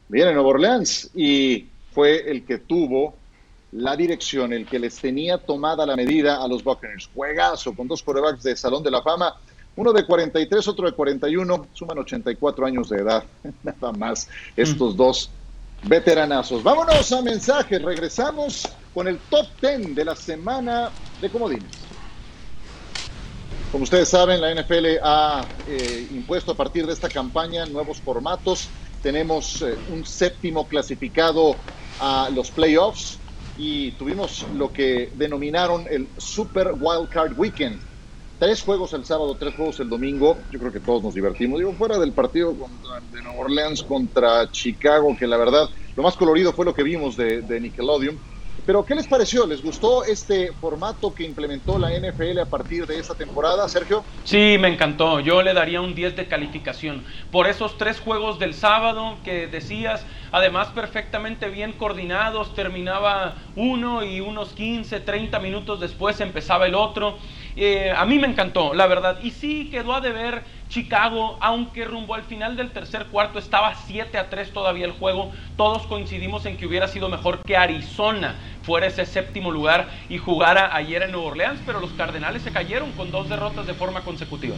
Viene 0.10 0.32
Nueva 0.34 0.50
Orleans 0.50 1.10
y 1.16 1.66
fue 1.92 2.30
el 2.30 2.46
que 2.46 2.60
tuvo 2.60 3.16
la 3.72 3.96
dirección, 3.96 4.54
el 4.54 4.66
que 4.66 4.80
les 4.80 4.96
tenía 4.96 5.38
tomada 5.40 5.86
la 5.86 5.96
medida 5.96 6.42
a 6.42 6.48
los 6.48 6.64
Buccaneers. 6.64 7.10
Juegazo 7.14 7.74
con 7.74 7.88
dos 7.88 8.04
corebacks 8.04 8.44
de 8.44 8.56
Salón 8.56 8.84
de 8.84 8.92
la 8.92 9.02
Fama, 9.02 9.36
uno 9.76 9.92
de 9.92 10.06
43, 10.06 10.68
otro 10.68 10.86
de 10.86 10.94
41, 10.94 11.68
suman 11.74 11.98
84 11.98 12.66
años 12.66 12.90
de 12.90 12.98
edad, 13.00 13.24
nada 13.64 13.92
más 13.92 14.30
estos 14.56 14.96
dos 14.96 15.30
veteranazos. 15.84 16.64
Vámonos 16.64 17.12
a 17.12 17.22
mensajes, 17.22 17.82
regresamos 17.82 18.68
con 18.94 19.08
el 19.08 19.18
top 19.30 19.48
10 19.62 19.96
de 19.96 20.06
la 20.06 20.16
semana 20.16 20.90
de 21.22 21.30
Comodines. 21.30 21.88
Como 23.72 23.84
ustedes 23.84 24.08
saben, 24.08 24.40
la 24.40 24.54
NFL 24.54 24.86
ha 25.04 25.46
eh, 25.68 26.08
impuesto 26.12 26.54
a 26.54 26.56
partir 26.56 26.88
de 26.88 26.94
esta 26.94 27.10
campaña 27.10 27.66
nuevos 27.66 28.00
formatos. 28.00 28.70
Tenemos 29.04 29.62
eh, 29.62 29.78
un 29.92 30.06
séptimo 30.06 30.68
clasificado 30.68 31.56
a 32.00 32.30
los 32.34 32.50
playoffs 32.50 33.20
y 33.58 33.92
tuvimos 33.92 34.46
lo 34.56 34.72
que 34.72 35.12
denominaron 35.16 35.86
el 35.90 36.08
Super 36.18 36.74
Wild 36.80 37.10
Card 37.10 37.38
Weekend. 37.38 37.80
Tres 38.40 38.62
juegos 38.62 38.94
el 38.94 39.04
sábado, 39.04 39.36
tres 39.36 39.56
juegos 39.56 39.80
el 39.80 39.90
domingo. 39.90 40.38
Yo 40.52 40.60
creo 40.60 40.72
que 40.72 40.80
todos 40.80 41.02
nos 41.02 41.16
divertimos. 41.16 41.58
Digo, 41.58 41.74
fuera 41.74 41.98
del 41.98 42.12
partido 42.14 42.54
contra, 42.54 43.00
de 43.12 43.22
Nueva 43.24 43.40
Orleans 43.40 43.82
contra 43.82 44.52
Chicago, 44.52 45.16
que 45.18 45.26
la 45.26 45.38
verdad 45.38 45.68
lo 45.96 46.04
más 46.04 46.16
colorido 46.16 46.54
fue 46.54 46.66
lo 46.66 46.76
que 46.76 46.84
vimos 46.84 47.18
de, 47.18 47.42
de 47.42 47.60
Nickelodeon. 47.60 48.20
Pero, 48.68 48.84
¿qué 48.84 48.96
les 48.96 49.08
pareció? 49.08 49.48
¿Les 49.48 49.64
gustó 49.64 50.04
este 50.04 50.52
formato 50.52 51.14
que 51.14 51.24
implementó 51.24 51.80
la 51.80 51.92
NFL 51.98 52.40
a 52.40 52.46
partir 52.46 52.86
de 52.86 53.00
esta 53.00 53.16
temporada, 53.16 53.68
Sergio? 53.70 54.04
Sí, 54.26 54.58
me 54.60 54.68
encantó. 54.68 55.22
Yo 55.22 55.42
le 55.42 55.54
daría 55.54 55.80
un 55.80 55.96
10 55.96 56.18
de 56.18 56.28
calificación. 56.28 57.06
Por 57.32 57.48
esos 57.48 57.78
tres 57.78 58.02
juegos 58.02 58.40
del 58.40 58.54
sábado 58.54 59.20
que 59.24 59.48
decías, 59.48 60.06
además 60.34 60.68
perfectamente 60.70 61.50
bien 61.50 61.72
coordinados, 61.72 62.54
terminaba 62.56 63.36
uno 63.56 64.04
y 64.04 64.20
unos 64.20 64.50
15, 64.50 65.00
30 65.00 65.40
minutos 65.40 65.80
después 65.80 66.20
empezaba 66.20 66.68
el 66.68 66.76
otro. 66.76 67.18
Eh, 67.60 67.92
a 67.92 68.06
mí 68.06 68.20
me 68.20 68.28
encantó, 68.28 68.76
la 68.76 68.86
verdad. 68.86 69.18
Y 69.24 69.32
sí 69.32 69.70
quedó 69.72 69.96
a 69.96 70.00
deber 70.00 70.44
Chicago, 70.70 71.40
aunque 71.42 71.86
rumbo 71.86 72.14
al 72.14 72.22
final 72.22 72.56
del 72.56 72.70
tercer 72.70 73.08
cuarto 73.08 73.40
estaba 73.40 73.74
7 73.74 74.16
a 74.20 74.30
3 74.30 74.54
todavía 74.54 74.86
el 74.86 74.92
juego. 74.92 75.32
Todos 75.56 75.88
coincidimos 75.88 76.46
en 76.46 76.56
que 76.56 76.68
hubiera 76.68 76.88
sido 76.88 77.10
mejor 77.10 77.40
que 77.42 77.58
Arizona 77.58 78.36
fuera 78.62 78.86
ese 78.86 79.08
séptimo 79.08 79.50
lugar 79.50 79.90
y 80.08 80.20
jugara 80.20 80.76
ayer 80.76 81.02
en 81.02 81.12
Nueva 81.12 81.30
Orleans, 81.30 81.60
pero 81.66 81.80
los 81.80 81.90
Cardenales 81.94 82.44
se 82.44 82.52
cayeron 82.52 82.92
con 82.92 83.10
dos 83.10 83.28
derrotas 83.28 83.66
de 83.66 83.74
forma 83.74 84.02
consecutiva. 84.02 84.56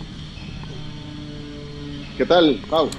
¿Qué 2.17 2.25
tal, 2.25 2.59
Pau? 2.69 2.89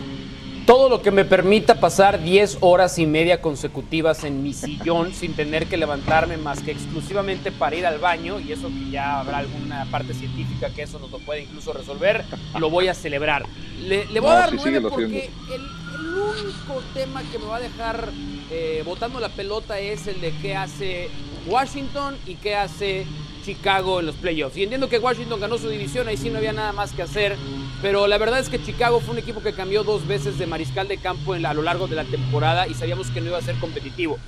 Todo 0.71 0.89
lo 0.89 1.03
que 1.03 1.11
me 1.11 1.25
permita 1.25 1.81
pasar 1.81 2.23
10 2.23 2.59
horas 2.61 2.97
y 3.01 3.05
media 3.05 3.41
consecutivas 3.43 4.23
en 4.23 4.41
mi 4.41 4.53
sillón 4.53 5.13
sin 5.13 5.35
tener 5.35 5.67
que 5.67 5.77
levantarme 5.77 6.37
más 6.37 6.61
que 6.63 6.71
exclusivamente 6.71 7.51
para 7.51 7.75
ir 7.75 7.85
al 7.85 7.99
baño, 7.99 8.39
y 8.39 8.53
eso 8.53 8.69
que 8.69 8.93
ya 8.93 9.19
habrá 9.19 9.39
alguna 9.39 9.85
parte 9.91 10.15
científica 10.15 10.71
que 10.71 10.83
eso 10.83 11.01
nos 11.01 11.11
lo 11.11 11.19
puede 11.19 11.43
incluso 11.43 11.73
resolver, 11.73 12.25
lo 12.57 12.71
voy 12.71 12.87
a 12.87 12.95
celebrar. 12.95 13.47
Le, 13.81 14.07
le 14.07 14.21
voy 14.21 14.31
No, 14.31 14.37
a 14.37 14.39
dar 14.39 14.51
sí, 14.51 14.57
9 14.59 14.71
síguelo 14.71 14.91
porque 14.91 15.05
el, 15.49 15.55
el 15.55 16.07
único 16.15 16.83
tema 16.95 17.21
que 17.33 17.41
me 17.41 17.47
va 17.47 17.57
a 17.57 17.61
dejar 17.61 18.09
eh, 18.53 18.85
botando 18.87 19.19
la 19.19 19.31
pelota 19.31 19.81
es 19.81 20.07
el 20.07 20.21
de 20.21 20.33
qué 20.41 20.55
hace 20.55 21.09
Washington 21.49 22.17
y 22.29 22.37
qué 22.37 22.55
hace 22.55 23.07
Chicago 23.45 24.01
en 24.01 24.07
los 24.07 24.15
playoffs. 24.17 24.57
Y 24.57 24.63
entiendo 24.65 24.89
que 24.89 24.99
Washington 24.99 25.41
ganó 25.41 25.59
su 25.59 25.69
división, 25.69 26.09
ahí 26.09 26.17
sí 26.17 26.31
no 26.31 26.39
había 26.39 26.53
nada 26.53 26.73
más 26.73 26.93
que 26.93 27.03
hacer, 27.03 27.37
pero 27.83 28.07
la 28.07 28.19
verdad 28.19 28.39
es 28.41 28.49
que 28.49 28.63
Chicago 28.63 29.01
fue 29.01 29.13
un 29.13 29.19
equipo 29.19 29.41
que 29.43 29.53
cambió 29.53 29.85
dos 29.85 30.07
veces 30.07 30.39
de 30.39 30.47
mariscal 30.47 30.89
de 30.89 30.99
campo 30.99 31.35
en 31.35 31.43
la- 31.43 31.51
a 31.51 31.55
lo 31.55 31.63
largo 31.63 31.87
de 31.89 31.97
la 31.97 32.05
temporada 32.05 32.67
y 32.69 32.75
sabíamos 32.75 33.09
que 33.11 33.21
no 33.21 33.29
iba 33.29 33.39
a 33.39 33.43
ser 33.43 33.57
competitivo. 33.57 34.19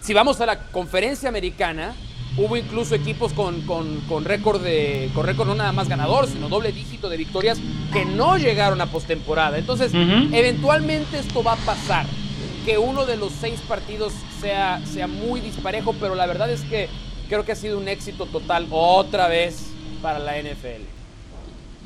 Si 0.00 0.12
vamos 0.14 0.40
a 0.40 0.46
la 0.46 0.58
conferencia 0.70 1.28
americana, 1.28 1.94
hubo 2.36 2.56
incluso 2.56 2.94
equipos 2.94 3.32
con, 3.32 3.60
con, 3.62 4.00
con 4.02 4.24
récord 4.24 4.60
de 4.60 5.08
con 5.14 5.24
récord 5.24 5.46
no 5.48 5.54
nada 5.54 5.72
más 5.72 5.88
ganador, 5.88 6.26
sino 6.26 6.48
doble 6.48 6.72
dígito 6.72 7.08
de 7.08 7.16
victorias 7.16 7.58
que 7.92 8.04
no 8.04 8.36
llegaron 8.36 8.80
a 8.80 8.86
postemporada. 8.86 9.56
Entonces, 9.58 9.92
eventualmente 10.32 11.18
esto 11.18 11.42
va 11.42 11.52
a 11.52 11.56
pasar. 11.56 12.06
Que 12.66 12.76
uno 12.78 13.04
de 13.06 13.16
los 13.16 13.30
seis 13.32 13.60
partidos 13.68 14.12
sea, 14.40 14.80
sea 14.86 15.06
muy 15.06 15.40
disparejo, 15.40 15.94
pero 16.00 16.14
la 16.14 16.26
verdad 16.26 16.50
es 16.50 16.62
que 16.62 16.88
creo 17.28 17.44
que 17.44 17.52
ha 17.52 17.56
sido 17.56 17.78
un 17.78 17.88
éxito 17.88 18.26
total 18.26 18.66
otra 18.70 19.28
vez 19.28 19.66
para 20.02 20.18
la 20.18 20.38
NFL. 20.38 20.82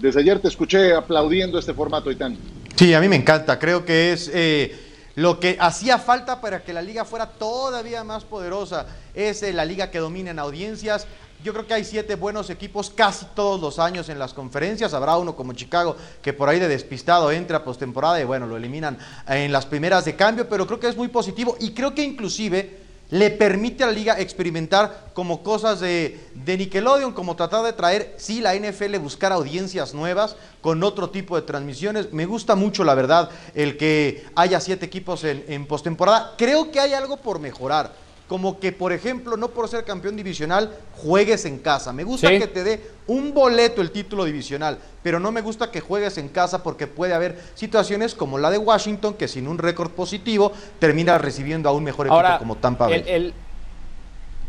Desde 0.00 0.20
ayer 0.20 0.38
te 0.40 0.48
escuché 0.48 0.94
aplaudiendo 0.94 1.58
este 1.58 1.74
formato, 1.74 2.10
Itán. 2.10 2.36
Sí, 2.76 2.94
a 2.94 3.00
mí 3.00 3.08
me 3.08 3.16
encanta. 3.16 3.58
Creo 3.58 3.84
que 3.84 4.12
es 4.12 4.30
eh, 4.32 4.76
lo 5.16 5.40
que 5.40 5.56
hacía 5.58 5.98
falta 5.98 6.40
para 6.40 6.62
que 6.62 6.72
la 6.72 6.82
liga 6.82 7.04
fuera 7.04 7.26
todavía 7.26 8.04
más 8.04 8.24
poderosa. 8.24 8.86
Es 9.14 9.42
eh, 9.42 9.52
la 9.52 9.64
liga 9.64 9.90
que 9.90 9.98
domina 9.98 10.30
en 10.30 10.38
audiencias. 10.38 11.06
Yo 11.42 11.52
creo 11.52 11.66
que 11.66 11.74
hay 11.74 11.84
siete 11.84 12.16
buenos 12.16 12.50
equipos 12.50 12.90
casi 12.90 13.26
todos 13.34 13.60
los 13.60 13.78
años 13.78 14.08
en 14.08 14.18
las 14.18 14.34
conferencias. 14.34 14.94
Habrá 14.94 15.16
uno 15.16 15.34
como 15.34 15.52
Chicago 15.52 15.96
que 16.22 16.32
por 16.32 16.48
ahí 16.48 16.58
de 16.58 16.68
despistado 16.68 17.30
entra 17.30 17.58
a 17.58 17.64
postemporada 17.64 18.20
y 18.20 18.24
bueno, 18.24 18.46
lo 18.46 18.56
eliminan 18.56 18.98
en 19.28 19.50
las 19.52 19.66
primeras 19.66 20.04
de 20.04 20.14
cambio, 20.16 20.48
pero 20.48 20.66
creo 20.66 20.80
que 20.80 20.88
es 20.88 20.96
muy 20.96 21.08
positivo 21.08 21.56
y 21.60 21.72
creo 21.72 21.94
que 21.94 22.02
inclusive 22.02 22.87
le 23.10 23.30
permite 23.30 23.84
a 23.84 23.86
la 23.86 23.92
liga 23.92 24.20
experimentar 24.20 25.10
como 25.14 25.42
cosas 25.42 25.80
de, 25.80 26.20
de 26.34 26.58
Nickelodeon, 26.58 27.12
como 27.12 27.36
tratar 27.36 27.64
de 27.64 27.72
traer, 27.72 28.14
sí, 28.18 28.40
la 28.40 28.54
NFL 28.54 28.98
buscar 28.98 29.32
audiencias 29.32 29.94
nuevas 29.94 30.36
con 30.60 30.82
otro 30.82 31.10
tipo 31.10 31.36
de 31.36 31.42
transmisiones. 31.42 32.12
Me 32.12 32.26
gusta 32.26 32.54
mucho, 32.54 32.84
la 32.84 32.94
verdad, 32.94 33.30
el 33.54 33.76
que 33.76 34.24
haya 34.34 34.60
siete 34.60 34.86
equipos 34.86 35.24
en, 35.24 35.44
en 35.48 35.66
postemporada. 35.66 36.34
Creo 36.36 36.70
que 36.70 36.80
hay 36.80 36.92
algo 36.92 37.16
por 37.16 37.38
mejorar. 37.38 38.07
Como 38.28 38.60
que, 38.60 38.72
por 38.72 38.92
ejemplo, 38.92 39.38
no 39.38 39.48
por 39.48 39.68
ser 39.68 39.84
campeón 39.84 40.14
divisional, 40.14 40.76
juegues 40.92 41.46
en 41.46 41.58
casa. 41.58 41.94
Me 41.94 42.04
gusta 42.04 42.28
Sí. 42.28 42.38
que 42.38 42.46
te 42.46 42.62
dé 42.62 42.90
un 43.06 43.32
boleto 43.32 43.80
el 43.80 43.90
título 43.90 44.26
divisional, 44.26 44.78
pero 45.02 45.18
no 45.18 45.32
me 45.32 45.40
gusta 45.40 45.70
que 45.70 45.80
juegues 45.80 46.18
en 46.18 46.28
casa 46.28 46.62
porque 46.62 46.86
puede 46.86 47.14
haber 47.14 47.40
situaciones 47.54 48.14
como 48.14 48.36
la 48.36 48.50
de 48.50 48.58
Washington, 48.58 49.14
que 49.14 49.28
sin 49.28 49.48
un 49.48 49.56
récord 49.56 49.90
positivo 49.92 50.52
termina 50.78 51.16
recibiendo 51.16 51.70
a 51.70 51.72
un 51.72 51.82
mejor 51.84 52.06
equipo 52.08 52.22
como 52.38 52.56
Tampa 52.56 52.86
Bay. 52.86 53.00
el- 53.00 53.08
el- 53.08 53.34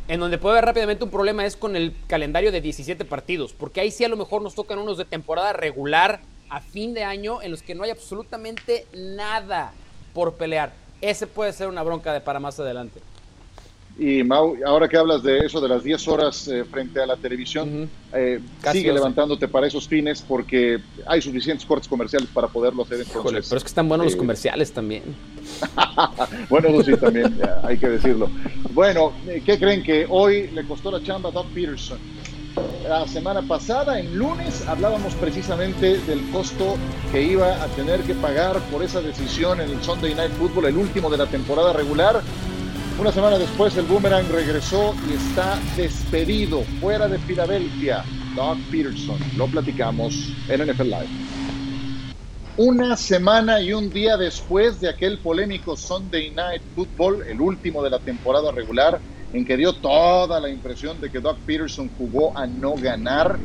en 0.10 0.20
donde 0.20 0.38
puede 0.40 0.54
haber 0.58 0.66
rápidamente 0.66 1.04
un 1.06 1.12
problema 1.12 1.46
es 1.46 1.56
con 1.56 1.76
el 1.78 1.96
calendario 2.08 2.52
de 2.52 2.60
17 2.60 3.06
partidos, 3.06 3.54
porque 3.54 3.80
ahí 3.80 3.92
sí 3.92 4.04
a 4.04 4.10
lo 4.10 4.18
mejor 4.18 4.42
nos 4.42 4.56
tocan 4.56 4.80
unos 4.80 4.98
de 4.98 5.06
temporada 5.06 5.54
regular 5.54 6.20
a 6.50 6.60
fin 6.60 6.94
de 6.94 7.04
año 7.06 7.42
en 7.44 7.52
los 7.52 7.62
que 7.62 7.76
no 7.76 7.84
hay 7.84 7.92
absolutamente 7.92 8.88
nada 8.94 9.72
por 10.14 10.34
pelear. 10.34 10.74
Ese 11.00 11.28
puede 11.28 11.54
ser 11.54 11.68
una 11.70 11.82
bronca 11.84 12.12
de 12.12 12.20
para 12.20 12.40
más 12.42 12.60
adelante. 12.60 13.00
Y 14.00 14.24
Mau, 14.24 14.56
ahora 14.66 14.88
que 14.88 14.96
hablas 14.96 15.22
de 15.24 15.40
eso, 15.40 15.60
de 15.60 15.68
las 15.68 15.84
10 15.84 16.08
horas 16.08 16.48
eh, 16.48 16.64
frente 16.64 17.02
a 17.02 17.06
la 17.06 17.18
televisión, 17.18 17.90
eh, 18.14 18.40
Casi 18.62 18.78
sigue 18.78 18.92
12. 18.92 19.00
levantándote 19.00 19.50
para 19.50 19.68
esos 19.68 19.90
fines 19.90 20.22
porque 20.22 20.80
hay 21.06 21.22
suficientes 21.22 21.66
cortes 21.66 21.90
comerciales 21.90 22.30
para 22.30 22.48
poderlo 22.48 22.84
hacer. 22.84 23.00
Entonces, 23.00 23.20
Híjole, 23.20 23.42
pero 23.42 23.58
es 23.58 23.64
que 23.64 23.68
están 23.68 23.90
buenos 23.90 24.06
los 24.06 24.14
eh, 24.14 24.18
comerciales 24.18 24.72
también. 24.72 25.04
bueno, 26.50 26.70
eso 26.70 26.84
sí, 26.84 26.96
también 26.96 27.38
hay 27.62 27.78
que 27.78 27.90
decirlo. 27.90 28.30
Bueno, 28.72 29.12
eh, 29.28 29.44
¿qué 29.46 29.60
creen 29.60 29.84
que 29.84 30.06
hoy 30.10 30.48
le 30.48 30.64
costó 30.64 30.92
la 30.92 31.04
chamba 31.04 31.28
a 31.30 31.32
Doug 31.34 31.48
Peterson? 31.48 32.00
la 32.88 33.08
semana 33.08 33.42
pasada, 33.44 34.00
en 34.00 34.18
lunes, 34.18 34.68
hablábamos 34.68 35.14
precisamente 35.16 36.00
del 36.00 36.22
costo 36.32 36.76
que 37.12 37.22
iba 37.22 37.64
a 37.64 37.68
tener 37.68 38.02
que 38.02 38.16
pagar 38.16 38.60
por 38.72 38.84
esa 38.84 39.00
decisión 39.02 39.62
en 39.62 39.70
el 39.70 39.84
Sunday 39.84 40.16
Night 40.16 40.32
Football, 40.32 40.66
el 40.66 40.78
último 40.78 41.10
de 41.10 41.18
la 41.18 41.28
temporada 41.28 41.72
regular. 41.74 42.22
Una 43.00 43.14
semana 43.14 43.38
después 43.38 43.78
el 43.78 43.86
Boomerang 43.86 44.28
regresó 44.30 44.94
y 45.10 45.14
está 45.14 45.58
despedido 45.78 46.64
fuera 46.82 47.08
de 47.08 47.18
Filadelfia. 47.18 48.04
Doug 48.36 48.58
Peterson, 48.70 49.18
lo 49.38 49.48
platicamos 49.48 50.34
en 50.50 50.70
NFL 50.70 50.84
Live. 50.84 51.08
Una 52.58 52.98
semana 52.98 53.62
y 53.62 53.72
un 53.72 53.90
día 53.90 54.18
después 54.18 54.82
de 54.82 54.90
aquel 54.90 55.18
polémico 55.20 55.78
Sunday 55.78 56.32
Night 56.32 56.62
Football, 56.76 57.24
el 57.26 57.40
último 57.40 57.82
de 57.82 57.90
la 57.90 58.00
temporada 58.00 58.52
regular, 58.52 59.00
en 59.32 59.46
que 59.46 59.56
dio 59.56 59.72
toda 59.72 60.42
la 60.42 60.50
impresión 60.50 61.00
de 61.00 61.10
que 61.10 61.22
Doug 61.22 61.38
Peterson 61.46 61.90
jugó 61.98 62.38
a 62.38 62.48
no 62.48 62.76
ganar, 62.76 63.40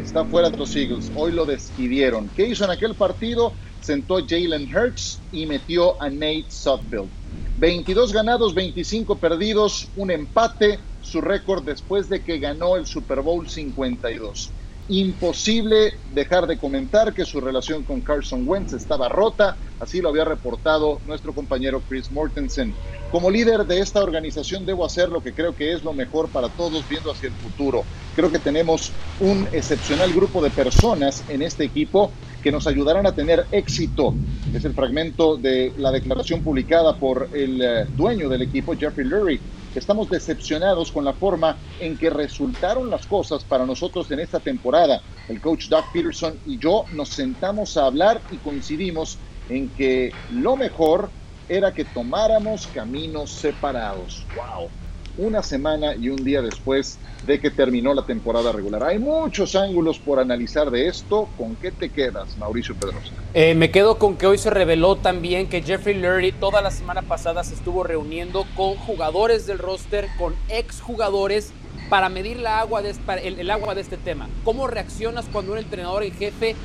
está 0.00 0.24
fuera 0.24 0.50
de 0.50 0.56
los 0.56 0.76
Eagles. 0.76 1.10
Hoy 1.16 1.32
lo 1.32 1.44
despidieron. 1.46 2.30
¿Qué 2.36 2.46
hizo 2.46 2.64
en 2.64 2.70
aquel 2.70 2.94
partido? 2.94 3.52
Sentó 3.80 4.24
Jalen 4.24 4.72
Hurts 4.72 5.18
y 5.32 5.46
metió 5.46 6.00
a 6.00 6.08
Nate 6.08 6.44
Sudfeld. 6.48 7.19
22 7.60 8.14
ganados, 8.14 8.54
25 8.54 9.20
perdidos, 9.20 9.90
un 9.94 10.10
empate, 10.10 10.80
su 11.02 11.20
récord 11.20 11.62
después 11.62 12.08
de 12.08 12.24
que 12.24 12.38
ganó 12.38 12.76
el 12.76 12.86
Super 12.86 13.20
Bowl 13.20 13.50
52 13.50 14.54
imposible 14.90 15.94
dejar 16.12 16.48
de 16.48 16.58
comentar 16.58 17.14
que 17.14 17.24
su 17.24 17.40
relación 17.40 17.84
con 17.84 18.00
Carson 18.00 18.46
Wentz 18.46 18.72
estaba 18.72 19.08
rota, 19.08 19.56
así 19.78 20.00
lo 20.00 20.08
había 20.08 20.24
reportado 20.24 21.00
nuestro 21.06 21.32
compañero 21.32 21.80
Chris 21.88 22.10
Mortensen. 22.10 22.74
Como 23.12 23.30
líder 23.30 23.66
de 23.66 23.80
esta 23.80 24.02
organización 24.02 24.66
debo 24.66 24.84
hacer 24.84 25.08
lo 25.08 25.22
que 25.22 25.32
creo 25.32 25.54
que 25.54 25.72
es 25.72 25.84
lo 25.84 25.92
mejor 25.92 26.28
para 26.28 26.48
todos 26.48 26.88
viendo 26.88 27.12
hacia 27.12 27.28
el 27.28 27.34
futuro. 27.34 27.84
Creo 28.16 28.32
que 28.32 28.40
tenemos 28.40 28.90
un 29.20 29.46
excepcional 29.52 30.12
grupo 30.12 30.42
de 30.42 30.50
personas 30.50 31.22
en 31.28 31.42
este 31.42 31.64
equipo 31.64 32.10
que 32.42 32.50
nos 32.50 32.66
ayudarán 32.66 33.06
a 33.06 33.12
tener 33.12 33.46
éxito. 33.52 34.14
Es 34.52 34.64
el 34.64 34.74
fragmento 34.74 35.36
de 35.36 35.72
la 35.78 35.92
declaración 35.92 36.42
publicada 36.42 36.96
por 36.96 37.28
el 37.32 37.62
eh, 37.62 37.86
dueño 37.96 38.28
del 38.28 38.42
equipo, 38.42 38.74
Jeffrey 38.76 39.06
Lurie 39.06 39.40
Estamos 39.74 40.08
decepcionados 40.08 40.90
con 40.90 41.04
la 41.04 41.14
forma 41.14 41.60
en 41.78 41.96
que 41.96 42.10
resultaron 42.10 42.90
las 42.90 43.06
cosas 43.06 43.44
para 43.44 43.64
nosotros 43.64 44.10
en 44.10 44.18
esta 44.20 44.40
temporada. 44.40 45.00
El 45.28 45.40
coach 45.40 45.68
Doug 45.68 45.84
Peterson 45.92 46.40
y 46.44 46.58
yo 46.58 46.86
nos 46.90 47.14
sentamos 47.14 47.76
a 47.76 47.86
hablar 47.86 48.24
y 48.30 48.40
coincidimos 48.40 49.20
en 49.46 49.72
que 49.72 50.18
lo 50.26 50.56
mejor 50.56 51.14
era 51.46 51.72
que 51.72 51.84
tomáramos 51.84 52.66
caminos 52.66 53.38
separados. 53.38 54.28
¡Wow! 54.32 54.79
Una 55.20 55.42
semana 55.42 55.94
y 55.94 56.08
un 56.08 56.24
día 56.24 56.40
después 56.40 56.98
de 57.26 57.38
que 57.40 57.50
terminó 57.50 57.92
la 57.92 58.06
temporada 58.06 58.52
regular. 58.52 58.82
Hay 58.84 58.98
muchos 58.98 59.54
ángulos 59.54 59.98
por 59.98 60.18
analizar 60.18 60.70
de 60.70 60.88
esto. 60.88 61.28
¿Con 61.36 61.56
qué 61.56 61.70
te 61.70 61.90
quedas, 61.90 62.38
Mauricio 62.38 62.74
Pedrosa? 62.74 63.12
Eh, 63.34 63.54
me 63.54 63.70
quedo 63.70 63.98
con 63.98 64.16
que 64.16 64.26
hoy 64.26 64.38
se 64.38 64.48
reveló 64.48 64.96
también 64.96 65.46
que 65.46 65.60
Jeffrey 65.60 65.94
Lurie 65.94 66.32
toda 66.32 66.62
la 66.62 66.70
semana 66.70 67.02
pasada 67.02 67.44
se 67.44 67.52
estuvo 67.52 67.84
reuniendo 67.84 68.46
con 68.56 68.76
jugadores 68.76 69.46
del 69.46 69.58
roster, 69.58 70.08
con 70.18 70.34
exjugadores, 70.48 71.52
para 71.90 72.08
medir 72.08 72.38
la 72.38 72.60
agua 72.60 72.80
de, 72.80 72.94
el, 73.22 73.50
agua 73.50 73.74
de 73.74 73.82
este 73.82 73.98
tema. 73.98 74.26
¿Cómo 74.42 74.68
reaccionas 74.68 75.26
cuando 75.30 75.52
un 75.52 75.58
entrenador 75.58 76.02
en 76.02 76.14
jefe 76.14 76.56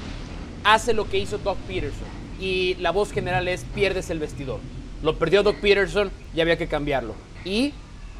hace 0.64 0.93
lo 0.93 1.10
que 1.10 1.18
hizo 1.18 1.39
Doc 1.39 1.58
Peterson? 1.68 2.08
Y 2.39 2.76
la 2.76 2.91
voz 2.91 3.12
general 3.12 3.49
es, 3.49 3.66
pierdes 3.76 4.10
el 4.10 4.20
vestidor. 4.20 4.62
Lo 5.03 5.18
perdió 5.18 5.43
Doc 5.43 5.58
Peterson 5.58 6.10
y 6.34 6.39
había 6.39 6.58
que 6.58 6.68
cambiarlo. 6.68 7.16
Y 7.43 7.74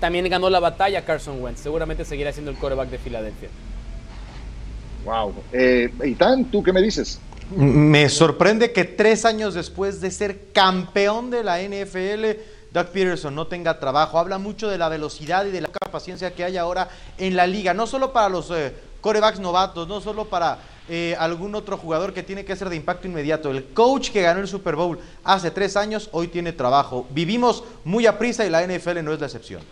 también 0.06 0.30
ganó 0.30 0.52
la 0.52 0.60
batalla 0.60 1.04
Carson 1.04 1.42
Wentz. 1.42 1.62
Seguramente 1.62 2.06
seguirá 2.06 2.32
siendo 2.32 2.52
el 2.52 2.58
quarterback 2.58 2.90
de 2.92 3.00
Filadelfia. 3.00 3.50
Wow. 5.04 5.34
Eh, 5.52 5.92
Itán, 6.04 6.46
¿tú 6.46 6.62
qué 6.62 6.72
me 6.72 6.80
dices? 6.80 7.20
Me 7.50 8.08
sorprende 8.10 8.72
que 8.72 8.84
tres 8.84 9.26
años 9.26 9.56
después 9.56 10.02
de 10.02 10.12
ser 10.12 10.52
campeón 10.54 11.32
de 11.32 11.44
la 11.44 11.60
NFL, 11.60 12.40
Doug 12.72 12.88
Peterson 12.90 13.34
no 13.34 13.48
tenga 13.48 13.80
trabajo. 13.80 14.20
Habla 14.20 14.38
mucho 14.38 14.70
de 14.70 14.78
la 14.78 14.90
velocidad 14.90 15.44
y 15.48 15.50
de 15.50 15.62
la 15.62 15.70
paciencia 15.70 16.36
que 16.36 16.44
hay 16.44 16.58
ahora 16.58 16.88
en 17.18 17.36
la 17.36 17.48
liga, 17.48 17.74
no 17.74 17.88
solo 17.88 18.14
para 18.14 18.30
los 18.30 18.52
eh, 18.52 18.76
corebacks 19.02 19.40
novatos, 19.40 19.88
no 19.88 20.02
solo 20.02 20.26
para 20.26 20.60
eh, 20.88 21.16
algún 21.18 21.56
otro 21.56 21.80
jugador 21.80 22.14
que 22.14 22.22
tiene 22.22 22.46
que 22.46 22.56
ser 22.56 22.70
de 22.70 22.76
impacto 22.76 23.08
inmediato. 23.08 23.50
El 23.50 23.66
coach 23.74 24.12
que 24.12 24.22
ganó 24.22 24.40
el 24.40 24.48
Super 24.48 24.76
Bowl 24.76 25.00
hace 25.24 25.50
tres 25.50 25.76
años, 25.76 26.10
hoy 26.12 26.28
tiene 26.28 26.54
trabajo. 26.54 27.08
Vivimos 27.10 27.64
muy 27.84 28.06
a 28.06 28.20
prisa 28.20 28.46
y 28.46 28.52
la 28.52 28.62
NFL 28.62 29.04
no 29.04 29.12
es 29.12 29.20
la 29.20 29.26
excepción. 29.26 29.64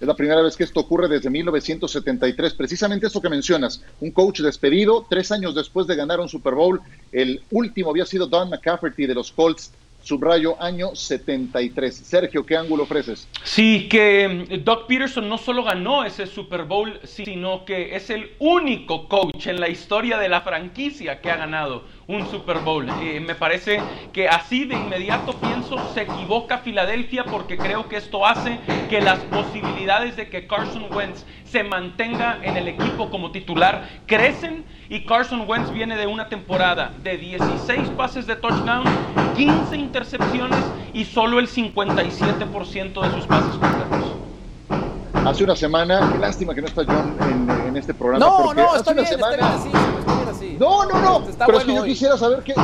Es 0.00 0.06
la 0.06 0.14
primera 0.14 0.42
vez 0.42 0.56
que 0.56 0.64
esto 0.64 0.80
ocurre 0.80 1.08
desde 1.08 1.30
1973. 1.30 2.54
Precisamente 2.54 3.06
eso 3.06 3.22
que 3.22 3.30
mencionas, 3.30 3.82
un 4.00 4.10
coach 4.10 4.40
despedido 4.40 5.06
tres 5.08 5.32
años 5.32 5.54
después 5.54 5.86
de 5.86 5.96
ganar 5.96 6.20
un 6.20 6.28
Super 6.28 6.54
Bowl. 6.54 6.82
El 7.12 7.42
último 7.50 7.90
había 7.90 8.04
sido 8.04 8.26
Don 8.26 8.50
McCafferty 8.50 9.06
de 9.06 9.14
los 9.14 9.32
Colts 9.32 9.72
subrayo 10.06 10.60
año 10.62 10.94
73. 10.94 11.94
Sergio, 11.94 12.46
¿qué 12.46 12.56
ángulo 12.56 12.84
ofreces? 12.84 13.26
Sí, 13.42 13.88
que 13.88 14.46
mm, 14.48 14.64
Doug 14.64 14.86
Peterson 14.86 15.28
no 15.28 15.36
solo 15.36 15.64
ganó 15.64 16.04
ese 16.04 16.26
Super 16.26 16.64
Bowl, 16.64 17.00
sino 17.02 17.64
que 17.64 17.96
es 17.96 18.10
el 18.10 18.30
único 18.38 19.08
coach 19.08 19.48
en 19.48 19.60
la 19.60 19.68
historia 19.68 20.18
de 20.18 20.28
la 20.28 20.42
franquicia 20.42 21.20
que 21.20 21.30
ha 21.30 21.36
ganado 21.36 21.84
un 22.08 22.26
Super 22.30 22.58
Bowl. 22.60 22.88
Eh, 23.00 23.20
me 23.20 23.34
parece 23.34 23.80
que 24.12 24.28
así 24.28 24.64
de 24.64 24.76
inmediato 24.76 25.32
pienso 25.34 25.76
se 25.92 26.02
equivoca 26.02 26.58
Filadelfia 26.58 27.24
porque 27.24 27.56
creo 27.56 27.88
que 27.88 27.96
esto 27.96 28.24
hace 28.24 28.58
que 28.88 29.00
las 29.00 29.18
posibilidades 29.18 30.16
de 30.16 30.28
que 30.28 30.46
Carson 30.46 30.86
Wentz 30.92 31.24
se 31.44 31.64
mantenga 31.64 32.38
en 32.42 32.56
el 32.56 32.68
equipo 32.68 33.10
como 33.10 33.32
titular 33.32 33.88
crecen 34.06 34.64
y 34.88 35.04
Carson 35.04 35.44
Wentz 35.48 35.72
viene 35.72 35.96
de 35.96 36.06
una 36.06 36.28
temporada 36.28 36.92
de 37.02 37.16
16 37.16 37.88
pases 37.90 38.26
de 38.26 38.36
touchdown, 38.36 38.84
15 39.36 39.76
intercepciones 39.76 40.60
y 40.92 41.04
solo 41.04 41.40
el 41.40 41.48
57% 41.48 43.00
de 43.00 43.10
sus 43.10 43.26
pases 43.26 43.50
completos. 43.56 44.16
Hace 45.24 45.42
una 45.42 45.56
semana, 45.56 46.08
qué 46.12 46.18
lástima 46.18 46.54
que 46.54 46.60
no 46.60 46.68
está 46.68 46.84
John 46.86 47.16
en, 47.66 47.76
este 47.76 47.92
programa. 47.92 48.24
No, 48.24 48.54
no, 48.54 48.76
está 48.76 48.92
bien, 48.92 49.04
está 49.06 49.28
bien 49.30 49.42
así, 49.42 49.70
así. 50.46 50.56
No, 50.58 50.84
no, 50.86 51.00
no. 51.00 51.26
pero 51.46 51.58
es 51.58 51.64
que 51.64 51.74
yo 51.74 51.84
quisiera 51.84 52.16
saber 52.16 52.42
qué, 52.42 52.54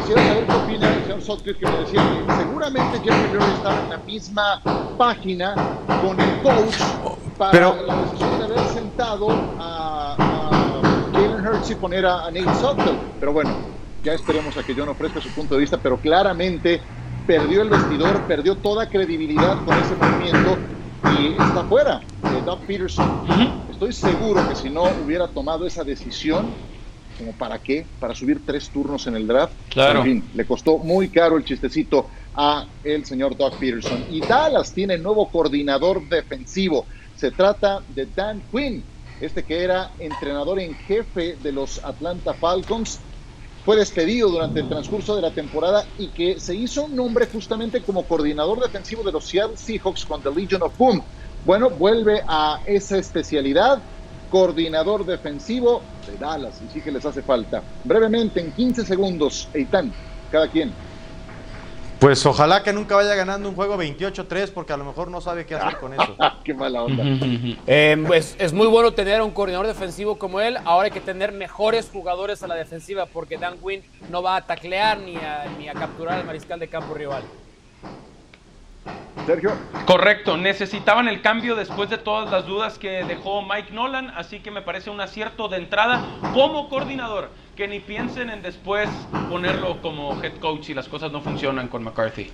quisiera 0.00 0.22
saber 0.22 0.46
qué 0.46 0.52
opina 0.52 0.94
el 0.94 1.02
señor 1.02 1.22
Sotker 1.22 1.56
que 1.56 1.66
me 1.66 1.78
decía 1.78 2.02
que 2.26 2.34
seguramente 2.34 3.00
Jerry 3.00 3.28
Murray 3.32 3.54
estaba 3.54 3.80
en 3.82 3.90
la 3.90 3.98
misma 3.98 4.62
página 4.98 5.54
con 5.86 6.20
el 6.20 6.42
coach 6.42 6.76
para 7.38 7.50
pero... 7.50 7.76
la 7.86 7.96
decisión 8.02 8.38
de 8.38 8.44
haber 8.44 8.68
sentado 8.68 9.30
a, 9.58 10.16
a 10.18 11.12
Jalen 11.12 11.46
Hurts 11.46 11.70
y 11.70 11.74
poner 11.74 12.06
a, 12.06 12.30
Nate 12.30 12.54
Sutton. 12.60 12.98
Pero 13.20 13.32
bueno, 13.32 13.50
ya 14.02 14.14
esperemos 14.14 14.56
a 14.56 14.62
que 14.62 14.74
John 14.74 14.88
ofrezca 14.88 15.20
su 15.20 15.28
punto 15.30 15.54
de 15.54 15.60
vista, 15.60 15.78
pero 15.78 15.98
claramente 15.98 16.80
perdió 17.26 17.62
el 17.62 17.70
vestidor, 17.70 18.20
perdió 18.22 18.56
toda 18.56 18.88
credibilidad 18.88 19.64
con 19.64 19.76
ese 19.78 19.94
movimiento 19.96 20.56
y 21.18 21.32
está 21.32 21.64
fuera 21.64 22.00
de 22.22 22.40
Doug 22.42 22.60
Peterson. 22.60 23.26
Estoy 23.70 23.92
seguro 23.92 24.48
que 24.48 24.54
si 24.54 24.70
no 24.70 24.84
hubiera 25.04 25.28
tomado 25.28 25.66
esa 25.66 25.84
decisión, 25.84 26.46
como 27.18 27.32
para 27.32 27.58
qué, 27.58 27.86
para 27.98 28.14
subir 28.14 28.40
tres 28.44 28.68
turnos 28.70 29.06
en 29.06 29.16
el 29.16 29.26
draft, 29.26 29.54
claro. 29.70 30.00
en 30.00 30.04
fin, 30.04 30.30
le 30.34 30.44
costó 30.44 30.78
muy 30.78 31.08
caro 31.08 31.36
el 31.36 31.44
chistecito 31.44 32.08
a 32.34 32.66
el 32.84 33.04
señor 33.04 33.36
Doug 33.36 33.58
Peterson. 33.58 34.04
Y 34.10 34.20
Dallas 34.20 34.72
tiene 34.72 34.98
nuevo 34.98 35.28
coordinador 35.28 36.06
defensivo. 36.08 36.86
Se 37.16 37.30
trata 37.30 37.82
de 37.88 38.06
Dan 38.06 38.42
Quinn, 38.52 38.84
este 39.20 39.42
que 39.42 39.64
era 39.64 39.90
entrenador 39.98 40.60
en 40.60 40.74
jefe 40.74 41.36
de 41.42 41.52
los 41.52 41.82
Atlanta 41.82 42.34
Falcons. 42.34 43.00
Fue 43.64 43.76
despedido 43.76 44.28
durante 44.28 44.60
el 44.60 44.68
transcurso 44.68 45.16
de 45.16 45.22
la 45.22 45.32
temporada 45.32 45.84
y 45.98 46.08
que 46.08 46.38
se 46.38 46.54
hizo 46.54 46.84
un 46.84 46.94
nombre 46.94 47.26
justamente 47.26 47.80
como 47.80 48.04
coordinador 48.04 48.60
defensivo 48.60 49.02
de 49.02 49.10
los 49.10 49.24
Seattle 49.24 49.56
Seahawks 49.56 50.04
con 50.04 50.22
The 50.22 50.30
Legion 50.30 50.62
of 50.62 50.76
Boom. 50.78 51.02
Bueno, 51.44 51.70
vuelve 51.70 52.22
a 52.28 52.60
esa 52.66 52.98
especialidad, 52.98 53.80
coordinador 54.30 55.04
defensivo 55.04 55.82
de 56.06 56.16
Dallas, 56.18 56.60
y 56.66 56.72
sí 56.72 56.80
que 56.80 56.90
les 56.90 57.04
hace 57.04 57.22
falta. 57.22 57.62
Brevemente, 57.84 58.40
en 58.40 58.52
15 58.52 58.84
segundos, 58.84 59.48
Eitan, 59.54 59.92
cada 60.30 60.48
quien. 60.48 60.72
Pues 61.98 62.26
ojalá 62.26 62.62
que 62.62 62.74
nunca 62.74 62.94
vaya 62.94 63.14
ganando 63.14 63.48
un 63.48 63.54
juego 63.54 63.78
28-3 63.78 64.50
porque 64.52 64.74
a 64.74 64.76
lo 64.76 64.84
mejor 64.84 65.10
no 65.10 65.22
sabe 65.22 65.46
qué 65.46 65.54
hacer 65.54 65.78
con 65.78 65.94
eso. 65.94 66.14
qué 66.44 66.52
mala 66.52 66.82
onda. 66.82 67.04
Eh, 67.66 67.96
pues 68.06 68.36
es 68.38 68.52
muy 68.52 68.66
bueno 68.66 68.92
tener 68.92 69.22
un 69.22 69.30
coordinador 69.30 69.66
defensivo 69.66 70.18
como 70.18 70.40
él. 70.40 70.58
Ahora 70.64 70.86
hay 70.86 70.90
que 70.90 71.00
tener 71.00 71.32
mejores 71.32 71.88
jugadores 71.90 72.42
a 72.42 72.46
la 72.46 72.54
defensiva 72.54 73.06
porque 73.06 73.38
Dan 73.38 73.56
Quinn 73.58 73.82
no 74.10 74.22
va 74.22 74.36
a 74.36 74.46
taclear 74.46 74.98
ni 74.98 75.16
a, 75.16 75.46
ni 75.58 75.68
a 75.68 75.72
capturar 75.72 76.18
al 76.18 76.26
mariscal 76.26 76.60
de 76.60 76.68
campo 76.68 76.94
rival. 76.94 77.22
Sergio. 79.26 79.52
Correcto, 79.86 80.36
necesitaban 80.36 81.08
el 81.08 81.20
cambio 81.20 81.56
después 81.56 81.90
de 81.90 81.98
todas 81.98 82.30
las 82.30 82.46
dudas 82.46 82.78
que 82.78 83.04
dejó 83.04 83.42
Mike 83.42 83.72
Nolan, 83.72 84.10
así 84.10 84.40
que 84.40 84.50
me 84.50 84.62
parece 84.62 84.90
un 84.90 85.00
acierto 85.00 85.48
de 85.48 85.56
entrada 85.56 86.04
como 86.32 86.68
coordinador 86.68 87.30
que 87.56 87.66
ni 87.66 87.80
piensen 87.80 88.30
en 88.30 88.42
después 88.42 88.88
ponerlo 89.30 89.80
como 89.82 90.22
head 90.22 90.38
coach 90.40 90.64
si 90.64 90.74
las 90.74 90.88
cosas 90.88 91.10
no 91.10 91.20
funcionan 91.20 91.68
con 91.68 91.82
McCarthy. 91.82 92.30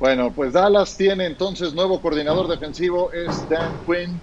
Bueno, 0.00 0.32
pues 0.32 0.52
Dallas 0.52 0.96
tiene 0.96 1.26
entonces 1.26 1.72
nuevo 1.74 2.00
coordinador 2.00 2.48
defensivo, 2.48 3.12
es 3.12 3.48
Dan 3.48 3.72
Quinn. 3.86 4.18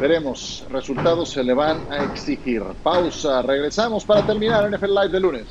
Veremos, 0.00 0.64
resultados 0.70 1.30
se 1.30 1.44
le 1.44 1.54
van 1.54 1.80
a 1.90 2.02
exigir. 2.04 2.62
Pausa, 2.82 3.40
regresamos 3.42 4.04
para 4.04 4.26
terminar 4.26 4.68
NFL 4.68 4.88
Live 4.88 5.08
de 5.10 5.20
lunes. 5.20 5.46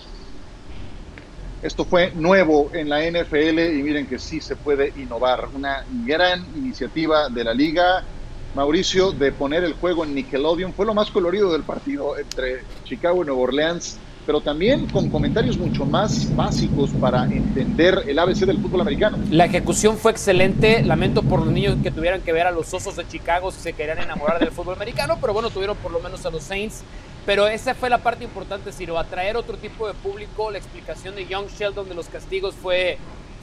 Esto 1.64 1.86
fue 1.86 2.11
nuevo 2.14 2.72
en 2.74 2.89
la 2.89 3.09
NFL 3.09 3.57
y 3.78 3.84
miren 3.84 4.05
que 4.05 4.20
sí 4.20 4.41
se 4.41 4.57
puede 4.57 4.91
innovar. 4.97 5.47
Una 5.53 5.82
gran 5.88 6.45
iniciativa 6.53 7.30
de 7.30 7.41
la 7.41 7.53
liga, 7.53 8.03
Mauricio, 8.51 9.14
de 9.14 9.32
poner 9.32 9.64
el 9.64 9.76
juego 9.76 10.03
en 10.03 10.14
Nickelodeon. 10.14 10.74
Fue 10.74 10.86
lo 10.86 10.93
más 10.93 11.09
colorido 11.09 11.53
del 11.53 11.64
partido 11.64 12.18
entre 12.18 12.66
Chicago 12.84 13.24
y 13.24 13.28
Nueva 13.28 13.43
Orleans 13.43 14.01
pero 14.26 14.41
también 14.41 14.88
con 14.88 15.09
comentarios 15.09 15.57
mucho 15.57 15.86
más 15.86 16.34
básicos 16.36 16.91
para 16.91 17.24
entender 17.26 18.03
el 18.07 18.17
ABC 18.17 18.39
del 18.39 18.59
fútbol 18.59 18.82
americano. 18.82 19.17
La 19.30 19.45
ejecución 19.45 19.97
fue 19.97 20.11
excelente. 20.11 20.84
Lamento 20.84 21.24
por 21.24 21.39
los 21.39 21.49
niños 21.49 21.78
que 21.84 21.91
tuvieran 21.91 22.21
que 22.21 22.32
ver 22.32 22.47
a 22.47 22.51
los 22.51 22.74
osos 22.74 22.95
de 22.95 23.07
Chicago 23.07 23.51
si 23.51 23.61
se 23.61 23.74
querían 23.74 23.99
enamorar 23.99 24.39
del 24.39 24.51
fútbol 24.51 24.76
americano, 24.76 25.17
pero 25.19 25.34
bueno, 25.34 25.49
tuvieron 25.49 25.78
por 25.78 25.91
lo 25.91 25.99
menos 25.99 26.26
a 26.26 26.30
los 26.30 26.43
Saints. 26.43 26.84
Pero 27.26 27.47
esa 27.47 27.74
fue 27.74 27.89
la 27.89 27.99
parte 27.99 28.24
importante, 28.24 28.71
Ciro, 28.71 28.99
atraer 28.99 29.38
otro 29.38 29.57
tipo 29.57 29.88
de 29.88 29.93
público. 29.93 30.51
La 30.51 30.57
explicación 30.57 31.15
de 31.15 31.26
Young 31.26 31.47
Sheldon 31.47 31.88
de 31.88 31.95
los 31.95 32.07
castigos 32.07 32.53
fue, 32.53 32.97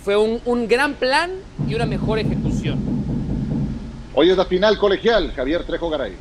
fue 0.04 0.16
un, 0.16 0.40
un 0.44 0.68
gran 0.68 0.94
plan 0.94 1.30
y 1.66 1.74
una 1.74 1.86
mejor 1.86 2.18
ejecución. 2.18 2.78
Hoy 4.12 4.28
es 4.30 4.36
la 4.36 4.44
final 4.44 4.76
colegial, 4.76 5.32
Javier 5.34 5.64
Trejo 5.64 5.88
Garay. 5.88 6.14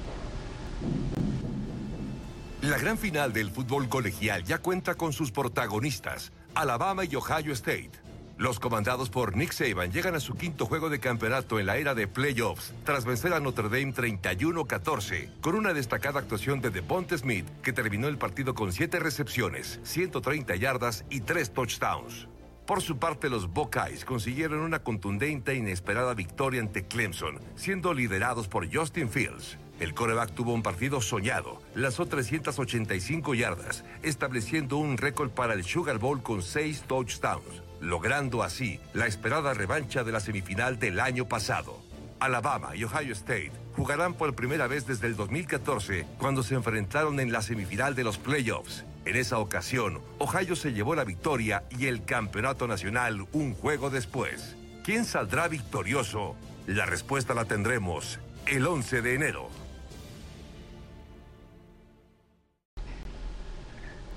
La 2.61 2.77
gran 2.77 2.97
final 2.97 3.31
del 3.31 3.51
fútbol 3.51 3.87
colegial 3.87 4.43
ya 4.43 4.57
cuenta 4.57 4.95
con 4.95 5.13
sus 5.13 5.31
protagonistas, 5.31 6.33
Alabama 6.53 7.05
y 7.05 7.15
Ohio 7.15 7.53
State. 7.53 7.91
Los 8.37 8.59
comandados 8.59 9.09
por 9.09 9.37
Nick 9.37 9.53
Saban 9.53 9.93
llegan 9.93 10.13
a 10.15 10.19
su 10.19 10.33
quinto 10.33 10.65
juego 10.65 10.89
de 10.89 10.99
campeonato 10.99 11.57
en 11.57 11.67
la 11.67 11.77
era 11.77 11.95
de 11.95 12.09
playoffs, 12.09 12.73
tras 12.83 13.05
vencer 13.05 13.31
a 13.31 13.39
Notre 13.39 13.69
Dame 13.69 13.93
31-14, 13.93 15.39
con 15.39 15.55
una 15.55 15.73
destacada 15.73 16.19
actuación 16.19 16.59
de 16.59 16.69
Devonta 16.69 17.17
Smith, 17.17 17.47
que 17.63 17.71
terminó 17.71 18.09
el 18.09 18.17
partido 18.17 18.53
con 18.53 18.73
7 18.73 18.99
recepciones, 18.99 19.79
130 19.83 20.53
yardas 20.57 21.05
y 21.09 21.21
3 21.21 21.53
touchdowns. 21.53 22.27
Por 22.65 22.81
su 22.81 22.97
parte, 22.97 23.29
los 23.29 23.53
Buckeyes 23.53 24.03
consiguieron 24.03 24.59
una 24.59 24.79
contundente 24.79 25.53
e 25.53 25.55
inesperada 25.55 26.13
victoria 26.13 26.59
ante 26.59 26.85
Clemson, 26.85 27.39
siendo 27.55 27.93
liderados 27.93 28.49
por 28.49 28.69
Justin 28.69 29.09
Fields. 29.09 29.57
El 29.79 29.93
coreback 29.93 30.31
tuvo 30.33 30.53
un 30.53 30.61
partido 30.61 30.99
soñado, 30.99 31.61
lanzó 31.73 32.05
385 32.05 33.33
yardas, 33.33 33.85
estableciendo 34.03 34.77
un 34.77 34.97
récord 34.97 35.29
para 35.29 35.53
el 35.53 35.63
Sugar 35.63 35.99
Bowl 35.99 36.21
con 36.21 36.41
seis 36.41 36.83
touchdowns, 36.85 37.63
logrando 37.79 38.43
así 38.43 38.79
la 38.93 39.07
esperada 39.07 39.53
revancha 39.53 40.03
de 40.03 40.11
la 40.11 40.19
semifinal 40.19 40.79
del 40.79 40.99
año 40.99 41.27
pasado. 41.27 41.79
Alabama 42.19 42.75
y 42.75 42.83
Ohio 42.83 43.13
State 43.13 43.53
jugarán 43.77 44.13
por 44.13 44.35
primera 44.35 44.67
vez 44.67 44.85
desde 44.85 45.07
el 45.07 45.15
2014, 45.15 46.05
cuando 46.17 46.43
se 46.43 46.55
enfrentaron 46.55 47.21
en 47.21 47.31
la 47.31 47.41
semifinal 47.41 47.95
de 47.95 48.03
los 48.03 48.17
playoffs. 48.17 48.83
En 49.05 49.15
esa 49.15 49.39
ocasión, 49.39 50.01
Ohio 50.17 50.57
se 50.57 50.73
llevó 50.73 50.93
la 50.95 51.05
victoria 51.05 51.63
y 51.69 51.85
el 51.85 52.03
campeonato 52.03 52.67
nacional 52.67 53.25
un 53.31 53.53
juego 53.53 53.89
después. 53.89 54.57
¿Quién 54.83 55.05
saldrá 55.05 55.47
victorioso? 55.47 56.35
La 56.67 56.85
respuesta 56.85 57.33
la 57.33 57.45
tendremos 57.45 58.19
el 58.45 58.65
11 58.65 59.01
de 59.01 59.13
enero. 59.13 59.49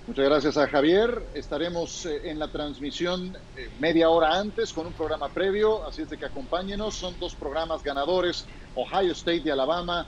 Muchas 0.05 0.25
gracias 0.25 0.57
a 0.57 0.67
Javier. 0.67 1.31
Estaremos 1.33 2.07
eh, 2.07 2.23
en 2.25 2.41
la 2.41 2.51
transmisión 2.51 3.37
eh, 3.57 3.71
media 3.79 4.11
hora 4.11 4.37
antes 4.37 4.73
con 4.73 4.89
un 4.89 4.93
programa 4.95 5.29
previo, 5.29 5.87
así 5.87 6.03
es 6.03 6.11
de 6.11 6.19
que 6.19 6.27
acompáñenos. 6.27 6.97
Son 6.97 7.17
dos 7.21 7.37
programas 7.37 7.85
ganadores, 7.85 8.45
Ohio 8.75 9.13
State 9.13 9.43
y 9.45 9.51
Alabama, 9.51 10.05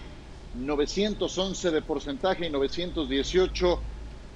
911 0.54 1.70
de 1.70 1.82
porcentaje 1.82 2.46
y 2.46 2.50
918. 2.50 3.80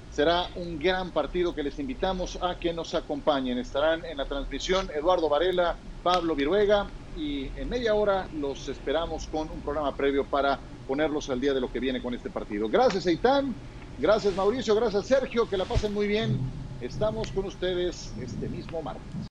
Será 0.09 0.47
un 0.55 0.79
gran 0.79 1.11
partido 1.11 1.53
que 1.53 1.61
les 1.61 1.77
invitamos 1.77 2.39
a 2.41 2.57
que 2.57 2.73
nos 2.73 2.93
acompañen. 2.93 3.57
Estarán 3.57 4.05
en 4.05 4.15
la 4.15 4.25
transmisión 4.25 4.89
Eduardo 4.95 5.27
Varela, 5.27 5.75
Pablo 6.01 6.35
Viruega 6.35 6.87
y 7.17 7.47
en 7.59 7.67
media 7.67 7.95
hora 7.95 8.29
los 8.31 8.69
esperamos 8.69 9.27
con 9.27 9.49
un 9.51 9.61
programa 9.61 9.93
previo 9.93 10.25
para 10.25 10.57
ponerlos 10.87 11.29
al 11.29 11.41
día 11.41 11.53
de 11.53 11.59
lo 11.59 11.69
que 11.69 11.81
viene 11.81 12.01
con 12.01 12.13
este 12.13 12.29
partido. 12.29 12.69
Gracias, 12.69 13.05
Eitan. 13.07 13.53
Gracias 13.99 14.33
Mauricio, 14.33 14.75
gracias 14.75 15.07
Sergio, 15.07 15.49
que 15.49 15.57
la 15.57 15.65
pasen 15.65 15.93
muy 15.93 16.07
bien. 16.07 16.39
Estamos 16.79 17.31
con 17.31 17.45
ustedes 17.45 18.13
este 18.21 18.47
mismo 18.47 18.81
martes. 18.81 19.28